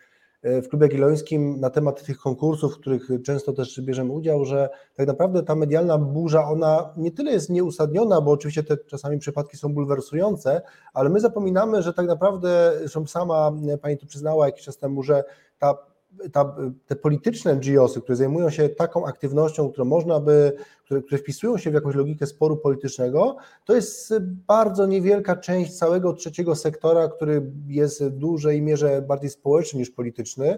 w 0.43 0.67
klubie 0.69 0.85
jagiellońskim 0.85 1.59
na 1.59 1.69
temat 1.69 2.03
tych 2.03 2.17
konkursów, 2.17 2.75
w 2.75 2.79
których 2.79 3.07
często 3.25 3.53
też 3.53 3.81
bierzemy 3.81 4.11
udział, 4.11 4.45
że 4.45 4.69
tak 4.95 5.07
naprawdę 5.07 5.43
ta 5.43 5.55
medialna 5.55 5.97
burza, 5.97 6.47
ona 6.47 6.93
nie 6.97 7.11
tyle 7.11 7.31
jest 7.31 7.49
nieusadniona, 7.49 8.21
bo 8.21 8.31
oczywiście 8.31 8.63
te 8.63 8.77
czasami 8.77 9.19
przypadki 9.19 9.57
są 9.57 9.73
bulwersujące, 9.73 10.61
ale 10.93 11.09
my 11.09 11.19
zapominamy, 11.19 11.81
że 11.81 11.93
tak 11.93 12.07
naprawdę, 12.07 12.73
zresztą 12.79 13.07
sama 13.07 13.51
pani 13.81 13.97
tu 13.97 14.05
przyznała 14.05 14.45
jakiś 14.45 14.65
czas 14.65 14.77
temu, 14.77 15.03
że 15.03 15.23
ta 15.59 15.86
ta, 16.31 16.55
te 16.87 16.95
polityczne 16.95 17.55
NGOsy, 17.55 18.01
które 18.01 18.15
zajmują 18.15 18.49
się 18.49 18.69
taką 18.69 19.05
aktywnością, 19.05 19.71
którą 19.71 19.85
można 19.85 20.19
by, 20.19 20.53
które, 20.85 21.01
które 21.01 21.17
wpisują 21.17 21.57
się 21.57 21.71
w 21.71 21.73
jakąś 21.73 21.95
logikę 21.95 22.25
sporu 22.25 22.57
politycznego, 22.57 23.37
to 23.65 23.75
jest 23.75 24.13
bardzo 24.47 24.85
niewielka 24.85 25.35
część 25.35 25.77
całego 25.77 26.13
trzeciego 26.13 26.55
sektora, 26.55 27.07
który 27.07 27.51
jest 27.67 28.03
w 28.03 28.09
dużej 28.09 28.61
mierze 28.61 29.01
bardziej 29.01 29.29
społeczny 29.29 29.79
niż 29.79 29.89
polityczny. 29.91 30.57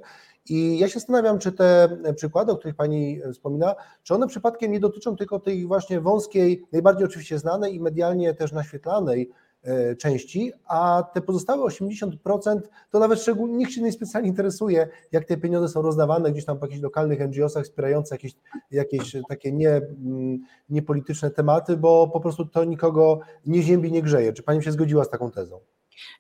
I 0.50 0.80
ja 0.80 0.88
się 0.88 0.94
zastanawiam, 0.94 1.40
czy 1.40 1.52
te 1.52 1.90
przykłady, 2.16 2.52
o 2.52 2.58
których 2.58 2.76
Pani 2.76 3.22
wspomina, 3.34 3.76
czy 4.04 4.16
one 4.16 4.28
przypadkiem 4.28 4.72
nie 4.72 4.80
dotyczą 4.80 5.16
tylko 5.16 5.40
tej 5.40 5.66
właśnie 5.66 6.02
wąskiej, 6.02 6.64
najbardziej 6.72 7.06
oczywiście 7.06 7.40
znanej 7.40 7.76
i 7.76 7.80
medialnie 7.80 8.34
też 8.34 8.52
naświetlanej 8.52 9.30
części, 10.00 10.52
a 10.68 11.04
te 11.14 11.22
pozostałe 11.22 11.66
80% 11.66 12.60
to 12.92 13.00
nawet 13.00 13.22
szczególnie 13.22 13.58
nikt 13.58 13.72
się 13.72 13.82
nie 13.82 13.92
specjalnie 13.92 14.30
interesuje, 14.30 14.88
jak 15.12 15.26
te 15.26 15.38
pieniądze 15.38 15.70
są 15.70 15.82
rozdawane 15.82 16.32
gdzieś 16.32 16.46
tam 16.46 16.60
po 16.60 16.66
jakichś 16.66 16.82
lokalnych 16.82 17.20
NGO-sach 17.20 17.64
wspierających 17.64 18.12
jakieś, 18.12 18.34
jakieś 18.72 19.16
takie 19.30 19.52
nie, 19.52 19.70
mm, 19.70 20.40
niepolityczne 20.70 21.32
tematy, 21.32 21.78
bo 21.78 22.08
po 22.08 22.20
prostu 22.20 22.46
to 22.46 22.64
nikogo 22.64 23.20
nie 23.46 23.64
ziębi, 23.64 23.92
nie 23.92 24.02
grzeje. 24.02 24.34
Czy 24.34 24.44
Pani 24.44 24.64
się 24.64 24.72
zgodziła 24.72 25.04
z 25.04 25.10
taką 25.10 25.32
tezą? 25.32 25.60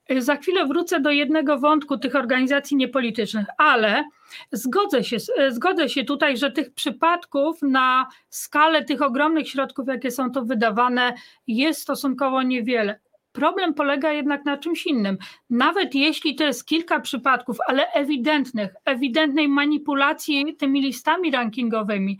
E, 0.10 0.22
za 0.22 0.36
chwilę 0.36 0.66
wrócę 0.66 1.00
do 1.00 1.12
jednego 1.12 1.60
wątku 1.60 1.98
tych 1.98 2.16
organizacji 2.16 2.78
niepolitycznych, 2.78 3.48
ale 3.58 4.04
zgodzę 4.52 5.04
się, 5.04 5.18
e, 5.38 5.52
zgodzę 5.52 5.90
się 5.90 6.04
tutaj, 6.04 6.38
że 6.38 6.52
tych 6.52 6.74
przypadków 6.74 7.62
na 7.62 8.08
skalę 8.30 8.84
tych 8.84 9.02
ogromnych 9.02 9.50
środków, 9.50 9.88
jakie 9.88 10.12
są 10.12 10.32
to 10.32 10.46
wydawane, 10.46 11.14
jest 11.48 11.82
stosunkowo 11.82 12.44
niewiele. 12.44 13.00
Problem 13.40 13.74
polega 13.74 14.14
jednak 14.14 14.46
na 14.46 14.58
czymś 14.58 14.86
innym. 14.86 15.18
Nawet 15.50 15.96
jeśli 15.96 16.36
to 16.36 16.44
jest 16.44 16.66
kilka 16.66 17.00
przypadków, 17.00 17.58
ale 17.68 17.92
ewidentnych, 17.92 18.76
ewidentnej 18.86 19.48
manipulacji 19.48 20.56
tymi 20.56 20.82
listami 20.82 21.32
rankingowymi, 21.32 22.20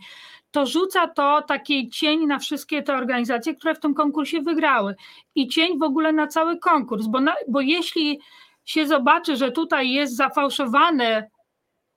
to 0.50 0.66
rzuca 0.66 1.08
to 1.08 1.42
taki 1.42 1.90
cień 1.90 2.26
na 2.26 2.38
wszystkie 2.38 2.82
te 2.82 2.94
organizacje, 2.94 3.54
które 3.54 3.74
w 3.74 3.80
tym 3.80 3.94
konkursie 3.94 4.40
wygrały. 4.40 4.94
I 5.34 5.48
cień 5.48 5.78
w 5.78 5.82
ogóle 5.82 6.12
na 6.12 6.26
cały 6.26 6.58
konkurs, 6.58 7.06
bo, 7.06 7.20
na, 7.20 7.34
bo 7.48 7.60
jeśli 7.60 8.20
się 8.64 8.86
zobaczy, 8.86 9.36
że 9.36 9.52
tutaj 9.52 9.90
jest 9.90 10.16
zafałszowany 10.16 11.30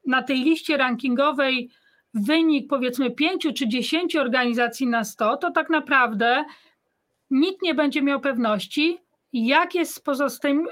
na 0.06 0.24
tej 0.24 0.38
liście 0.38 0.78
rankingowej 0.78 1.70
wynik 2.14 2.70
powiedzmy 2.70 3.12
pięciu 3.12 3.54
czy 3.54 3.68
dziesięciu 3.68 4.20
organizacji 4.20 4.88
na 4.88 5.04
sto, 5.04 5.38
to 5.38 5.52
tak 5.52 5.70
naprawdę 5.70 6.46
nikt 7.30 7.62
nie 7.62 7.76
będzie 7.76 8.02
miał 8.02 8.20
pewności, 8.20 9.03
jak 9.34 9.76
jest 9.76 9.96
z, 9.96 10.00
pozostałymi, 10.00 10.66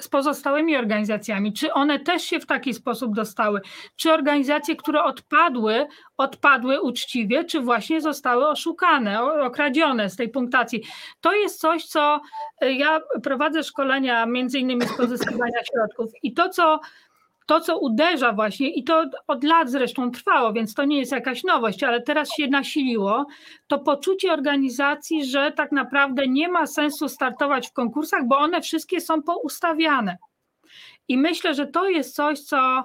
z 0.00 0.08
pozostałymi 0.08 0.76
organizacjami? 0.76 1.52
Czy 1.52 1.72
one 1.72 1.98
też 1.98 2.22
się 2.22 2.40
w 2.40 2.46
taki 2.46 2.74
sposób 2.74 3.14
dostały? 3.14 3.60
Czy 3.96 4.12
organizacje, 4.12 4.76
które 4.76 5.02
odpadły, 5.02 5.86
odpadły 6.16 6.80
uczciwie, 6.80 7.44
czy 7.44 7.60
właśnie 7.60 8.00
zostały 8.00 8.48
oszukane, 8.48 9.22
okradzione 9.22 10.10
z 10.10 10.16
tej 10.16 10.28
punktacji? 10.28 10.82
To 11.20 11.32
jest 11.32 11.60
coś, 11.60 11.84
co 11.84 12.20
y, 12.64 12.72
ja 12.72 13.00
prowadzę 13.22 13.64
szkolenia 13.64 14.26
między 14.26 14.58
innymi 14.58 14.82
z 14.82 14.96
pozyskiwania 14.96 15.64
środków 15.72 16.10
i 16.22 16.34
to, 16.34 16.48
co 16.48 16.80
to, 17.50 17.60
co 17.60 17.78
uderza 17.78 18.32
właśnie, 18.32 18.70
i 18.70 18.84
to 18.84 19.04
od 19.26 19.44
lat 19.44 19.70
zresztą 19.70 20.10
trwało, 20.10 20.52
więc 20.52 20.74
to 20.74 20.84
nie 20.84 20.98
jest 20.98 21.12
jakaś 21.12 21.44
nowość, 21.44 21.82
ale 21.82 22.02
teraz 22.02 22.30
się 22.32 22.48
nasiliło, 22.48 23.26
to 23.66 23.78
poczucie 23.78 24.32
organizacji, 24.32 25.24
że 25.24 25.52
tak 25.56 25.72
naprawdę 25.72 26.28
nie 26.28 26.48
ma 26.48 26.66
sensu 26.66 27.08
startować 27.08 27.68
w 27.68 27.72
konkursach, 27.72 28.26
bo 28.26 28.38
one 28.38 28.60
wszystkie 28.60 29.00
są 29.00 29.22
poustawiane. 29.22 30.16
I 31.08 31.18
myślę, 31.18 31.54
że 31.54 31.66
to 31.66 31.88
jest 31.88 32.14
coś, 32.14 32.40
co 32.40 32.84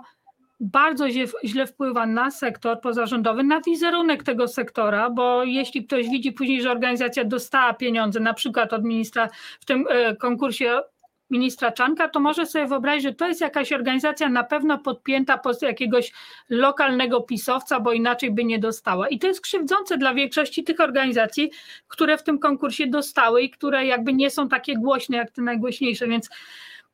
bardzo 0.59 1.05
źle 1.43 1.68
wpływa 1.68 2.05
na 2.05 2.32
sektor 2.32 2.82
pozarządowy, 2.82 3.43
na 3.43 3.61
wizerunek 3.61 4.24
tego 4.24 4.47
sektora, 4.47 5.09
bo 5.09 5.43
jeśli 5.43 5.86
ktoś 5.88 6.09
widzi 6.09 6.32
później, 6.32 6.61
że 6.61 6.72
organizacja 6.72 7.24
dostała 7.24 7.74
pieniądze, 7.74 8.20
na 8.20 8.34
przykład 8.34 8.74
od 8.74 8.84
ministra 8.84 9.30
w 9.59 9.66
tym 9.66 9.86
e, 9.89 10.16
konkursie 10.16 10.82
ministra 11.30 11.71
Czanka, 11.71 12.09
to 12.09 12.19
może 12.19 12.45
sobie 12.45 12.67
wyobrazić, 12.67 13.03
że 13.03 13.13
to 13.13 13.28
jest 13.28 13.41
jakaś 13.41 13.73
organizacja 13.73 14.30
na 14.30 14.43
pewno 14.43 14.78
podpięta 14.78 15.38
pod 15.38 15.61
jakiegoś 15.61 16.13
lokalnego 16.49 17.21
pisowca, 17.21 17.80
bo 17.80 17.93
inaczej 17.93 18.32
by 18.32 18.45
nie 18.45 18.59
dostała. 18.59 19.07
I 19.07 19.19
to 19.19 19.28
jest 19.28 19.41
krzywdzące 19.41 19.97
dla 19.97 20.13
większości 20.13 20.63
tych 20.63 20.80
organizacji, 20.80 21.51
które 21.88 22.17
w 22.17 22.23
tym 22.23 22.39
konkursie 22.39 22.88
dostały 22.88 23.41
i 23.41 23.49
które 23.49 23.86
jakby 23.86 24.13
nie 24.13 24.30
są 24.30 24.49
takie 24.49 24.76
głośne 24.76 25.17
jak 25.17 25.32
te 25.32 25.41
najgłośniejsze, 25.41 26.07
więc 26.07 26.30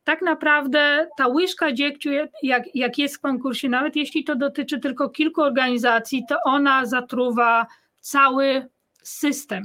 tak 0.04 0.22
naprawdę 0.22 1.08
ta 1.18 1.28
łyżka 1.28 1.72
dziegciu, 1.72 2.10
jak, 2.44 2.76
jak 2.76 2.98
jest 2.98 3.16
w 3.16 3.20
konkursie, 3.20 3.70
nawet 3.70 3.96
jeśli 3.96 4.24
to 4.24 4.36
dotyczy 4.36 4.80
tylko 4.80 5.10
kilku 5.10 5.42
organizacji, 5.42 6.24
to 6.30 6.36
ona 6.46 6.86
zatruwa 6.86 7.68
cały 8.00 8.68
system, 9.04 9.64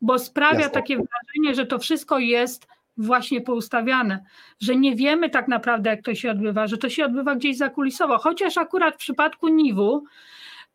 bo 0.00 0.18
sprawia 0.18 0.58
Jasne. 0.58 0.70
takie 0.70 0.96
wrażenie, 0.96 1.54
że 1.54 1.66
to 1.66 1.78
wszystko 1.78 2.18
jest 2.18 2.71
właśnie 2.96 3.40
poustawiane, 3.40 4.24
że 4.60 4.76
nie 4.76 4.96
wiemy 4.96 5.30
tak 5.30 5.48
naprawdę, 5.48 5.90
jak 5.90 6.02
to 6.02 6.14
się 6.14 6.30
odbywa, 6.30 6.66
że 6.66 6.78
to 6.78 6.88
się 6.88 7.04
odbywa 7.04 7.34
gdzieś 7.34 7.56
zakulisowo. 7.56 8.18
Chociaż 8.18 8.58
akurat 8.58 8.94
w 8.94 8.98
przypadku 8.98 9.48
Niwu 9.48 10.04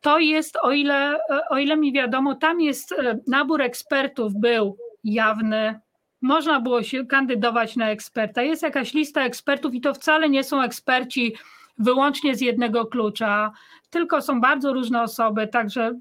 to 0.02 0.20
jest, 0.20 0.58
o 0.62 0.72
ile, 0.72 1.20
o 1.50 1.58
ile 1.58 1.78
mi 1.78 1.94
wiadomo, 1.94 2.36
tam 2.36 2.62
jest 2.62 2.92
e, 2.92 3.20
nabór 3.28 3.62
ekspertów 3.62 4.34
był 4.36 4.78
jawny. 5.04 5.80
Można 6.22 6.62
było 6.62 6.84
się 6.84 7.06
kandydować 7.06 7.76
na 7.76 7.90
eksperta. 7.90 8.42
Jest 8.42 8.64
jakaś 8.64 8.94
lista 8.94 9.22
ekspertów 9.22 9.74
i 9.74 9.82
to 9.82 9.94
wcale 9.94 10.30
nie 10.30 10.44
są 10.44 10.62
eksperci 10.62 11.36
wyłącznie 11.78 12.36
z 12.36 12.42
jednego 12.42 12.86
klucza, 12.86 13.52
tylko 13.90 14.22
są 14.22 14.42
bardzo 14.42 14.74
różne 14.74 15.02
osoby, 15.02 15.48
także 15.48 16.00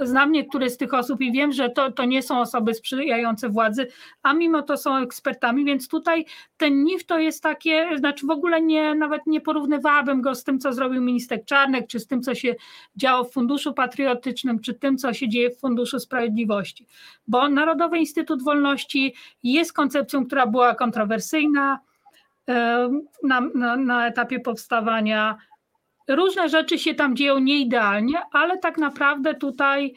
znam 0.00 0.32
niektóre 0.32 0.70
z 0.70 0.76
tych 0.76 0.94
osób 0.94 1.20
i 1.20 1.32
wiem, 1.32 1.52
że 1.52 1.70
to, 1.70 1.92
to 1.92 2.04
nie 2.04 2.22
są 2.22 2.40
osoby 2.40 2.74
sprzyjające 2.74 3.48
władzy, 3.48 3.86
a 4.22 4.34
mimo 4.34 4.62
to 4.62 4.76
są 4.76 4.96
ekspertami, 4.96 5.64
więc 5.64 5.88
tutaj 5.88 6.24
ten 6.56 6.84
NIF 6.84 7.06
to 7.06 7.18
jest 7.18 7.42
takie, 7.42 7.88
znaczy 7.98 8.26
w 8.26 8.30
ogóle 8.30 8.60
nie, 8.60 8.94
nawet 8.94 9.26
nie 9.26 9.40
porównywałabym 9.40 10.22
go 10.22 10.34
z 10.34 10.44
tym, 10.44 10.58
co 10.58 10.72
zrobił 10.72 11.02
minister 11.02 11.44
Czarnek, 11.44 11.86
czy 11.86 12.00
z 12.00 12.06
tym, 12.06 12.22
co 12.22 12.34
się 12.34 12.54
działo 12.96 13.24
w 13.24 13.32
Funduszu 13.32 13.74
Patriotycznym, 13.74 14.60
czy 14.60 14.74
tym, 14.74 14.96
co 14.96 15.12
się 15.12 15.28
dzieje 15.28 15.50
w 15.50 15.60
Funduszu 15.60 16.00
Sprawiedliwości, 16.00 16.86
bo 17.28 17.48
Narodowy 17.48 17.98
Instytut 17.98 18.42
Wolności 18.42 19.14
jest 19.42 19.72
koncepcją, 19.72 20.26
która 20.26 20.46
była 20.46 20.74
kontrowersyjna, 20.74 21.78
na, 23.22 23.40
na, 23.54 23.76
na 23.76 24.06
etapie 24.06 24.40
powstawania. 24.40 25.36
Różne 26.08 26.48
rzeczy 26.48 26.78
się 26.78 26.94
tam 26.94 27.16
dzieją 27.16 27.38
nieidealnie, 27.38 28.18
ale 28.32 28.58
tak 28.58 28.78
naprawdę 28.78 29.34
tutaj 29.34 29.94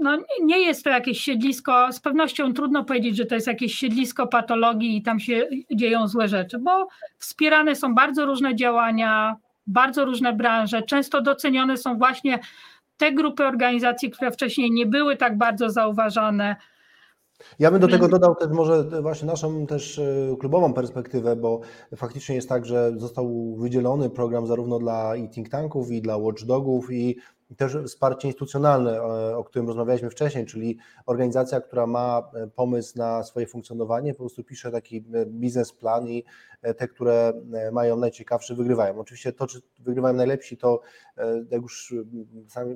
no, 0.00 0.18
nie 0.42 0.58
jest 0.58 0.84
to 0.84 0.90
jakieś 0.90 1.20
siedlisko, 1.20 1.92
z 1.92 2.00
pewnością 2.00 2.52
trudno 2.52 2.84
powiedzieć, 2.84 3.16
że 3.16 3.26
to 3.26 3.34
jest 3.34 3.46
jakieś 3.46 3.74
siedlisko 3.74 4.26
patologii 4.26 4.96
i 4.96 5.02
tam 5.02 5.20
się 5.20 5.48
dzieją 5.74 6.08
złe 6.08 6.28
rzeczy, 6.28 6.58
bo 6.58 6.88
wspierane 7.18 7.76
są 7.76 7.94
bardzo 7.94 8.26
różne 8.26 8.54
działania, 8.54 9.36
bardzo 9.66 10.04
różne 10.04 10.32
branże. 10.32 10.82
Często 10.82 11.20
docenione 11.20 11.76
są 11.76 11.98
właśnie 11.98 12.38
te 12.96 13.12
grupy 13.12 13.46
organizacji, 13.46 14.10
które 14.10 14.30
wcześniej 14.30 14.70
nie 14.70 14.86
były 14.86 15.16
tak 15.16 15.38
bardzo 15.38 15.70
zauważane. 15.70 16.56
Ja 17.58 17.70
bym 17.70 17.80
do 17.80 17.88
tego 17.88 18.08
dodał 18.08 18.34
też 18.34 18.48
może 18.48 18.84
właśnie 19.02 19.26
naszą 19.26 19.66
też 19.66 19.98
e, 19.98 20.36
klubową 20.40 20.72
perspektywę, 20.72 21.36
bo 21.36 21.60
faktycznie 21.96 22.34
jest 22.34 22.48
tak, 22.48 22.66
że 22.66 22.92
został 22.96 23.56
wydzielony 23.56 24.10
program 24.10 24.46
zarówno 24.46 24.78
dla 24.78 25.16
i 25.16 25.28
think 25.28 25.48
tanków, 25.48 25.90
i 25.90 26.02
dla 26.02 26.18
watchdogów, 26.18 26.92
i 26.92 27.16
też 27.56 27.76
wsparcie 27.86 28.28
instytucjonalne, 28.28 28.98
e, 28.98 29.36
o 29.36 29.44
którym 29.44 29.66
rozmawialiśmy 29.68 30.10
wcześniej, 30.10 30.46
czyli 30.46 30.78
organizacja, 31.06 31.60
która 31.60 31.86
ma 31.86 32.30
e, 32.34 32.46
pomysł 32.46 32.98
na 32.98 33.22
swoje 33.22 33.46
funkcjonowanie, 33.46 34.14
po 34.14 34.18
prostu 34.18 34.44
pisze 34.44 34.70
taki 34.70 35.04
biznesplan 35.26 36.08
i 36.08 36.24
te, 36.76 36.88
które 36.88 37.32
mają 37.72 37.96
najciekawsze, 37.96 38.54
wygrywają. 38.54 38.98
Oczywiście 38.98 39.32
to, 39.32 39.46
czy 39.46 39.60
wygrywają 39.78 40.14
najlepsi, 40.14 40.56
to 40.56 40.80
jak 41.50 41.62
już 41.62 41.94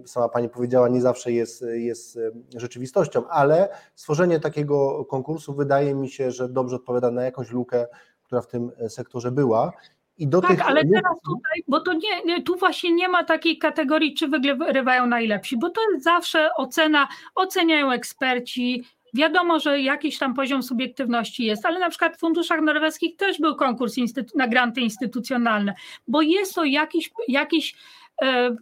sama 0.07 0.29
Pani 0.29 0.49
powiedziała, 0.49 0.89
nie 0.89 1.01
zawsze 1.01 1.33
jest, 1.33 1.65
jest 1.73 2.19
rzeczywistością, 2.57 3.29
ale 3.29 3.69
stworzenie 3.95 4.41
takiego 4.41 5.05
konkursu 5.05 5.55
wydaje 5.55 5.95
mi 5.95 6.09
się, 6.09 6.31
że 6.31 6.49
dobrze 6.49 6.77
odpowiada 6.77 7.11
na 7.11 7.25
jakąś 7.25 7.51
lukę, 7.51 7.87
która 8.23 8.41
w 8.41 8.47
tym 8.47 8.73
sektorze 8.89 9.31
była. 9.31 9.73
I 10.19 10.29
do 10.29 10.41
tak, 10.41 10.51
tych... 10.51 10.67
ale 10.67 10.81
teraz 10.81 11.21
tutaj, 11.25 11.63
bo 11.69 11.81
to 11.81 11.93
nie, 11.93 12.43
tu 12.43 12.57
właśnie 12.57 12.93
nie 12.93 13.09
ma 13.09 13.25
takiej 13.25 13.59
kategorii, 13.59 14.15
czy 14.15 14.29
wygrywają 14.29 15.07
najlepsi, 15.07 15.57
bo 15.57 15.71
to 15.71 15.81
jest 15.91 16.05
zawsze 16.05 16.51
ocena, 16.57 17.09
oceniają 17.35 17.91
eksperci, 17.91 18.85
Wiadomo, 19.15 19.61
że 19.61 19.81
jakiś 19.81 20.19
tam 20.19 20.35
poziom 20.35 20.63
subiektywności 20.63 21.45
jest, 21.45 21.67
ale 21.67 21.79
na 21.79 21.91
przykład 21.91 22.17
w 22.17 22.21
funduszach 22.21 22.61
norweskich 22.61 23.17
też 23.17 23.41
był 23.41 23.57
konkurs 23.57 23.95
na 24.35 24.49
granty 24.49 24.81
instytucjonalne, 24.81 25.75
bo 26.09 26.23
jest 26.23 26.55
to 26.55 26.65
jakiś, 26.65 27.11
jakiś 27.29 27.75
e, 28.23 28.57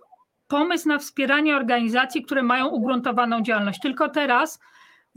pomysł 0.49 0.89
na 0.89 0.99
wspieranie 0.99 1.57
organizacji, 1.57 2.23
które 2.23 2.43
mają 2.43 2.69
ugruntowaną 2.69 3.43
działalność. 3.43 3.81
Tylko 3.81 4.09
teraz 4.09 4.61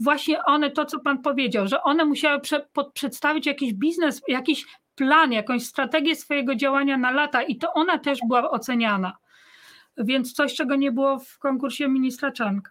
właśnie 0.00 0.44
one, 0.44 0.70
to 0.70 0.84
co 0.84 1.00
Pan 1.00 1.22
powiedział, 1.22 1.68
że 1.68 1.82
one 1.82 2.04
musiały 2.04 2.40
prze, 2.40 2.66
pod, 2.72 2.92
przedstawić 2.92 3.46
jakiś 3.46 3.74
biznes, 3.74 4.22
jakiś 4.28 4.66
plan, 4.96 5.32
jakąś 5.32 5.66
strategię 5.66 6.16
swojego 6.16 6.54
działania 6.54 6.96
na 6.98 7.10
lata 7.10 7.42
i 7.42 7.56
to 7.56 7.72
ona 7.72 7.98
też 7.98 8.18
była 8.28 8.50
oceniana. 8.50 9.16
Więc 9.98 10.32
coś, 10.32 10.54
czego 10.54 10.76
nie 10.76 10.92
było 10.92 11.18
w 11.18 11.38
konkursie 11.38 11.88
ministra 11.88 12.32
Czanka. 12.32 12.70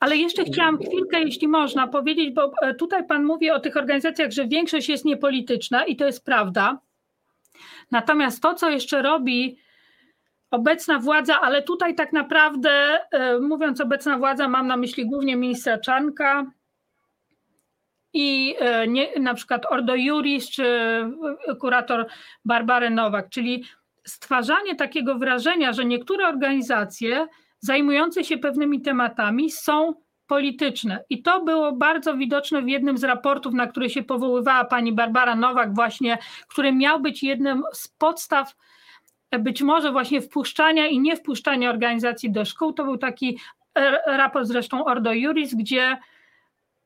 Ale 0.00 0.16
jeszcze 0.16 0.44
chciałam 0.44 0.78
chwilkę, 0.78 1.20
jeśli 1.20 1.48
można, 1.48 1.86
powiedzieć, 1.86 2.34
bo 2.34 2.52
e, 2.62 2.74
tutaj 2.74 3.06
Pan 3.06 3.24
mówi 3.24 3.50
o 3.50 3.60
tych 3.60 3.76
organizacjach, 3.76 4.30
że 4.30 4.46
większość 4.46 4.88
jest 4.88 5.04
niepolityczna 5.04 5.84
i 5.84 5.96
to 5.96 6.06
jest 6.06 6.24
prawda. 6.24 6.78
Natomiast 7.90 8.42
to, 8.42 8.54
co 8.54 8.70
jeszcze 8.70 9.02
robi 9.02 9.58
obecna 10.50 10.98
władza, 10.98 11.40
ale 11.40 11.62
tutaj 11.62 11.94
tak 11.94 12.12
naprawdę, 12.12 12.70
e, 13.10 13.38
mówiąc 13.38 13.80
obecna 13.80 14.18
władza, 14.18 14.48
mam 14.48 14.66
na 14.66 14.76
myśli 14.76 15.06
głównie 15.06 15.36
ministra 15.36 15.78
Czanka 15.78 16.46
i 18.16 18.54
e, 18.58 18.88
nie, 18.88 19.20
na 19.20 19.34
przykład 19.34 19.66
Ordo 19.70 19.94
Juris 19.94 20.50
czy 20.50 20.64
kurator 21.60 22.06
Barbary 22.44 22.90
Nowak, 22.90 23.28
czyli 23.28 23.64
stwarzanie 24.06 24.74
takiego 24.74 25.18
wrażenia, 25.18 25.72
że 25.72 25.84
niektóre 25.84 26.28
organizacje 26.28 27.26
zajmujące 27.60 28.24
się 28.24 28.38
pewnymi 28.38 28.80
tematami 28.80 29.50
są 29.50 29.94
polityczne. 30.26 31.04
I 31.10 31.22
to 31.22 31.44
było 31.44 31.72
bardzo 31.72 32.16
widoczne 32.16 32.62
w 32.62 32.68
jednym 32.68 32.98
z 32.98 33.04
raportów, 33.04 33.54
na 33.54 33.66
który 33.66 33.90
się 33.90 34.02
powoływała 34.02 34.64
pani 34.64 34.92
Barbara 34.92 35.36
Nowak, 35.36 35.74
właśnie, 35.74 36.18
który 36.48 36.72
miał 36.72 37.00
być 37.00 37.22
jednym 37.22 37.62
z 37.72 37.88
podstaw 37.88 38.54
być 39.38 39.62
może 39.62 39.92
właśnie 39.92 40.20
wpuszczania 40.20 40.86
i 40.86 41.00
nie 41.00 41.16
wpuszczania 41.16 41.70
organizacji 41.70 42.32
do 42.32 42.44
szkół. 42.44 42.72
To 42.72 42.84
był 42.84 42.98
taki 42.98 43.38
e, 43.74 44.16
raport 44.16 44.46
zresztą 44.46 44.84
Ordo 44.84 45.12
Juris, 45.12 45.54
gdzie 45.54 45.96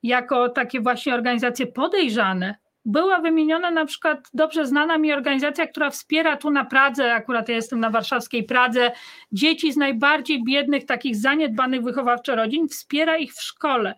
jako 0.03 0.49
takie 0.49 0.81
właśnie 0.81 1.15
organizacje 1.15 1.67
podejrzane 1.67 2.55
była 2.85 3.21
wymieniona 3.21 3.71
na 3.71 3.87
przykład 3.87 4.29
dobrze 4.35 4.67
znana 4.67 4.99
mi 4.99 5.13
organizacja, 5.13 5.67
która 5.67 5.91
wspiera 5.91 6.37
tu 6.37 6.51
na 6.51 6.65
Pradze, 6.65 7.15
akurat 7.15 7.49
ja 7.49 7.55
jestem 7.55 7.81
na 7.81 7.91
warszawskiej 7.91 8.45
Pradze, 8.45 8.93
dzieci 9.33 9.73
z 9.73 9.77
najbardziej 9.77 10.45
biednych, 10.45 10.87
takich 10.87 11.17
zaniedbanych 11.17 11.83
wychowawczo 11.83 12.37
rodzin, 12.37 12.69
wspiera 12.69 13.17
ich 13.17 13.33
w 13.35 13.43
szkole. 13.43 13.95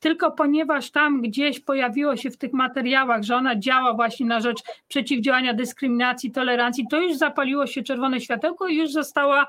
Tylko 0.00 0.30
ponieważ 0.30 0.90
tam 0.90 1.22
gdzieś 1.22 1.60
pojawiło 1.60 2.16
się 2.16 2.30
w 2.30 2.36
tych 2.36 2.52
materiałach, 2.52 3.22
że 3.22 3.36
ona 3.36 3.56
działa 3.56 3.94
właśnie 3.94 4.26
na 4.26 4.40
rzecz 4.40 4.62
przeciwdziałania 4.88 5.54
dyskryminacji, 5.54 6.32
tolerancji, 6.32 6.86
to 6.90 7.00
już 7.00 7.16
zapaliło 7.16 7.66
się 7.66 7.82
czerwone 7.82 8.20
światełko 8.20 8.68
i 8.68 8.76
już 8.76 8.92
została 8.92 9.46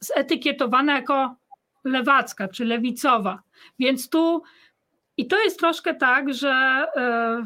zetykietowana 0.00 0.94
jako 0.94 1.36
lewacka 1.84 2.48
czy 2.48 2.64
lewicowa. 2.64 3.42
Więc 3.78 4.08
tu 4.08 4.42
i 5.18 5.26
to 5.26 5.42
jest 5.42 5.58
troszkę 5.58 5.94
tak, 5.94 6.34
że 6.34 6.86
yy, 6.96 7.44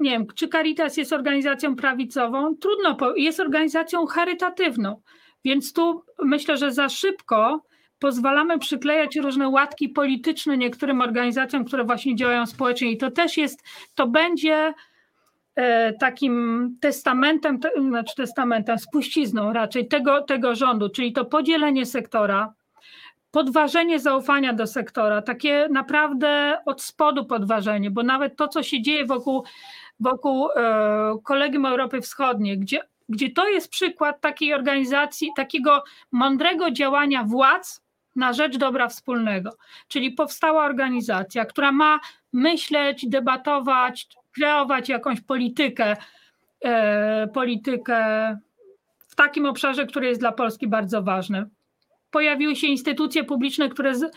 nie 0.00 0.10
wiem, 0.10 0.26
czy 0.34 0.48
Caritas 0.48 0.96
jest 0.96 1.12
organizacją 1.12 1.76
prawicową? 1.76 2.56
Trudno, 2.56 2.96
jest 3.16 3.40
organizacją 3.40 4.06
charytatywną, 4.06 5.02
więc 5.44 5.72
tu 5.72 6.02
myślę, 6.24 6.56
że 6.56 6.72
za 6.72 6.88
szybko 6.88 7.62
pozwalamy 7.98 8.58
przyklejać 8.58 9.16
różne 9.16 9.48
łatki 9.48 9.88
polityczne 9.88 10.58
niektórym 10.58 11.00
organizacjom, 11.00 11.64
które 11.64 11.84
właśnie 11.84 12.16
działają 12.16 12.46
społecznie 12.46 12.92
i 12.92 12.96
to 12.96 13.10
też 13.10 13.36
jest, 13.36 13.62
to 13.94 14.06
będzie 14.06 14.74
e, 15.54 15.92
takim 15.92 16.76
testamentem, 16.80 17.58
znaczy 17.88 18.14
testamentem, 18.16 18.78
spuścizną 18.78 19.52
raczej 19.52 19.88
tego, 19.88 20.22
tego 20.22 20.54
rządu, 20.54 20.88
czyli 20.88 21.12
to 21.12 21.24
podzielenie 21.24 21.86
sektora, 21.86 22.54
podważenie 23.36 24.00
zaufania 24.00 24.52
do 24.52 24.66
sektora, 24.66 25.22
takie 25.22 25.68
naprawdę 25.70 26.58
od 26.66 26.82
spodu 26.82 27.24
podważenie, 27.24 27.90
bo 27.90 28.02
nawet 28.02 28.36
to, 28.36 28.48
co 28.48 28.62
się 28.62 28.82
dzieje 28.82 29.06
wokół 29.06 29.44
wokół 30.00 30.48
e, 30.56 31.18
Kolegium 31.24 31.66
Europy 31.66 32.00
Wschodniej, 32.00 32.58
gdzie, 32.58 32.80
gdzie 33.08 33.30
to 33.30 33.48
jest 33.48 33.68
przykład 33.68 34.20
takiej 34.20 34.54
organizacji, 34.54 35.30
takiego 35.36 35.84
mądrego 36.12 36.70
działania 36.70 37.24
władz 37.24 37.82
na 38.14 38.32
rzecz 38.32 38.56
dobra 38.56 38.88
wspólnego. 38.88 39.50
Czyli 39.88 40.10
powstała 40.12 40.64
organizacja, 40.64 41.44
która 41.44 41.72
ma 41.72 42.00
myśleć, 42.32 43.06
debatować, 43.08 44.08
kreować 44.34 44.88
jakąś 44.88 45.20
politykę, 45.20 45.96
e, 46.64 47.28
politykę 47.28 47.98
w 49.08 49.14
takim 49.14 49.46
obszarze, 49.46 49.86
który 49.86 50.06
jest 50.06 50.20
dla 50.20 50.32
Polski 50.32 50.68
bardzo 50.68 51.02
ważny. 51.02 51.46
Pojawiły 52.16 52.56
się 52.56 52.66
instytucje 52.66 53.24
publiczne, 53.24 53.68
które 53.68 53.94
z, 53.94 54.12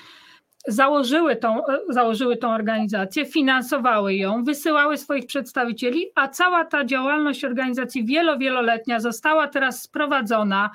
założyły 0.67 1.35
tą, 1.35 1.61
założyły 1.89 2.37
tą 2.37 2.51
organizację, 2.51 3.25
finansowały 3.25 4.15
ją, 4.15 4.43
wysyłały 4.43 4.97
swoich 4.97 5.25
przedstawicieli, 5.25 6.05
a 6.15 6.27
cała 6.27 6.65
ta 6.65 6.85
działalność 6.85 7.45
organizacji 7.45 8.05
wielo, 8.05 8.37
wieloletnia 8.37 8.99
została 8.99 9.47
teraz 9.47 9.81
sprowadzona 9.81 10.69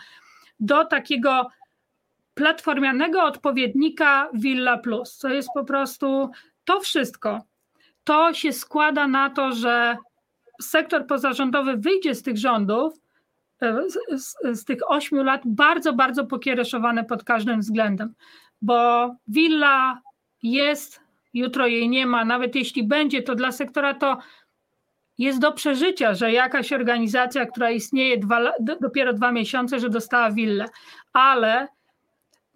do 0.61 0.85
takiego 0.85 1.49
platformianego 2.35 3.23
odpowiednika 3.23 4.29
Villa 4.35 4.79
Plus, 4.79 5.17
co 5.17 5.29
jest 5.29 5.49
po 5.55 5.65
prostu 5.65 6.31
to 6.65 6.81
wszystko. 6.81 7.41
To 8.05 8.35
się 8.35 8.53
składa 8.53 9.09
na 9.09 9.31
to, 9.31 9.53
że 9.53 9.97
sektor 10.63 11.07
pozarządowy 11.07 11.77
wyjdzie 11.77 12.15
z 12.15 12.23
tych 12.23 12.39
rządów, 12.39 12.95
e, 12.95 13.04
z, 13.73 14.23
z, 14.23 14.61
z 14.61 14.65
tych 14.65 14.91
ośmiu 14.91 15.23
lat 15.23 15.43
bardzo, 15.45 15.93
bardzo 15.93 16.27
pokiereszowany 16.27 17.05
pod 17.05 17.25
każdym 17.25 17.61
względem 17.61 18.15
bo 18.65 19.11
willa 19.29 20.01
jest, 20.43 21.01
jutro 21.35 21.67
jej 21.67 21.89
nie 21.89 22.07
ma, 22.07 22.25
nawet 22.25 22.55
jeśli 22.55 22.85
będzie, 22.87 23.23
to 23.23 23.35
dla 23.35 23.53
sektora 23.53 23.95
to 23.95 24.19
jest 25.19 25.39
do 25.39 25.53
przeżycia, 25.53 26.15
że 26.15 26.33
jakaś 26.33 26.73
organizacja, 26.73 27.47
która 27.47 27.71
istnieje 27.71 28.19
dwa, 28.19 28.53
dopiero 28.81 29.13
dwa 29.13 29.33
miesiące, 29.33 29.81
że 29.81 29.91
dostała 29.91 30.31
willę, 30.31 30.65
ale 31.13 31.69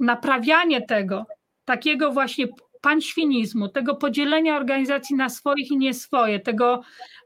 naprawianie 0.01 0.83
tego, 0.83 1.27
takiego 1.65 2.13
właśnie 2.13 2.47
panświnizmu, 2.81 3.69
tego 3.69 3.95
podzielenia 3.95 4.57
organizacji 4.57 5.17
na 5.17 5.29
swoich 5.29 5.71
i 5.71 5.77
nie 5.77 5.95
swoje, 5.95 6.41
tego 6.41 6.83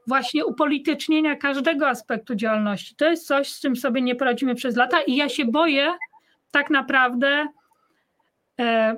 właśnie 0.07 0.45
upolitycznienia 0.45 1.35
każdego 1.35 1.87
aspektu 1.87 2.35
działalności, 2.35 2.95
to 2.95 3.09
jest 3.09 3.27
coś, 3.27 3.51
z 3.51 3.61
czym 3.61 3.75
sobie 3.75 4.01
nie 4.01 4.15
poradzimy 4.15 4.55
przez 4.55 4.75
lata 4.75 5.01
i 5.01 5.15
ja 5.15 5.29
się 5.29 5.45
boję 5.45 5.93
tak 6.51 6.69
naprawdę 6.69 7.47
e, 8.59 8.95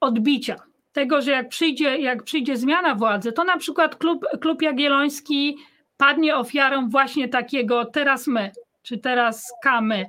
odbicia 0.00 0.56
tego, 0.92 1.22
że 1.22 1.30
jak 1.30 1.48
przyjdzie, 1.48 1.98
jak 1.98 2.22
przyjdzie 2.22 2.56
zmiana 2.56 2.94
władzy, 2.94 3.32
to 3.32 3.44
na 3.44 3.56
przykład 3.56 3.96
klub, 3.96 4.26
klub 4.40 4.62
Jagielloński 4.62 5.56
padnie 5.96 6.36
ofiarą 6.36 6.88
właśnie 6.88 7.28
takiego 7.28 7.84
teraz 7.84 8.26
my, 8.26 8.50
czy 8.82 8.98
teraz 8.98 9.52
kamy, 9.62 10.06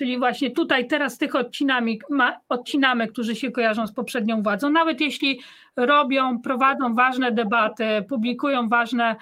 czyli 0.00 0.18
właśnie 0.18 0.50
tutaj 0.50 0.86
teraz 0.86 1.18
tych 1.18 1.34
odcinamy, 1.34 1.98
odcinamy, 2.48 3.08
którzy 3.08 3.36
się 3.36 3.50
kojarzą 3.50 3.86
z 3.86 3.92
poprzednią 3.92 4.42
władzą, 4.42 4.70
nawet 4.70 5.00
jeśli 5.00 5.40
robią, 5.76 6.40
prowadzą 6.42 6.94
ważne 6.94 7.32
debaty, 7.32 7.84
publikują 8.08 8.68
ważne 8.68 9.16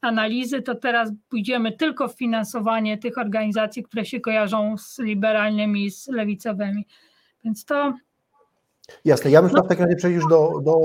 analizy, 0.00 0.62
to 0.62 0.74
teraz 0.74 1.10
pójdziemy 1.28 1.72
tylko 1.72 2.08
w 2.08 2.14
finansowanie 2.14 2.98
tych 2.98 3.18
organizacji, 3.18 3.82
które 3.82 4.04
się 4.04 4.20
kojarzą 4.20 4.76
z 4.78 4.98
liberalnymi, 4.98 5.90
z 5.90 6.08
lewicowymi. 6.08 6.86
Więc 7.44 7.64
to 7.64 7.94
Jasne, 9.04 9.30
ja 9.30 9.42
bym 9.42 9.50
no, 9.54 9.62
w 9.62 9.68
takim 9.68 9.84
razie 9.84 9.96
przejść 9.96 10.16
już 10.16 10.26
do, 10.30 10.60
do, 10.64 10.76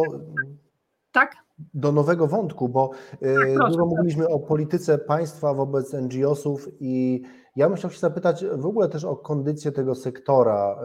tak? 1.11 1.35
Do 1.73 1.91
nowego 1.91 2.27
wątku, 2.27 2.69
bo 2.69 2.89
tak, 3.21 3.71
dużo 3.71 3.85
mówiliśmy 3.85 4.27
o 4.27 4.39
polityce 4.39 4.97
państwa 4.97 5.53
wobec 5.53 5.93
NGO-sów 5.93 6.69
i 6.79 7.23
ja 7.55 7.67
bym 7.67 7.77
chciał 7.77 7.91
się 7.91 7.99
zapytać 7.99 8.45
w 8.45 8.65
ogóle 8.65 8.89
też 8.89 9.05
o 9.05 9.15
kondycję 9.15 9.71
tego 9.71 9.95
sektora 9.95 10.79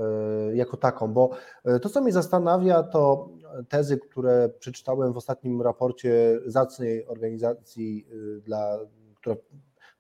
y, 0.50 0.56
jako 0.56 0.76
taką, 0.76 1.12
bo 1.12 1.30
y, 1.68 1.80
to, 1.80 1.88
co 1.88 2.00
mnie 2.00 2.12
zastanawia, 2.12 2.82
to 2.82 3.28
tezy, 3.68 3.98
które 3.98 4.48
przeczytałem 4.58 5.12
w 5.12 5.16
ostatnim 5.16 5.62
raporcie 5.62 6.40
zacnej 6.46 7.06
organizacji, 7.06 8.06
dla, 8.44 8.78
która 9.14 9.36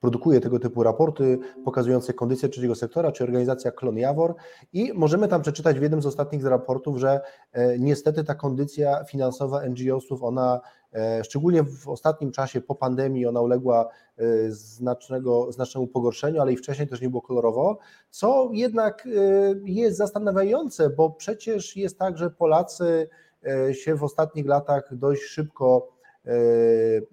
produkuje 0.02 0.40
tego 0.40 0.58
typu 0.58 0.82
raporty 0.82 1.38
pokazujące 1.64 2.12
kondycję 2.12 2.48
trzeciego 2.48 2.74
sektora, 2.74 3.12
czy 3.12 3.24
organizacja 3.24 3.70
Klon 3.70 3.96
Jawor 3.96 4.34
i 4.72 4.92
możemy 4.94 5.28
tam 5.28 5.42
przeczytać 5.42 5.78
w 5.78 5.82
jednym 5.82 6.02
z 6.02 6.06
ostatnich 6.06 6.44
raportów, 6.44 6.98
że 6.98 7.20
e, 7.52 7.78
niestety 7.78 8.24
ta 8.24 8.34
kondycja 8.34 9.04
finansowa 9.04 9.62
NGO-sów, 9.68 10.22
ona 10.22 10.60
e, 10.94 11.24
szczególnie 11.24 11.62
w 11.62 11.88
ostatnim 11.88 12.32
czasie 12.32 12.60
po 12.60 12.74
pandemii, 12.74 13.26
ona 13.26 13.40
uległa 13.40 13.88
e, 14.18 14.24
znacznego, 14.50 15.52
znacznemu 15.52 15.86
pogorszeniu, 15.86 16.40
ale 16.40 16.52
i 16.52 16.56
wcześniej 16.56 16.88
też 16.88 17.00
nie 17.00 17.10
było 17.10 17.22
kolorowo, 17.22 17.78
co 18.10 18.50
jednak 18.52 19.08
jest 19.64 19.96
zastanawiające, 19.96 20.90
bo 20.90 21.10
przecież 21.10 21.76
jest 21.76 21.98
tak, 21.98 22.18
że 22.18 22.30
Polacy 22.30 23.08
się 23.72 23.94
w 23.94 24.04
ostatnich 24.04 24.46
latach 24.46 24.94
dość 24.94 25.22
szybko 25.22 25.88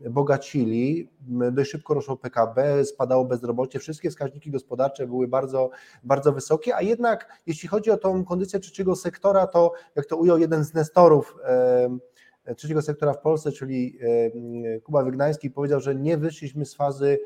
bogacili, 0.10 1.10
dość 1.52 1.72
szybko 1.72 1.94
rosło 1.94 2.18
PKB, 2.18 2.86
spadało 2.86 3.26
bezrobocie, 3.26 3.80
wszystkie 3.80 4.10
wskaźniki 4.10 4.52
gospodarcze 4.52 5.08
były 5.08 5.28
bardzo, 5.28 5.70
bardzo 6.04 6.34
wysokie, 6.34 6.76
a 6.76 6.82
jednak 6.82 7.42
jeśli 7.48 7.70
chodzi 7.70 7.92
o 7.92 7.98
tą 7.98 8.26
kondycję 8.26 8.60
trzeciego 8.60 8.96
sektora, 8.96 9.48
to 9.48 9.74
jak 9.96 10.06
to 10.06 10.18
ujął 10.18 10.38
jeden 10.38 10.64
z 10.64 10.74
nestorów 10.74 11.38
e, 11.44 12.56
trzeciego 12.56 12.82
sektora 12.82 13.14
w 13.14 13.22
Polsce, 13.22 13.52
czyli 13.52 14.00
e, 14.76 14.80
Kuba 14.80 15.04
Wygnański, 15.04 15.52
powiedział, 15.52 15.80
że 15.80 15.96
nie 15.96 16.18
wyszliśmy 16.18 16.66
z 16.66 16.76
fazy 16.76 17.20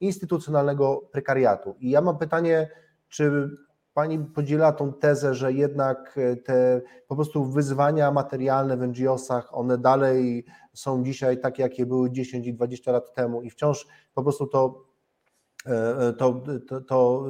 instytucjonalnego 0.00 1.08
prekariatu. 1.12 1.74
I 1.80 1.90
ja 1.90 2.00
mam 2.00 2.18
pytanie, 2.18 2.68
czy 3.08 3.50
Pani 3.94 4.18
podziela 4.18 4.72
tą 4.72 4.92
tezę, 4.92 5.34
że 5.34 5.52
jednak 5.52 6.18
te 6.44 6.80
po 7.08 7.16
prostu 7.16 7.44
wyzwania 7.44 8.10
materialne 8.10 8.76
w 8.76 8.80
NGO-sach, 8.80 9.48
one 9.52 9.78
dalej 9.78 10.44
są 10.72 11.04
dzisiaj 11.04 11.40
takie, 11.40 11.62
jakie 11.62 11.86
były 11.86 12.10
10 12.10 12.46
i 12.46 12.54
20 12.54 12.92
lat 12.92 13.14
temu 13.14 13.42
i 13.42 13.50
wciąż 13.50 13.86
po 14.14 14.22
prostu 14.22 14.46
to, 14.46 14.84
e, 15.66 15.98
e, 16.08 16.12
to, 16.12 16.42
to, 16.68 16.80
to 16.80 17.26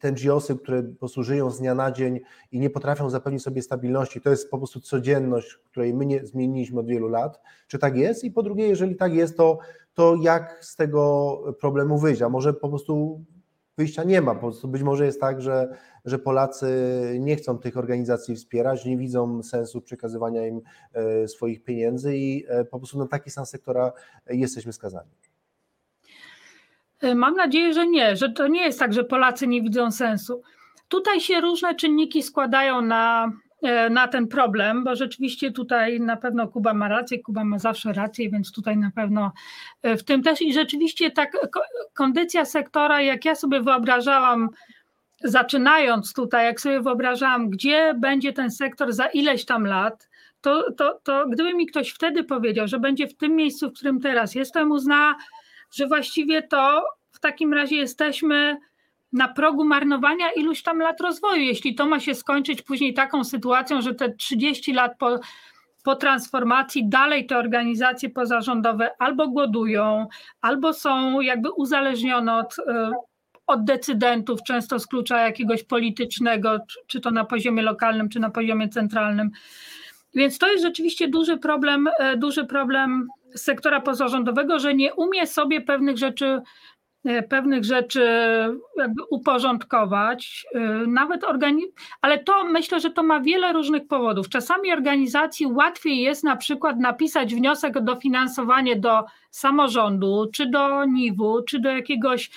te 0.00 0.12
NGOsy, 0.12 0.56
które 0.56 0.82
po 0.82 0.98
prostu 0.98 1.22
żyją 1.22 1.50
z 1.50 1.58
dnia 1.58 1.74
na 1.74 1.92
dzień 1.92 2.20
i 2.52 2.60
nie 2.60 2.70
potrafią 2.70 3.10
zapewnić 3.10 3.42
sobie 3.42 3.62
stabilności, 3.62 4.20
to 4.20 4.30
jest 4.30 4.50
po 4.50 4.58
prostu 4.58 4.80
codzienność, 4.80 5.58
której 5.64 5.94
my 5.94 6.06
nie 6.06 6.26
zmieniliśmy 6.26 6.80
od 6.80 6.86
wielu 6.86 7.08
lat. 7.08 7.40
Czy 7.66 7.78
tak 7.78 7.96
jest? 7.96 8.24
I 8.24 8.30
po 8.30 8.42
drugie, 8.42 8.68
jeżeli 8.68 8.96
tak 8.96 9.14
jest, 9.14 9.36
to, 9.36 9.58
to 9.94 10.14
jak 10.22 10.64
z 10.64 10.76
tego 10.76 11.38
problemu 11.60 11.98
wyjść? 11.98 12.22
A 12.22 12.28
może 12.28 12.54
po 12.54 12.68
prostu 12.68 13.24
wyjścia 13.78 14.04
nie 14.04 14.20
ma. 14.20 14.34
Po 14.34 14.40
prostu 14.40 14.68
być 14.68 14.82
może 14.82 15.06
jest 15.06 15.20
tak, 15.20 15.40
że, 15.40 15.76
że 16.04 16.18
Polacy 16.18 16.66
nie 17.20 17.36
chcą 17.36 17.58
tych 17.58 17.76
organizacji 17.76 18.36
wspierać, 18.36 18.84
nie 18.84 18.96
widzą 18.96 19.42
sensu 19.42 19.80
przekazywania 19.80 20.46
im 20.46 20.60
e, 20.92 21.28
swoich 21.28 21.64
pieniędzy 21.64 22.16
i 22.16 22.44
e, 22.48 22.64
po 22.64 22.78
prostu 22.78 22.98
na 22.98 23.06
taki 23.06 23.30
stan 23.30 23.46
sektora 23.46 23.92
jesteśmy 24.30 24.72
skazani. 24.72 25.10
E, 27.00 27.14
mam 27.14 27.34
nadzieję, 27.34 27.74
że 27.74 27.86
nie, 27.86 28.16
że 28.16 28.28
to 28.28 28.48
nie 28.48 28.64
jest 28.64 28.78
tak, 28.78 28.92
że 28.92 29.04
Polacy 29.04 29.46
nie 29.46 29.62
widzą 29.62 29.90
sensu. 29.90 30.42
Tutaj 30.88 31.20
się 31.20 31.40
różne 31.40 31.74
czynniki 31.74 32.22
składają 32.22 32.82
na, 32.82 33.32
na 33.90 34.08
ten 34.08 34.28
problem, 34.28 34.84
bo 34.84 34.96
rzeczywiście 34.96 35.52
tutaj 35.52 36.00
na 36.00 36.16
pewno 36.16 36.48
Kuba 36.48 36.74
ma 36.74 36.88
rację, 36.88 37.18
Kuba 37.18 37.44
ma 37.44 37.58
zawsze 37.58 37.92
rację, 37.92 38.30
więc 38.30 38.52
tutaj 38.52 38.76
na 38.76 38.90
pewno 38.90 39.32
w 39.82 40.02
tym 40.02 40.22
też 40.22 40.42
i 40.42 40.52
rzeczywiście 40.52 41.10
tak 41.10 41.32
kondycja 41.94 42.44
sektora, 42.44 43.02
jak 43.02 43.24
ja 43.24 43.34
sobie 43.34 43.60
wyobrażałam 43.60 44.48
zaczynając 45.24 46.12
tutaj, 46.12 46.46
jak 46.46 46.60
sobie 46.60 46.80
wyobrażałam, 46.80 47.50
gdzie 47.50 47.94
będzie 47.94 48.32
ten 48.32 48.50
sektor 48.50 48.92
za 48.92 49.06
ileś 49.06 49.44
tam 49.44 49.66
lat, 49.66 50.08
to, 50.40 50.72
to, 50.72 51.00
to 51.02 51.26
gdyby 51.28 51.54
mi 51.54 51.66
ktoś 51.66 51.90
wtedy 51.90 52.24
powiedział, 52.24 52.68
że 52.68 52.78
będzie 52.78 53.08
w 53.08 53.16
tym 53.16 53.36
miejscu, 53.36 53.70
w 53.70 53.72
którym 53.72 54.00
teraz 54.00 54.34
jestem, 54.34 54.70
uzna, 54.70 55.16
że 55.70 55.86
właściwie 55.86 56.42
to 56.42 56.84
w 57.12 57.20
takim 57.20 57.54
razie 57.54 57.76
jesteśmy 57.76 58.56
na 59.12 59.28
progu 59.28 59.64
marnowania 59.64 60.32
iluś 60.32 60.62
tam 60.62 60.78
lat 60.78 61.00
rozwoju. 61.00 61.42
Jeśli 61.42 61.74
to 61.74 61.86
ma 61.86 62.00
się 62.00 62.14
skończyć 62.14 62.62
później 62.62 62.94
taką 62.94 63.24
sytuacją, 63.24 63.82
że 63.82 63.94
te 63.94 64.14
30 64.14 64.72
lat 64.72 64.92
po, 64.98 65.18
po 65.84 65.96
transformacji 65.96 66.88
dalej 66.88 67.26
te 67.26 67.38
organizacje 67.38 68.10
pozarządowe 68.10 68.90
albo 68.98 69.28
głodują, 69.28 70.06
albo 70.40 70.72
są 70.72 71.20
jakby 71.20 71.50
uzależnione 71.50 72.36
od 72.36 72.58
e, 72.58 72.90
od 73.52 73.64
decydentów, 73.64 74.42
często 74.42 74.78
z 74.78 74.86
klucza 74.86 75.20
jakiegoś 75.20 75.64
politycznego, 75.64 76.58
czy 76.86 77.00
to 77.00 77.10
na 77.10 77.24
poziomie 77.24 77.62
lokalnym, 77.62 78.08
czy 78.08 78.20
na 78.20 78.30
poziomie 78.30 78.68
centralnym. 78.68 79.30
Więc 80.14 80.38
to 80.38 80.52
jest 80.52 80.64
rzeczywiście 80.64 81.08
duży 81.08 81.36
problem, 81.38 81.88
e, 81.98 82.16
duży 82.16 82.44
problem 82.44 83.08
sektora 83.34 83.80
pozarządowego, 83.80 84.58
że 84.58 84.74
nie 84.74 84.94
umie 84.94 85.26
sobie 85.26 85.60
pewnych 85.60 85.98
rzeczy, 85.98 86.42
e, 87.04 87.22
pewnych 87.22 87.64
rzeczy 87.64 88.06
jakby 88.76 89.02
uporządkować, 89.10 90.46
e, 90.54 90.60
nawet 90.86 91.22
organi- 91.22 91.72
ale 92.00 92.18
to 92.18 92.44
myślę, 92.44 92.80
że 92.80 92.90
to 92.90 93.02
ma 93.02 93.20
wiele 93.20 93.52
różnych 93.52 93.86
powodów. 93.86 94.28
Czasami 94.28 94.72
organizacji 94.72 95.46
łatwiej 95.46 96.00
jest 96.00 96.24
na 96.24 96.36
przykład 96.36 96.78
napisać 96.78 97.34
wniosek 97.34 97.76
o 97.76 97.80
dofinansowanie 97.80 98.76
do 98.76 99.04
samorządu, 99.30 100.30
czy 100.32 100.46
do 100.46 100.84
NIW, 100.84 101.42
czy 101.46 101.60
do 101.60 101.70
jakiegoś 101.70 102.30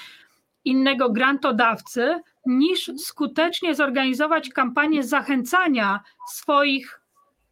innego 0.66 1.10
grantodawcy, 1.10 2.20
niż 2.46 2.92
skutecznie 2.98 3.76
zorganizować 3.76 4.50
kampanię 4.50 5.04
zachęcania 5.04 6.00
swoich 6.30 7.00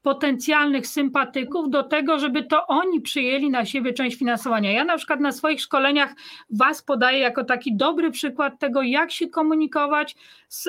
potencjalnych 0.04 0.88
sympatyków 0.88 1.70
do 1.70 1.84
tego, 1.84 2.20
żeby 2.20 2.44
to 2.44 2.68
oni 2.68 3.02
przyjęli 3.02 3.50
na 3.50 3.66
siebie 3.66 3.94
część 3.94 4.18
finansowania. 4.18 4.72
Ja 4.72 4.84
na 4.84 4.98
przykład 4.98 5.20
na 5.20 5.32
swoich 5.32 5.62
szkoleniach 5.62 6.14
Was 6.50 6.82
podaję 6.82 7.20
jako 7.20 7.44
taki 7.44 7.76
dobry 7.76 8.12
przykład 8.12 8.60
tego, 8.60 8.82
jak 8.82 9.12
się 9.12 9.28
komunikować 9.30 10.16
z, 10.48 10.64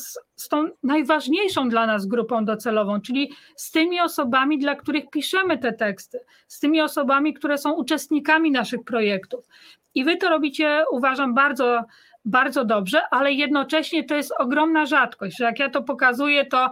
z, 0.00 0.18
z 0.36 0.48
tą 0.48 0.68
najważniejszą 0.82 1.68
dla 1.68 1.86
nas 1.86 2.06
grupą 2.06 2.44
docelową, 2.44 3.00
czyli 3.00 3.32
z 3.56 3.70
tymi 3.70 4.00
osobami, 4.00 4.58
dla 4.58 4.74
których 4.74 5.10
piszemy 5.10 5.58
te 5.58 5.72
teksty, 5.72 6.18
z 6.48 6.60
tymi 6.60 6.80
osobami, 6.80 7.34
które 7.34 7.58
są 7.58 7.72
uczestnikami 7.72 8.50
naszych 8.50 8.84
projektów. 8.84 9.44
I 9.94 10.04
wy 10.04 10.16
to 10.16 10.28
robicie, 10.28 10.84
uważam, 10.90 11.34
bardzo, 11.34 11.84
bardzo 12.24 12.64
dobrze, 12.64 13.02
ale 13.10 13.32
jednocześnie 13.32 14.04
to 14.04 14.14
jest 14.14 14.32
ogromna 14.38 14.86
rzadkość, 14.86 15.36
że 15.38 15.44
jak 15.44 15.58
ja 15.58 15.70
to 15.70 15.82
pokazuję, 15.82 16.46
to 16.46 16.70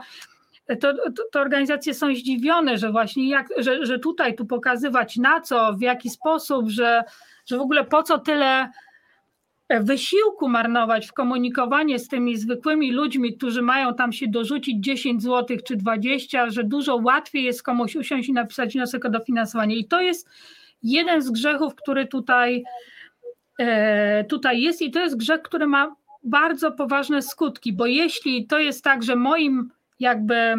to, 0.80 0.94
to, 0.94 1.24
to, 1.32 1.40
organizacje 1.40 1.94
są 1.94 2.14
zdziwione, 2.14 2.78
że 2.78 2.92
właśnie 2.92 3.28
jak, 3.28 3.48
że, 3.56 3.86
że 3.86 3.98
tutaj 3.98 4.34
tu 4.34 4.46
pokazywać 4.46 5.16
na 5.16 5.40
co, 5.40 5.74
w 5.74 5.80
jaki 5.80 6.10
sposób, 6.10 6.68
że, 6.68 7.04
że 7.46 7.58
w 7.58 7.60
ogóle 7.60 7.84
po 7.84 8.02
co 8.02 8.18
tyle 8.18 8.68
wysiłku 9.80 10.48
marnować 10.48 11.06
w 11.06 11.12
komunikowanie 11.12 11.98
z 11.98 12.08
tymi 12.08 12.36
zwykłymi 12.36 12.92
ludźmi, 12.92 13.36
którzy 13.36 13.62
mają 13.62 13.94
tam 13.94 14.12
się 14.12 14.28
dorzucić 14.28 14.84
10 14.84 15.22
zł 15.22 15.56
czy 15.64 15.76
20, 15.76 16.50
że 16.50 16.64
dużo 16.64 16.96
łatwiej 16.96 17.44
jest 17.44 17.62
komuś 17.62 17.96
usiąść 17.96 18.28
i 18.28 18.32
napisać 18.32 18.72
wniosek 18.72 19.04
o 19.04 19.10
dofinansowanie. 19.10 19.76
I 19.76 19.84
to 19.84 20.00
jest 20.00 20.28
jeden 20.82 21.22
z 21.22 21.30
grzechów, 21.30 21.74
który 21.74 22.06
tutaj, 22.06 22.56
e, 22.56 22.62
tutaj 24.28 24.60
jest, 24.60 24.82
i 24.82 24.90
to 24.90 25.00
jest 25.00 25.16
grzech, 25.16 25.42
który 25.42 25.66
ma 25.66 25.96
bardzo 26.24 26.72
poważne 26.72 27.22
skutki, 27.22 27.72
bo 27.72 27.86
jeśli 27.86 28.46
to 28.46 28.58
jest 28.58 28.84
tak, 28.84 29.02
że 29.02 29.16
moim 29.16 29.70
jakby 30.00 30.54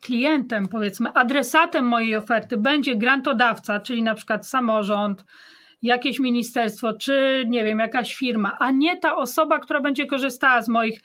klientem, 0.00 0.68
powiedzmy, 0.68 1.12
adresatem 1.12 1.84
mojej 1.84 2.16
oferty 2.16 2.56
będzie 2.56 2.96
grantodawca, 2.96 3.80
czyli 3.80 4.02
na 4.02 4.14
przykład 4.14 4.46
samorząd, 4.46 5.24
jakieś 5.82 6.18
ministerstwo, 6.18 6.92
czy 6.92 7.44
nie 7.48 7.64
wiem, 7.64 7.78
jakaś 7.78 8.14
firma, 8.14 8.56
a 8.58 8.70
nie 8.70 8.96
ta 8.96 9.16
osoba, 9.16 9.58
która 9.58 9.80
będzie 9.80 10.06
korzystała 10.06 10.62
z 10.62 10.68
moich, 10.68 11.00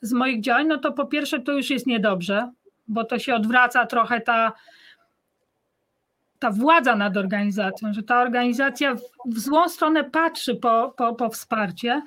z 0.00 0.12
moich 0.12 0.40
działań, 0.40 0.66
no 0.66 0.78
to 0.78 0.92
po 0.92 1.06
pierwsze 1.06 1.40
to 1.40 1.52
już 1.52 1.70
jest 1.70 1.86
niedobrze, 1.86 2.52
bo 2.88 3.04
to 3.04 3.18
się 3.18 3.34
odwraca 3.34 3.86
trochę 3.86 4.20
ta, 4.20 4.52
ta 6.42 6.50
władza 6.50 6.96
nad 6.96 7.16
organizacją, 7.16 7.92
że 7.92 8.02
ta 8.02 8.22
organizacja 8.22 8.94
w, 8.94 9.00
w 9.26 9.38
złą 9.38 9.68
stronę 9.68 10.04
patrzy 10.04 10.54
po, 10.56 10.94
po, 10.96 11.14
po 11.14 11.28
wsparcie, 11.30 12.02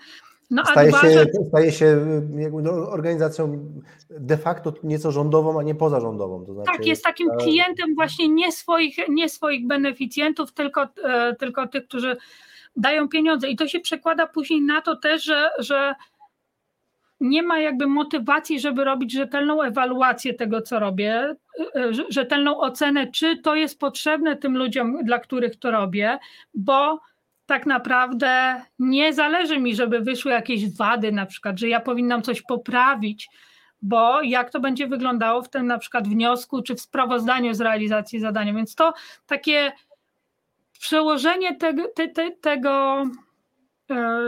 no, 0.51 0.65
staje, 0.65 0.91
się, 0.91 1.09
że... 1.09 1.25
staje 1.49 1.71
się 1.71 2.05
no, 2.63 2.71
organizacją 2.71 3.73
de 4.09 4.37
facto 4.37 4.73
nieco 4.83 5.11
rządową, 5.11 5.59
a 5.59 5.63
nie 5.63 5.75
pozarządową. 5.75 6.45
To 6.45 6.53
znaczy, 6.53 6.71
tak, 6.71 6.85
jest 6.85 7.03
takim 7.03 7.29
klientem 7.39 7.95
właśnie 7.95 8.27
nie 8.27 8.51
swoich, 8.51 8.97
nie 9.09 9.29
swoich 9.29 9.67
beneficjentów, 9.67 10.51
tylko, 10.51 10.87
e, 11.03 11.35
tylko 11.35 11.67
tych, 11.67 11.87
którzy 11.87 12.17
dają 12.75 13.09
pieniądze. 13.09 13.47
I 13.49 13.55
to 13.55 13.67
się 13.67 13.79
przekłada 13.79 14.27
później 14.27 14.61
na 14.61 14.81
to 14.81 14.95
też, 14.95 15.23
że, 15.23 15.49
że 15.59 15.95
nie 17.19 17.43
ma 17.43 17.59
jakby 17.59 17.87
motywacji, 17.87 18.59
żeby 18.59 18.83
robić 18.83 19.13
rzetelną 19.13 19.61
ewaluację 19.61 20.33
tego, 20.33 20.61
co 20.61 20.79
robię, 20.79 21.13
e, 21.15 21.35
e, 21.75 21.93
rzetelną 22.09 22.59
ocenę, 22.59 23.11
czy 23.11 23.37
to 23.37 23.55
jest 23.55 23.79
potrzebne 23.79 24.35
tym 24.35 24.57
ludziom, 24.57 25.03
dla 25.03 25.19
których 25.19 25.55
to 25.55 25.71
robię, 25.71 26.19
bo 26.53 26.99
tak 27.45 27.65
naprawdę 27.65 28.61
nie 28.79 29.13
zależy 29.13 29.59
mi, 29.59 29.75
żeby 29.75 29.99
wyszły 29.99 30.31
jakieś 30.31 30.77
wady, 30.77 31.11
na 31.11 31.25
przykład, 31.25 31.59
że 31.59 31.69
ja 31.69 31.79
powinnam 31.79 32.21
coś 32.21 32.41
poprawić, 32.41 33.29
bo 33.81 34.21
jak 34.21 34.49
to 34.49 34.59
będzie 34.59 34.87
wyglądało 34.87 35.41
w 35.41 35.49
tym 35.49 35.67
na 35.67 35.77
przykład 35.77 36.07
wniosku 36.07 36.61
czy 36.61 36.75
w 36.75 36.81
sprawozdaniu 36.81 37.53
z 37.53 37.61
realizacji 37.61 38.19
zadania. 38.19 38.53
Więc 38.53 38.75
to 38.75 38.93
takie 39.27 39.71
przełożenie 40.79 41.55
tego, 41.55 41.83
te, 41.95 42.07
te, 42.07 42.31
tego 42.31 43.03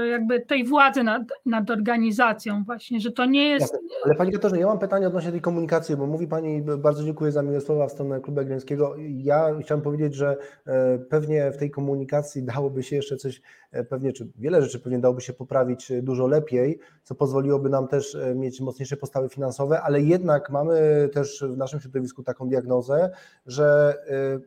jakby 0.09 0.41
tej 0.41 0.65
władzy 0.65 1.03
nad, 1.03 1.21
nad 1.45 1.69
organizacją 1.69 2.63
właśnie, 2.63 2.99
że 2.99 3.11
to 3.11 3.25
nie 3.25 3.49
jest... 3.49 3.77
Ale 4.05 4.15
Pani 4.15 4.31
Katarzyna, 4.31 4.61
ja 4.61 4.67
mam 4.67 4.79
pytanie 4.79 5.07
odnośnie 5.07 5.31
tej 5.31 5.41
komunikacji, 5.41 5.97
bo 5.97 6.07
mówi 6.07 6.27
Pani, 6.27 6.61
bardzo 6.61 7.03
dziękuję 7.03 7.31
za 7.31 7.41
miłe 7.41 7.61
słowa 7.61 7.87
w 7.87 7.91
stronę 7.91 8.19
Klubu 8.21 8.39
Jagiellońskiego. 8.39 8.95
Ja 8.99 9.49
chciałem 9.61 9.81
powiedzieć, 9.81 10.15
że 10.15 10.37
e, 10.65 10.97
pewnie 10.97 11.51
w 11.51 11.57
tej 11.57 11.71
komunikacji 11.71 12.43
dałoby 12.43 12.83
się 12.83 12.95
jeszcze 12.95 13.17
coś, 13.17 13.41
e, 13.71 13.83
pewnie, 13.83 14.13
czy 14.13 14.27
wiele 14.37 14.61
rzeczy 14.61 14.79
pewnie 14.79 14.99
dałoby 14.99 15.21
się 15.21 15.33
poprawić 15.33 15.91
dużo 16.01 16.27
lepiej, 16.27 16.79
co 17.03 17.15
pozwoliłoby 17.15 17.69
nam 17.69 17.87
też 17.87 18.17
mieć 18.35 18.61
mocniejsze 18.61 18.97
postawy 18.97 19.29
finansowe, 19.29 19.81
ale 19.81 20.01
jednak 20.01 20.49
mamy 20.49 21.09
też 21.13 21.45
w 21.49 21.57
naszym 21.57 21.79
środowisku 21.79 22.23
taką 22.23 22.49
diagnozę, 22.49 23.11
że 23.45 23.95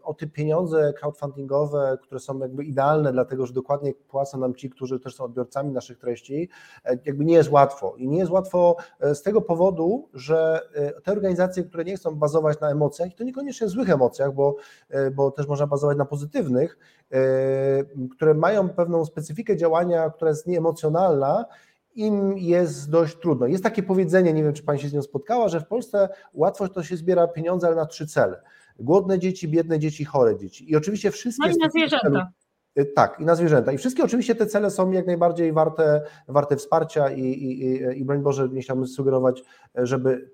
o 0.03 0.15
te 0.15 0.27
pieniądze 0.27 0.93
crowdfundingowe, 1.01 1.99
które 2.03 2.21
są 2.21 2.39
jakby 2.39 2.65
idealne, 2.65 3.13
dlatego 3.13 3.47
że 3.47 3.53
dokładnie 3.53 3.93
płacą 4.09 4.39
nam 4.39 4.55
ci, 4.55 4.71
którzy 4.71 5.00
też 5.01 5.15
są 5.15 5.25
odbiorcami 5.25 5.73
naszych 5.73 5.99
treści, 5.99 6.49
e, 6.85 6.99
jakby 7.05 7.25
nie 7.25 7.35
jest 7.35 7.51
łatwo. 7.51 7.95
I 7.97 8.09
nie 8.09 8.19
jest 8.19 8.31
łatwo 8.31 8.77
e, 9.01 9.15
z 9.15 9.23
tego 9.23 9.41
powodu, 9.41 10.09
że 10.15 10.61
e, 10.75 11.01
te 11.01 11.13
organizacje, 11.13 11.65
które 11.65 11.85
nie 11.85 11.97
chcą 11.97 12.15
bazować 12.15 12.61
na 12.61 12.71
emocjach, 12.71 13.11
i 13.11 13.15
to 13.15 13.25
niekoniecznie 13.25 13.69
złych 13.69 13.91
emocjach, 13.91 14.35
bo, 14.35 14.57
bo 15.15 15.31
też 15.31 15.47
można 15.47 15.67
bazować 15.67 15.99
na 15.99 16.05
pozytywnych, 16.05 16.79
które 18.11 18.35
mają 18.35 18.69
pewną 18.69 19.05
specyfikę 19.05 19.57
działania, 19.57 20.11
która 20.11 20.31
jest 20.31 20.47
nieemocjonalna, 20.47 21.45
im 21.95 22.39
jest 22.39 22.91
dość 22.91 23.17
trudno. 23.17 23.47
Jest 23.47 23.65
takie 23.65 23.83
powiedzenie, 23.83 24.33
nie 24.33 24.43
wiem, 24.43 24.53
czy 24.53 24.63
Pani 24.63 24.81
się 24.81 24.89
z 24.89 24.93
nią 24.93 25.03
spotkała, 25.03 25.49
że 25.49 25.61
w 25.61 25.67
Polsce 25.67 26.09
łatwo 26.35 26.69
to 26.69 26.83
się 26.83 26.97
zbiera 26.97 27.29
pieniądze, 27.29 27.67
ale 27.67 27.77
na 27.77 27.87
trzy 27.87 28.07
cele. 28.07 28.43
Głodne 28.79 29.19
dzieci, 29.19 29.49
biedne 29.49 29.79
dzieci, 29.79 30.05
chore 30.05 30.39
dzieci. 30.39 30.71
I 30.71 30.77
oczywiście 30.77 31.11
wszystkie... 31.11 31.49
No 31.49 31.55
i 31.55 31.59
na 31.59 31.71
zwierzęta. 31.71 32.33
Y, 32.79 32.85
tak, 32.85 33.21
i 33.21 33.25
na 33.25 33.35
zwierzęta. 33.35 33.73
I 33.73 33.79
wszystkie 33.79 34.05
oczywiście 34.05 34.35
te 34.35 34.47
cele 34.47 34.71
są 34.71 34.91
jak 34.91 35.07
najbardziej 35.07 35.53
warte, 35.53 36.03
warte 36.29 36.57
wsparcia 36.57 37.11
i, 37.11 37.21
i, 37.21 37.65
i, 37.65 38.01
i 38.01 38.05
broń 38.05 38.23
Boże, 38.23 38.49
nie 38.49 38.63
chciałbym 38.63 38.87
sugerować, 38.87 39.43
żeby 39.75 40.31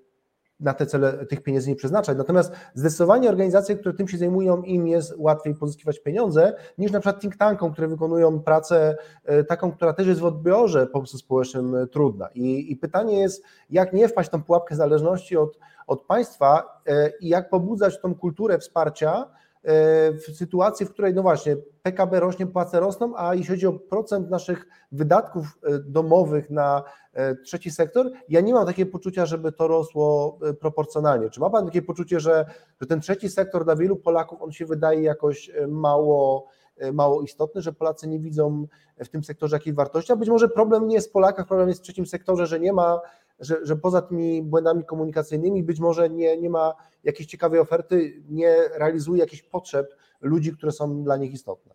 na 0.59 0.73
te 0.73 0.85
cele 0.85 1.25
tych 1.25 1.43
pieniędzy 1.43 1.69
nie 1.69 1.75
przeznaczać. 1.75 2.17
Natomiast 2.17 2.51
zdecydowanie 2.73 3.29
organizacje, 3.29 3.75
które 3.75 3.95
tym 3.95 4.07
się 4.07 4.17
zajmują, 4.17 4.61
im 4.61 4.87
jest 4.87 5.13
łatwiej 5.17 5.55
pozyskiwać 5.55 5.99
pieniądze 5.99 6.53
niż 6.77 6.91
na 6.91 6.99
przykład 6.99 7.21
think 7.21 7.37
tankom, 7.37 7.73
które 7.73 7.87
wykonują 7.87 8.39
pracę 8.39 8.97
y, 9.29 9.43
taką, 9.43 9.71
która 9.71 9.93
też 9.93 10.07
jest 10.07 10.19
w 10.19 10.25
odbiorze 10.25 10.87
po 10.87 10.99
prostu 10.99 11.17
społecznym 11.17 11.75
y, 11.75 11.87
trudna. 11.87 12.27
I, 12.35 12.71
i 12.71 12.75
pytanie 12.75 13.19
jest, 13.19 13.43
jak 13.69 13.93
nie 13.93 14.07
wpaść 14.07 14.29
w 14.29 14.31
tą 14.31 14.43
pułapkę 14.43 14.75
zależności 14.75 15.37
od, 15.37 15.59
od 15.87 16.01
państwa 16.01 16.81
i 17.21 17.29
jak 17.29 17.49
pobudzać 17.49 18.01
tą 18.01 18.15
kulturę 18.15 18.59
wsparcia, 18.59 19.25
E, 19.25 19.46
w 20.13 20.35
sytuacji, 20.35 20.85
w 20.85 20.89
której, 20.89 21.13
no 21.13 21.21
właśnie, 21.21 21.57
PKB 21.83 22.19
rośnie, 22.19 22.47
płace 22.47 22.79
rosną, 22.79 23.13
a 23.17 23.35
jeśli 23.35 23.49
chodzi 23.49 23.67
o 23.67 23.73
procent 23.73 24.29
naszych 24.29 24.67
wydatków 24.91 25.59
e, 25.63 25.79
domowych 25.79 26.49
na 26.49 26.83
e, 27.13 27.35
trzeci 27.35 27.71
sektor, 27.71 28.11
ja 28.29 28.41
nie 28.41 28.53
mam 28.53 28.65
takiego 28.65 28.91
poczucia, 28.91 29.25
żeby 29.25 29.51
to 29.51 29.67
rosło 29.67 30.39
proporcjonalnie. 30.59 31.29
Czy 31.29 31.39
ma 31.39 31.49
Pan 31.49 31.65
takie 31.65 31.81
poczucie, 31.81 32.19
że, 32.19 32.45
że 32.81 32.87
ten 32.87 33.01
trzeci 33.01 33.29
sektor 33.29 33.65
dla 33.65 33.75
wielu 33.75 33.95
Polaków, 33.95 34.41
on 34.41 34.51
się 34.51 34.65
wydaje 34.65 35.01
jakoś 35.01 35.51
mało, 35.67 36.47
mało 36.93 37.21
istotny, 37.21 37.61
że 37.61 37.73
Polacy 37.73 38.07
nie 38.07 38.19
widzą 38.19 38.67
w 38.97 39.09
tym 39.09 39.23
sektorze 39.23 39.55
jakiejś 39.55 39.75
wartości, 39.75 40.11
a 40.11 40.15
być 40.15 40.29
może 40.29 40.49
problem 40.49 40.87
nie 40.87 40.95
jest 40.95 41.09
w 41.09 41.11
Polakach, 41.11 41.47
problem 41.47 41.69
jest 41.69 41.81
w 41.81 41.83
trzecim 41.83 42.05
sektorze, 42.05 42.47
że 42.47 42.59
nie 42.59 42.73
ma 42.73 43.01
że, 43.39 43.65
że 43.65 43.75
poza 43.75 44.01
tymi 44.01 44.41
błędami 44.43 44.85
komunikacyjnymi 44.85 45.63
być 45.63 45.79
może 45.79 46.09
nie, 46.09 46.37
nie 46.37 46.49
ma 46.49 46.73
jakiejś 47.03 47.29
ciekawej 47.29 47.59
oferty, 47.59 48.23
nie 48.29 48.55
realizuje 48.75 49.19
jakichś 49.19 49.43
potrzeb 49.43 49.95
ludzi, 50.21 50.53
które 50.53 50.71
są 50.71 51.03
dla 51.03 51.17
nich 51.17 51.33
istotne. 51.33 51.73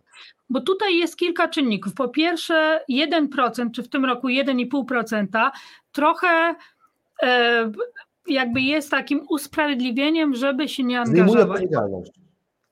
Bo 0.50 0.60
tutaj 0.60 0.98
jest 0.98 1.16
kilka 1.16 1.48
czynników. 1.48 1.94
Po 1.94 2.08
pierwsze, 2.08 2.84
1%, 2.90 3.70
czy 3.70 3.82
w 3.82 3.88
tym 3.88 4.04
roku 4.04 4.26
1,5%, 4.28 5.50
trochę 5.92 6.54
e, 7.22 7.72
jakby 8.26 8.60
jest 8.60 8.90
takim 8.90 9.26
usprawiedliwieniem, 9.30 10.34
żeby 10.34 10.68
się 10.68 10.82
nie 10.82 11.00
angażować. 11.00 11.30
Zdejmuje 11.30 11.52
odpowiedzialność. 11.52 12.12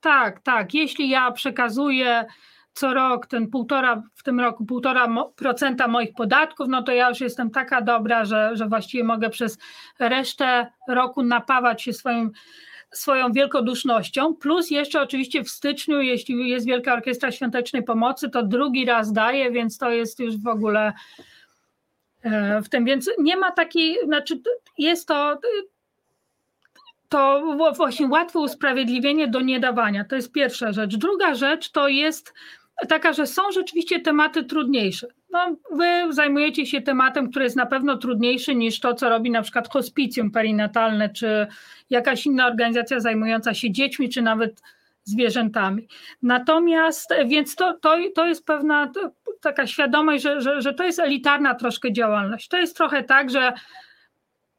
Tak, 0.01 0.41
tak. 0.41 0.74
Jeśli 0.74 1.09
ja 1.09 1.32
przekazuję 1.32 2.24
co 2.73 2.95
rok 2.95 3.27
ten 3.27 3.49
półtora, 3.49 4.03
w 4.14 4.23
tym 4.23 4.41
roku 4.41 4.64
półtora 4.64 5.09
procenta 5.37 5.89
moich 5.89 6.12
podatków, 6.14 6.66
no 6.68 6.83
to 6.83 6.93
ja 6.93 7.09
już 7.09 7.21
jestem 7.21 7.51
taka 7.51 7.83
dobra, 7.83 8.25
że, 8.25 8.51
że 8.53 8.68
właściwie 8.68 9.05
mogę 9.05 9.31
przez 9.31 9.59
resztę 9.99 10.66
roku 10.89 11.23
napawać 11.23 11.83
się 11.83 11.93
swoim, 11.93 12.33
swoją 12.91 13.33
wielkodusznością, 13.33 14.35
plus 14.35 14.71
jeszcze 14.71 15.01
oczywiście 15.01 15.45
w 15.45 15.51
styczniu, 15.51 16.01
jeśli 16.01 16.49
jest 16.49 16.66
Wielka 16.66 16.93
Orkiestra 16.93 17.33
Świątecznej 17.33 17.83
Pomocy, 17.83 18.31
to 18.31 18.43
drugi 18.43 18.85
raz 18.85 19.12
daje, 19.12 19.51
więc 19.51 19.79
to 19.79 19.91
jest 19.91 20.21
już 20.21 20.37
w 20.37 20.47
ogóle 20.47 20.93
e, 22.23 22.62
w 22.62 22.68
tym, 22.68 22.85
więc 22.85 23.11
nie 23.18 23.37
ma 23.37 23.51
takiej, 23.51 23.99
znaczy 24.05 24.41
jest 24.79 25.09
to 25.09 25.41
to 27.11 27.43
właśnie 27.77 28.07
łatwe 28.07 28.39
usprawiedliwienie 28.39 29.29
do 29.29 29.41
niedawania. 29.41 30.05
To 30.05 30.16
jest 30.16 30.33
pierwsza 30.33 30.73
rzecz. 30.73 30.97
Druga 30.97 31.35
rzecz 31.35 31.71
to 31.71 31.89
jest 31.89 32.35
taka, 32.89 33.12
że 33.12 33.26
są 33.26 33.43
rzeczywiście 33.53 34.01
tematy 34.01 34.45
trudniejsze. 34.45 35.07
No, 35.31 35.57
wy 35.72 36.12
zajmujecie 36.12 36.66
się 36.66 36.81
tematem, 36.81 37.31
który 37.31 37.45
jest 37.45 37.57
na 37.57 37.66
pewno 37.66 37.97
trudniejszy 37.97 38.55
niż 38.55 38.81
to, 38.81 38.95
co 38.95 39.09
robi 39.09 39.31
na 39.31 39.43
przykład 39.43 39.68
hospicjum 39.68 40.31
perinatalne, 40.31 41.09
czy 41.09 41.47
jakaś 41.91 42.26
inna 42.26 42.47
organizacja 42.47 43.01
zajmująca 43.01 43.55
się 43.55 43.70
dziećmi, 43.70 44.09
czy 44.09 44.22
nawet 44.22 44.62
zwierzętami. 45.05 45.89
Natomiast, 46.22 47.14
więc 47.26 47.57
to, 47.57 47.78
to, 47.78 47.97
to 48.14 48.26
jest 48.26 48.47
pewna 48.47 48.93
taka 49.41 49.66
świadomość, 49.66 50.22
że, 50.22 50.41
że, 50.41 50.62
że 50.62 50.74
to 50.74 50.85
jest 50.85 50.99
elitarna 50.99 51.55
troszkę 51.55 51.93
działalność. 51.93 52.49
To 52.49 52.59
jest 52.59 52.76
trochę 52.76 53.03
tak, 53.03 53.31
że 53.31 53.53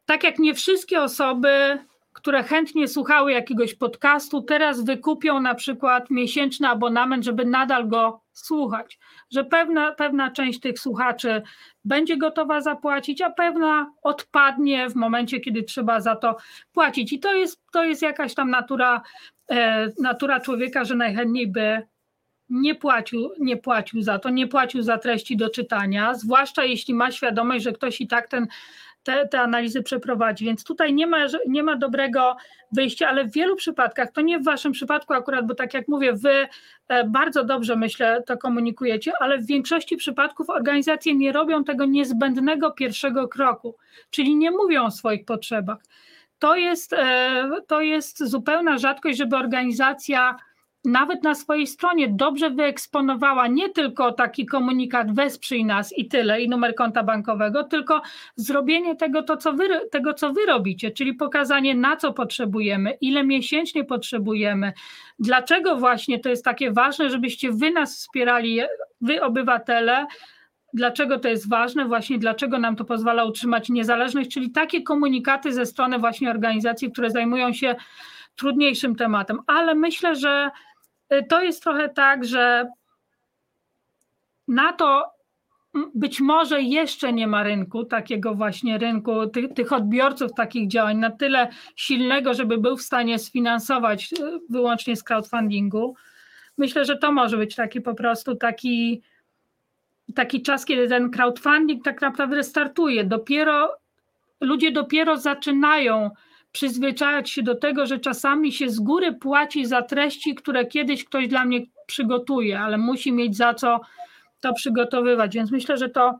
tak 0.05 0.23
jak 0.23 0.39
nie 0.39 0.53
wszystkie 0.53 1.01
osoby 1.01 1.77
które 2.13 2.43
chętnie 2.43 2.87
słuchały 2.87 3.31
jakiegoś 3.31 3.73
podcastu, 3.73 4.41
teraz 4.41 4.83
wykupią 4.83 5.39
na 5.39 5.55
przykład 5.55 6.09
miesięczny 6.09 6.67
abonament, 6.67 7.25
żeby 7.25 7.45
nadal 7.45 7.87
go 7.87 8.21
słuchać. 8.33 8.99
Że 9.31 9.43
pewna, 9.43 9.91
pewna 9.91 10.31
część 10.31 10.59
tych 10.59 10.79
słuchaczy 10.79 11.41
będzie 11.85 12.17
gotowa 12.17 12.61
zapłacić, 12.61 13.21
a 13.21 13.29
pewna 13.29 13.93
odpadnie 14.03 14.89
w 14.89 14.95
momencie, 14.95 15.39
kiedy 15.39 15.63
trzeba 15.63 16.01
za 16.01 16.15
to 16.15 16.37
płacić. 16.73 17.13
I 17.13 17.19
to 17.19 17.33
jest, 17.33 17.61
to 17.71 17.83
jest 17.83 18.01
jakaś 18.01 18.33
tam 18.35 18.49
natura, 18.49 19.01
e, 19.51 19.89
natura 19.99 20.39
człowieka, 20.39 20.83
że 20.83 20.95
najchętniej 20.95 21.47
by 21.47 21.81
nie 22.49 22.75
płacił, 22.75 23.29
nie 23.39 23.57
płacił 23.57 24.01
za 24.01 24.19
to, 24.19 24.29
nie 24.29 24.47
płacił 24.47 24.81
za 24.81 24.97
treści 24.97 25.37
do 25.37 25.49
czytania, 25.49 26.13
zwłaszcza 26.13 26.65
jeśli 26.65 26.93
ma 26.93 27.11
świadomość, 27.11 27.63
że 27.63 27.71
ktoś 27.71 28.01
i 28.01 28.07
tak 28.07 28.27
ten 28.27 28.47
te, 29.03 29.27
te 29.27 29.41
analizy 29.41 29.83
przeprowadzi. 29.83 30.45
Więc 30.45 30.63
tutaj 30.63 30.93
nie 30.93 31.07
ma, 31.07 31.17
nie 31.47 31.63
ma 31.63 31.75
dobrego 31.75 32.35
wyjścia, 32.71 33.09
ale 33.09 33.25
w 33.25 33.31
wielu 33.31 33.55
przypadkach, 33.55 34.11
to 34.11 34.21
nie 34.21 34.39
w 34.39 34.43
waszym 34.43 34.71
przypadku 34.71 35.13
akurat, 35.13 35.47
bo 35.47 35.55
tak 35.55 35.73
jak 35.73 35.87
mówię, 35.87 36.13
wy 36.13 36.47
e, 36.87 37.03
bardzo 37.03 37.43
dobrze 37.43 37.75
myślę 37.75 38.23
to 38.25 38.37
komunikujecie, 38.37 39.13
ale 39.19 39.37
w 39.37 39.45
większości 39.45 39.97
przypadków 39.97 40.49
organizacje 40.49 41.15
nie 41.15 41.31
robią 41.31 41.63
tego 41.63 41.85
niezbędnego 41.85 42.71
pierwszego 42.71 43.27
kroku, 43.27 43.75
czyli 44.09 44.35
nie 44.35 44.51
mówią 44.51 44.85
o 44.85 44.91
swoich 44.91 45.25
potrzebach. 45.25 45.77
To 46.39 46.55
jest, 46.55 46.93
e, 46.93 47.49
to 47.67 47.81
jest 47.81 48.23
zupełna 48.23 48.77
rzadkość, 48.77 49.17
żeby 49.17 49.35
organizacja 49.35 50.35
nawet 50.85 51.23
na 51.23 51.35
swojej 51.35 51.67
stronie 51.67 52.09
dobrze 52.09 52.49
wyeksponowała 52.49 53.47
nie 53.47 53.69
tylko 53.69 54.11
taki 54.11 54.45
komunikat 54.45 55.15
wesprzyj 55.15 55.65
nas 55.65 55.97
i 55.97 56.07
tyle, 56.07 56.41
i 56.41 56.49
numer 56.49 56.75
konta 56.75 57.03
bankowego, 57.03 57.63
tylko 57.63 58.01
zrobienie 58.35 58.95
tego, 58.95 59.23
to, 59.23 59.37
co 59.37 59.53
wy, 59.53 59.67
tego, 59.91 60.13
co 60.13 60.33
wy 60.33 60.45
robicie, 60.45 60.91
czyli 60.91 61.13
pokazanie 61.13 61.75
na 61.75 61.95
co 61.95 62.13
potrzebujemy, 62.13 62.97
ile 63.01 63.23
miesięcznie 63.23 63.83
potrzebujemy, 63.83 64.73
dlaczego 65.19 65.77
właśnie 65.77 66.19
to 66.19 66.29
jest 66.29 66.45
takie 66.45 66.71
ważne, 66.71 67.09
żebyście 67.09 67.51
wy 67.51 67.71
nas 67.71 67.97
wspierali, 67.97 68.61
wy 69.01 69.21
obywatele, 69.21 70.05
dlaczego 70.73 71.19
to 71.19 71.27
jest 71.27 71.49
ważne, 71.49 71.85
właśnie 71.85 72.19
dlaczego 72.19 72.59
nam 72.59 72.75
to 72.75 72.85
pozwala 72.85 73.25
utrzymać 73.25 73.69
niezależność, 73.69 74.33
czyli 74.33 74.51
takie 74.51 74.83
komunikaty 74.83 75.53
ze 75.53 75.65
strony 75.65 75.99
właśnie 75.99 76.29
organizacji, 76.29 76.91
które 76.91 77.09
zajmują 77.09 77.53
się 77.53 77.75
trudniejszym 78.35 78.95
tematem, 78.95 79.39
ale 79.47 79.75
myślę, 79.75 80.15
że 80.15 80.51
to 81.29 81.41
jest 81.41 81.63
trochę 81.63 81.89
tak, 81.89 82.25
że 82.25 82.69
na 84.47 84.73
to 84.73 85.11
być 85.95 86.19
może 86.19 86.61
jeszcze 86.61 87.13
nie 87.13 87.27
ma 87.27 87.43
rynku, 87.43 87.85
takiego 87.85 88.35
właśnie 88.35 88.77
rynku, 88.77 89.27
tych, 89.27 89.53
tych 89.53 89.73
odbiorców 89.73 90.33
takich 90.33 90.67
działań 90.67 90.97
na 90.97 91.11
tyle 91.11 91.47
silnego, 91.75 92.33
żeby 92.33 92.57
był 92.57 92.77
w 92.77 92.81
stanie 92.81 93.19
sfinansować 93.19 94.13
y, 94.13 94.15
wyłącznie 94.49 94.95
z 94.95 95.03
crowdfundingu. 95.03 95.95
Myślę, 96.57 96.85
że 96.85 96.97
to 96.97 97.11
może 97.11 97.37
być 97.37 97.55
taki 97.55 97.81
po 97.81 97.95
prostu 97.95 98.35
taki, 98.35 99.01
taki 100.15 100.41
czas, 100.41 100.65
kiedy 100.65 100.87
ten 100.87 101.11
crowdfunding 101.11 101.83
tak 101.83 102.01
naprawdę 102.01 102.43
startuje. 102.43 103.03
Dopiero 103.03 103.81
ludzie 104.41 104.71
dopiero 104.71 105.17
zaczynają 105.17 106.09
przyzwyczajać 106.51 107.29
się 107.29 107.43
do 107.43 107.55
tego, 107.55 107.85
że 107.85 107.99
czasami 107.99 108.51
się 108.51 108.69
z 108.69 108.79
góry 108.79 109.13
płaci 109.13 109.65
za 109.65 109.81
treści, 109.81 110.35
które 110.35 110.65
kiedyś 110.65 111.05
ktoś 111.05 111.27
dla 111.27 111.45
mnie 111.45 111.59
przygotuje, 111.85 112.59
ale 112.59 112.77
musi 112.77 113.11
mieć 113.11 113.37
za 113.37 113.53
co 113.53 113.81
to 114.41 114.53
przygotowywać. 114.53 115.35
Więc 115.35 115.51
myślę, 115.51 115.77
że 115.77 115.89
to 115.89 116.19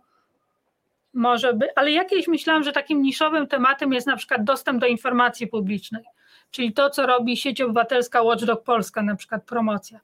może 1.14 1.54
być, 1.54 1.70
ale 1.76 1.92
jakieś 1.92 2.28
myślałam, 2.28 2.64
że 2.64 2.72
takim 2.72 3.02
niszowym 3.02 3.48
tematem 3.48 3.94
jest 3.94 4.08
na 4.08 4.18
przykład 4.18 4.44
dostęp 4.44 4.82
do 4.82 4.88
informacji 4.88 5.48
publicznej, 5.48 6.04
czyli 6.52 6.74
to, 6.74 6.90
co 6.90 7.08
robi 7.08 7.38
sieć 7.38 7.62
obywatelska 7.62 8.22
Watchdog 8.22 8.64
Polska, 8.64 9.04
na 9.04 9.16
przykład 9.16 9.44
promocja 9.44 10.00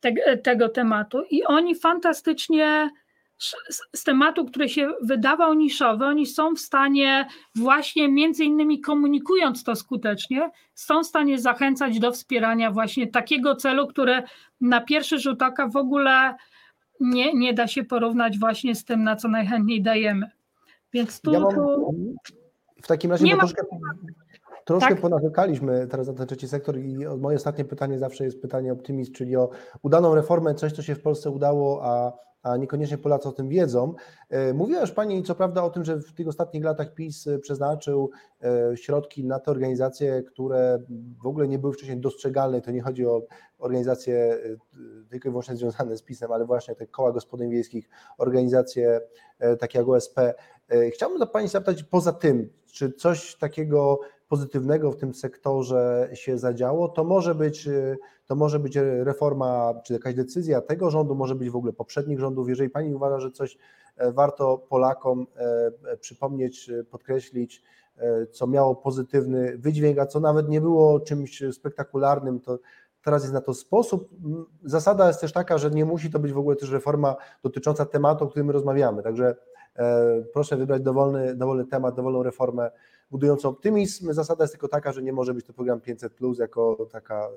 te, 0.00 0.36
tego 0.36 0.68
tematu. 0.68 1.22
I 1.30 1.44
oni 1.44 1.74
fantastycznie 1.74 2.90
z 3.94 4.04
tematu, 4.04 4.44
który 4.44 4.68
się 4.68 4.88
wydawał 5.02 5.54
niszowy, 5.54 6.04
oni 6.04 6.26
są 6.26 6.54
w 6.54 6.60
stanie 6.60 7.26
właśnie 7.54 8.08
między 8.08 8.44
innymi 8.44 8.80
komunikując 8.80 9.64
to 9.64 9.76
skutecznie, 9.76 10.50
są 10.74 11.02
w 11.02 11.06
stanie 11.06 11.38
zachęcać 11.38 11.98
do 11.98 12.12
wspierania 12.12 12.70
właśnie 12.70 13.06
takiego 13.06 13.56
celu, 13.56 13.86
które 13.86 14.22
na 14.60 14.80
pierwszy 14.80 15.18
rzut 15.18 15.42
oka 15.42 15.68
w 15.68 15.76
ogóle 15.76 16.34
nie, 17.00 17.34
nie 17.34 17.54
da 17.54 17.66
się 17.66 17.84
porównać 17.84 18.38
właśnie 18.38 18.74
z 18.74 18.84
tym, 18.84 19.04
na 19.04 19.16
co 19.16 19.28
najchętniej 19.28 19.82
dajemy. 19.82 20.30
Więc 20.92 21.20
tu, 21.20 21.32
ja 21.32 21.40
mam, 21.40 21.54
tu 21.54 21.94
w 22.82 22.86
takim 22.86 23.10
razie 23.10 23.36
troszkę, 23.36 23.62
troszkę 24.64 24.88
tak? 24.88 25.00
ponawykaliśmy 25.00 25.86
teraz 25.86 26.06
na 26.06 26.14
ten 26.14 26.26
trzeci 26.26 26.48
sektor 26.48 26.78
i 26.78 26.98
moje 27.18 27.36
ostatnie 27.36 27.64
pytanie 27.64 27.98
zawsze 27.98 28.24
jest 28.24 28.42
pytanie 28.42 28.72
optymizm, 28.72 29.12
czyli 29.12 29.36
o 29.36 29.50
udaną 29.82 30.14
reformę, 30.14 30.54
coś 30.54 30.72
co 30.72 30.82
się 30.82 30.94
w 30.94 31.02
Polsce 31.02 31.30
udało, 31.30 31.84
a 31.84 32.12
a 32.42 32.56
niekoniecznie 32.56 32.98
Polacy 32.98 33.28
o 33.28 33.32
tym 33.32 33.48
wiedzą. 33.48 33.94
E, 34.28 34.54
mówiła 34.54 34.80
już 34.80 34.92
Pani 34.92 35.22
co 35.22 35.34
prawda 35.34 35.62
o 35.62 35.70
tym, 35.70 35.84
że 35.84 35.98
w 35.98 36.12
tych 36.12 36.28
ostatnich 36.28 36.64
latach 36.64 36.94
PiS 36.94 37.26
e, 37.26 37.38
przeznaczył 37.38 38.10
e, 38.42 38.76
środki 38.76 39.24
na 39.24 39.38
te 39.38 39.50
organizacje, 39.50 40.22
które 40.22 40.78
w 41.22 41.26
ogóle 41.26 41.48
nie 41.48 41.58
były 41.58 41.72
wcześniej 41.72 42.00
dostrzegalne. 42.00 42.60
To 42.60 42.70
nie 42.70 42.82
chodzi 42.82 43.06
o 43.06 43.22
organizacje 43.58 44.38
tylko 45.10 45.28
i 45.28 45.30
wyłącznie 45.30 45.56
związane 45.56 45.96
z 45.96 46.02
PiSem, 46.02 46.32
ale 46.32 46.44
właśnie 46.44 46.74
te 46.74 46.86
koła 46.86 47.12
gospodyń 47.12 47.50
wiejskich, 47.50 47.88
organizacje 48.18 49.00
takie 49.58 49.78
jak 49.78 49.88
OSP. 49.88 50.20
Chciałbym 50.92 51.18
do 51.18 51.26
Pani 51.26 51.48
zapytać 51.48 51.82
poza 51.82 52.12
tym, 52.12 52.50
czy 52.66 52.92
coś 52.92 53.36
takiego 53.36 54.00
pozytywnego 54.28 54.92
w 54.92 54.96
tym 54.96 55.14
sektorze 55.14 56.10
się 56.14 56.38
zadziało, 56.38 56.88
to 56.88 57.04
może 57.04 57.34
być, 57.34 57.68
to 58.26 58.36
może 58.36 58.58
być 58.58 58.76
reforma, 59.02 59.74
czy 59.84 59.92
jakaś 59.92 60.14
decyzja 60.14 60.60
tego 60.60 60.90
rządu, 60.90 61.14
może 61.14 61.34
być 61.34 61.50
w 61.50 61.56
ogóle 61.56 61.72
poprzednich 61.72 62.20
rządów. 62.20 62.48
Jeżeli 62.48 62.70
Pani 62.70 62.94
uważa, 62.94 63.20
że 63.20 63.30
coś 63.30 63.58
e, 63.96 64.12
warto 64.12 64.58
Polakom 64.58 65.26
e, 65.36 65.96
przypomnieć, 65.96 66.70
podkreślić, 66.90 67.62
e, 67.96 68.26
co 68.26 68.46
miało 68.46 68.76
pozytywny 68.76 69.58
wydźwięk, 69.58 69.98
a 69.98 70.06
co 70.06 70.20
nawet 70.20 70.48
nie 70.48 70.60
było 70.60 71.00
czymś 71.00 71.42
spektakularnym, 71.52 72.40
to 72.40 72.58
teraz 73.04 73.22
jest 73.22 73.34
na 73.34 73.40
to 73.40 73.54
sposób. 73.54 74.10
Zasada 74.64 75.08
jest 75.08 75.20
też 75.20 75.32
taka, 75.32 75.58
że 75.58 75.70
nie 75.70 75.84
musi 75.84 76.10
to 76.10 76.18
być 76.18 76.32
w 76.32 76.38
ogóle 76.38 76.56
też 76.56 76.70
reforma 76.70 77.16
dotycząca 77.42 77.86
tematu, 77.86 78.24
o 78.24 78.28
którym 78.28 78.46
my 78.46 78.52
rozmawiamy. 78.52 79.02
Także 79.02 79.36
proszę 80.32 80.56
wybrać 80.56 80.82
dowolny, 80.82 81.34
dowolny 81.34 81.64
temat, 81.64 81.94
dowolną 81.94 82.22
reformę 82.22 82.70
budującą 83.10 83.48
optymizm. 83.48 84.12
Zasada 84.12 84.44
jest 84.44 84.54
tylko 84.54 84.68
taka, 84.68 84.92
że 84.92 85.02
nie 85.02 85.12
może 85.12 85.34
być 85.34 85.46
to 85.46 85.52
program 85.52 85.80
500 85.80 86.14
plus 86.14 86.38
jako 86.38 86.88
taka 86.92 87.28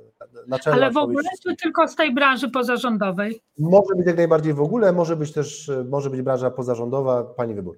naczelna. 0.48 0.78
Ale 0.78 0.92
w 0.92 0.98
ogóle 0.98 1.30
czy 1.44 1.56
tylko 1.56 1.88
z 1.88 1.96
tej 1.96 2.14
branży 2.14 2.50
pozarządowej? 2.50 3.42
Może 3.60 3.96
być 3.98 4.08
jak 4.08 4.18
najbardziej 4.18 4.54
w 4.54 4.62
ogóle, 4.62 4.94
może 4.94 5.16
być 5.16 5.34
też 5.34 5.72
może 5.90 6.10
być 6.10 6.22
branża 6.22 6.52
pozarządowa, 6.52 7.24
pani 7.24 7.54
wybór. 7.54 7.78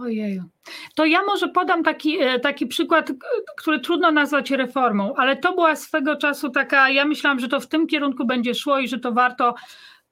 Ojeju. 0.00 0.42
To 0.94 1.04
ja 1.04 1.22
może 1.22 1.48
podam 1.48 1.82
taki, 1.82 2.20
e, 2.20 2.40
taki 2.40 2.66
przykład, 2.66 3.12
który 3.56 3.80
trudno 3.80 4.10
nazwać 4.10 4.50
reformą, 4.50 5.14
ale 5.16 5.36
to 5.36 5.54
była 5.54 5.76
swego 5.76 6.16
czasu 6.16 6.50
taka, 6.50 6.90
ja 6.90 7.04
myślałam, 7.04 7.40
że 7.40 7.48
to 7.48 7.60
w 7.60 7.66
tym 7.66 7.86
kierunku 7.86 8.26
będzie 8.26 8.54
szło 8.54 8.78
i 8.78 8.88
że 8.88 8.98
to 8.98 9.12
warto 9.12 9.54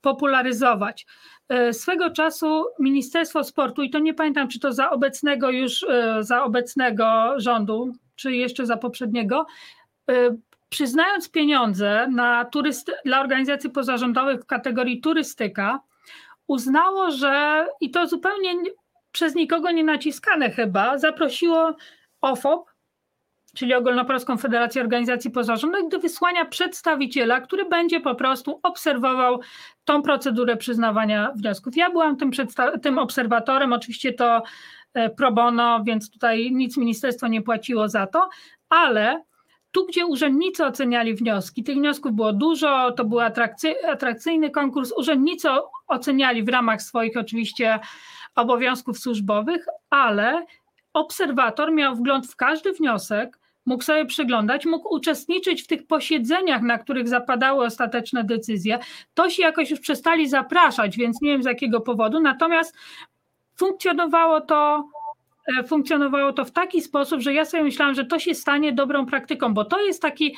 popularyzować. 0.01 1.07
E, 1.49 1.72
swego 1.72 2.11
czasu 2.11 2.64
Ministerstwo 2.78 3.44
Sportu, 3.44 3.82
i 3.82 3.90
to 3.90 3.99
nie 3.99 4.14
pamiętam, 4.14 4.49
czy 4.49 4.61
to 4.61 4.72
za 4.72 4.90
obecnego 4.90 5.51
już, 5.51 5.82
e, 5.82 6.16
za 6.20 6.44
obecnego 6.44 7.34
rządu, 7.36 7.92
czy 8.16 8.32
jeszcze 8.32 8.66
za 8.66 8.76
poprzedniego, 8.76 9.46
e, 10.11 10.36
przyznając 10.68 11.30
pieniądze 11.30 12.09
na 12.11 12.44
turysty, 12.44 12.92
dla 13.05 13.20
organizacji 13.20 13.70
pozarządowych 13.70 14.40
w 14.40 14.46
kategorii 14.46 15.01
turystyka, 15.01 15.80
uznało, 16.46 17.11
że 17.11 17.66
i 17.80 17.90
to 17.90 18.07
zupełnie 18.07 18.55
przez 19.12 19.34
nikogo 19.34 19.70
nie 19.70 19.84
naciskane 19.84 20.51
chyba, 20.51 20.99
zaprosiło 20.99 21.76
OFOP, 22.20 22.70
czyli 23.55 23.74
Ogólnopolską 23.74 24.36
Federację 24.36 24.82
Organizacji 24.82 25.30
Pozarządowych, 25.30 25.88
do 25.88 25.99
wysłania 25.99 26.44
przedstawiciela, 26.44 27.40
który 27.40 27.64
będzie 27.64 28.01
po 28.01 28.14
prostu 28.14 28.61
obserwował 28.62 29.40
tą 29.84 30.03
procedurę 30.03 30.57
przyznawania 30.57 31.32
wniosków. 31.36 31.76
Ja 31.76 31.90
byłam 31.90 32.16
tym, 32.16 32.30
tym 32.82 32.99
obserwatorem, 32.99 33.72
oczywiście 33.72 34.12
to 34.12 34.42
e, 34.94 35.11
pro 35.11 35.32
bono, 35.32 35.84
więc 35.84 36.11
tutaj 36.11 36.53
nic 36.53 36.76
ministerstwo 36.76 37.28
nie 37.28 37.42
płaciło 37.42 37.88
za 37.88 38.07
to, 38.07 38.28
ale 38.68 39.22
tu, 39.72 39.86
gdzie 39.86 40.07
urzędnicy 40.07 40.64
oceniali 40.64 41.14
wnioski, 41.14 41.64
tych 41.64 41.76
wniosków 41.76 42.12
było 42.12 42.32
dużo, 42.32 42.92
to 42.92 43.05
był 43.05 43.20
atrakcyjny 43.90 44.51
konkurs, 44.51 44.92
urzędnicy 44.96 45.49
oceniali 45.86 46.42
w 46.42 46.49
ramach 46.49 46.82
swoich 46.82 47.16
oczywiście 47.16 47.78
obowiązków 48.34 48.99
służbowych, 48.99 49.66
ale 49.90 50.46
obserwator 50.99 51.72
miał 51.72 51.96
wgląd 51.96 52.26
w 52.26 52.36
każdy 52.36 52.72
wniosek, 52.72 53.38
mógł 53.66 53.84
sobie 53.84 54.07
przyglądać, 54.07 54.66
mógł 54.66 54.94
uczestniczyć 54.94 55.62
w 55.62 55.66
tych 55.66 55.86
posiedzeniach, 55.86 56.62
na 56.62 56.78
których 56.78 57.09
zapadały 57.09 57.64
ostateczne 57.64 58.24
decyzje. 58.24 58.78
To 59.14 59.30
się 59.30 59.42
jakoś 59.42 59.70
już 59.70 59.80
przestali 59.80 60.28
zapraszać, 60.28 60.96
więc 60.96 61.22
nie 61.22 61.30
wiem 61.30 61.42
z 61.42 61.46
jakiego 61.46 61.80
powodu, 61.80 62.20
natomiast 62.20 62.76
funkcjonowało 63.57 64.40
to 64.40 64.88
e, 65.59 65.64
funkcjonowało 65.64 66.32
to 66.32 66.44
w 66.44 66.51
taki 66.51 66.82
sposób, 66.82 67.20
że 67.20 67.34
ja 67.34 67.44
sobie 67.44 67.62
myślałam, 67.62 67.94
że 67.94 68.05
to 68.05 68.18
się 68.18 68.34
stanie 68.34 68.72
dobrą 68.72 69.07
praktyką, 69.07 69.55
bo 69.55 69.64
to 69.64 69.80
jest 69.80 70.03
taki 70.03 70.36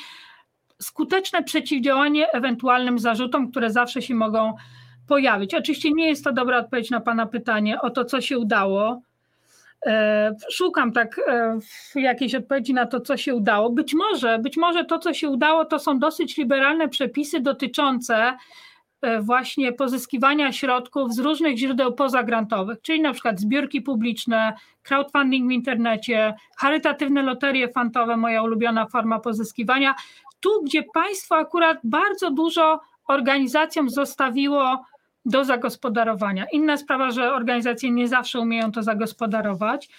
skuteczne 0.81 1.43
przeciwdziałanie 1.43 2.31
ewentualnym 2.31 2.99
zarzutom, 2.99 3.51
które 3.51 3.71
zawsze 3.71 4.01
się 4.01 4.15
mogą 4.15 4.53
pojawić. 5.07 5.55
Oczywiście 5.55 5.91
nie 5.91 6.07
jest 6.07 6.23
to 6.23 6.33
dobra 6.33 6.57
odpowiedź 6.57 6.89
na 6.89 7.01
Pana 7.01 7.25
pytanie 7.25 7.81
o 7.81 7.89
to, 7.89 8.05
co 8.05 8.21
się 8.21 8.39
udało, 8.39 9.01
szukam 10.51 10.91
tak 10.91 11.21
e, 11.27 11.59
jakiejś 11.95 12.35
odpowiedzi 12.35 12.73
na 12.73 12.85
to, 12.85 13.01
co 13.01 13.17
się 13.17 13.35
udało. 13.35 13.69
Być 13.69 13.93
może, 13.93 14.39
być 14.39 14.57
może 14.57 14.85
to, 14.85 14.99
co 14.99 15.13
się 15.13 15.29
udało, 15.29 15.65
to 15.65 15.79
są 15.79 15.99
dosyć 15.99 16.37
liberalne 16.37 16.89
przepisy 16.89 17.39
dotyczące 17.39 18.37
e, 19.01 19.21
właśnie 19.21 19.73
pozyskiwania 19.73 20.51
środków 20.51 21.13
z 21.13 21.19
różnych 21.19 21.57
źródeł 21.57 21.93
pozagrantowych, 21.93 22.81
czyli 22.81 23.01
na 23.01 23.13
przykład 23.13 23.39
zbiórki 23.39 23.81
publiczne, 23.81 24.53
crowdfunding 24.83 25.49
w 25.49 25.51
internecie, 25.51 26.33
charytatywne 26.57 27.21
loterie 27.21 27.69
fantowe, 27.69 28.17
moja 28.17 28.43
ulubiona 28.43 28.85
forma 28.85 29.19
pozyskiwania. 29.19 29.95
Tu, 30.39 30.63
gdzie 30.63 30.83
państwo 30.93 31.35
akurat 31.35 31.77
bardzo 31.83 32.31
dużo 32.31 32.79
organizacjom 33.07 33.89
zostawiło 33.89 34.85
do 35.25 35.43
zagospodarowania. 35.45 36.45
Inna 36.51 36.77
sprawa, 36.77 37.11
że 37.11 37.33
organizacje 37.33 37.91
nie 37.91 38.07
zawsze 38.07 38.39
umieją 38.39 38.71
to 38.71 38.83
zagospodarować, 38.83 39.89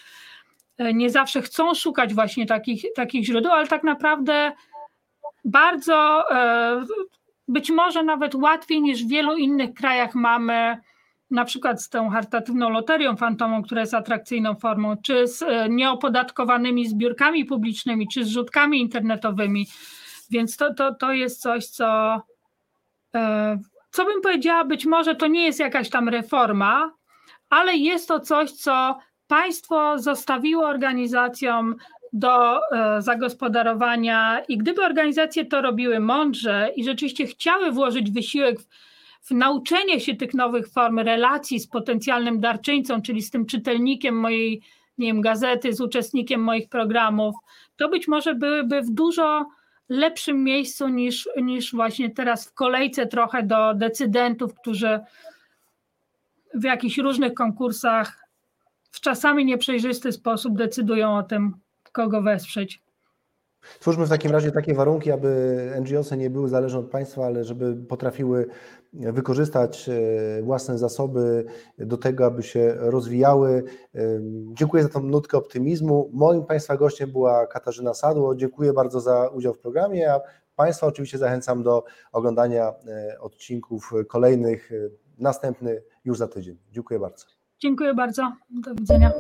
e, 0.79 0.95
nie 0.95 1.11
zawsze 1.11 1.43
chcą 1.43 1.75
szukać 1.75 2.15
właśnie 2.15 2.47
takich, 2.47 2.85
takich 2.97 3.25
źródeł, 3.25 3.53
ale 3.53 3.67
tak 3.67 3.85
naprawdę 3.85 4.53
bardzo, 5.45 6.25
e, 6.31 6.85
być 7.49 7.71
może 7.71 8.03
nawet 8.03 8.35
łatwiej 8.35 8.83
niż 8.83 9.05
w 9.05 9.09
wielu 9.09 9.37
innych 9.37 9.75
krajach 9.75 10.15
mamy, 10.15 10.77
na 11.31 11.45
przykład 11.45 11.83
z 11.83 11.89
tą 11.89 12.11
charytatywną 12.11 12.71
loterią 12.71 13.17
fantomą, 13.17 13.63
która 13.63 13.81
jest 13.81 13.95
atrakcyjną 13.95 14.55
formą, 14.55 14.97
czy 15.03 15.29
z 15.29 15.43
e, 15.43 15.69
nieopodatkowanymi 15.69 16.89
zbiórkami 16.89 17.45
publicznymi, 17.45 18.09
czy 18.09 18.25
z 18.25 18.29
rzutkami 18.29 18.81
internetowymi. 18.81 19.67
Więc 20.31 20.57
to, 20.57 20.75
to, 20.75 20.95
to 20.95 21.13
jest 21.13 21.41
coś, 21.41 21.67
co, 21.67 22.21
co 23.93 24.05
bym 24.05 24.21
powiedziała, 24.21 24.65
być 24.65 24.87
może 24.87 25.15
to 25.15 25.27
nie 25.27 25.45
jest 25.45 25.61
jakaś 25.61 25.91
tam 25.91 26.09
reforma, 26.09 26.93
ale 27.51 27.77
jest 27.77 28.09
to 28.09 28.21
coś, 28.21 28.53
co 28.53 28.99
państwo 29.27 29.99
zostawiło 29.99 30.67
organizacjom 30.67 31.77
do 32.13 32.61
e, 32.71 33.03
zagospodarowania 33.03 34.43
i 34.49 34.59
gdyby 34.59 34.85
organizacje 34.85 35.45
to 35.45 35.63
robiły 35.63 36.01
mądrze 36.01 36.71
i 36.77 36.85
rzeczywiście 36.85 37.27
chciały 37.27 37.73
włożyć 37.73 38.11
wysiłek 38.11 38.61
w, 38.61 38.67
w 39.23 39.31
nauczenie 39.31 40.01
się 40.01 40.15
tych 40.15 40.35
nowych 40.35 40.69
form 40.69 40.99
relacji 40.99 41.61
z 41.61 41.67
potencjalnym 41.67 42.41
darczyńcą, 42.41 43.03
czyli 43.03 43.23
z 43.23 43.31
tym 43.31 43.47
czytelnikiem 43.47 44.15
mojej 44.15 44.63
nie 44.99 45.07
wiem, 45.07 45.21
gazety, 45.21 45.73
z 45.73 45.81
uczestnikiem 45.81 46.41
moich 46.41 46.69
programów, 46.69 47.35
to 47.77 47.89
być 47.89 48.09
może 48.09 48.35
byłyby 48.35 48.83
w 48.83 48.91
dużo 48.91 49.47
lepszym 49.89 50.45
miejscu 50.45 50.89
niż, 50.89 51.29
niż 51.37 51.73
właśnie 51.73 52.11
teraz 52.11 52.49
w 52.49 52.55
kolejce 52.55 53.07
trochę 53.07 53.43
do 53.43 53.75
decydentów, 53.75 54.55
którzy 54.55 55.01
w 56.55 56.65
jakichś 56.65 56.99
różnych 56.99 57.35
konkursach 57.35 58.29
w 58.91 59.01
czasami 59.01 59.45
nieprzejrzysty 59.45 60.13
sposób 60.13 60.57
decydują 60.57 61.17
o 61.17 61.23
tym, 61.23 61.55
kogo 61.93 62.23
wesprzeć. 62.23 62.81
Twórzmy 63.81 64.07
w 64.07 64.09
takim 64.09 64.31
razie 64.31 64.53
takie 64.53 64.75
warunki, 64.75 65.13
aby 65.13 65.71
NGOsy 65.81 66.17
nie 66.17 66.31
były 66.31 66.49
zależne 66.49 66.79
od 66.79 66.91
państwa, 66.91 67.27
ale 67.27 67.45
żeby 67.45 67.77
potrafiły 67.77 68.47
wykorzystać 68.93 69.89
e, 69.89 70.43
własne 70.43 70.79
zasoby 70.79 71.45
do 71.79 71.97
tego, 71.97 72.27
aby 72.27 72.43
się 72.43 72.75
rozwijały. 72.77 73.65
E, 73.95 74.01
dziękuję 74.53 74.83
za 74.83 74.89
tą 74.89 75.01
nutkę 75.01 75.39
optymizmu. 75.39 76.11
Moim 76.13 76.45
Państwa 76.45 76.77
gościem 76.77 77.13
była 77.13 77.47
Katarzyna 77.47 77.95
Sadło. 77.95 78.35
Dziękuję 78.35 78.73
bardzo 78.73 79.01
za 79.01 79.29
udział 79.29 79.55
w 79.55 79.59
programie, 79.59 80.13
a 80.13 80.21
Państwa 80.57 80.87
oczywiście 80.87 81.19
zachęcam 81.19 81.63
do 81.63 81.85
oglądania 82.13 82.73
e, 82.87 83.21
odcinków 83.21 83.93
kolejnych. 84.09 84.71
Następny 85.19 85.83
już 86.05 86.19
za 86.19 86.29
tydzień. 86.29 86.59
Dziękuję 86.71 87.01
bardzo. 87.01 87.27
Dziękuję 87.61 87.95
bardzo. 87.95 88.33
Do 88.51 88.75
widzenia. 88.75 89.13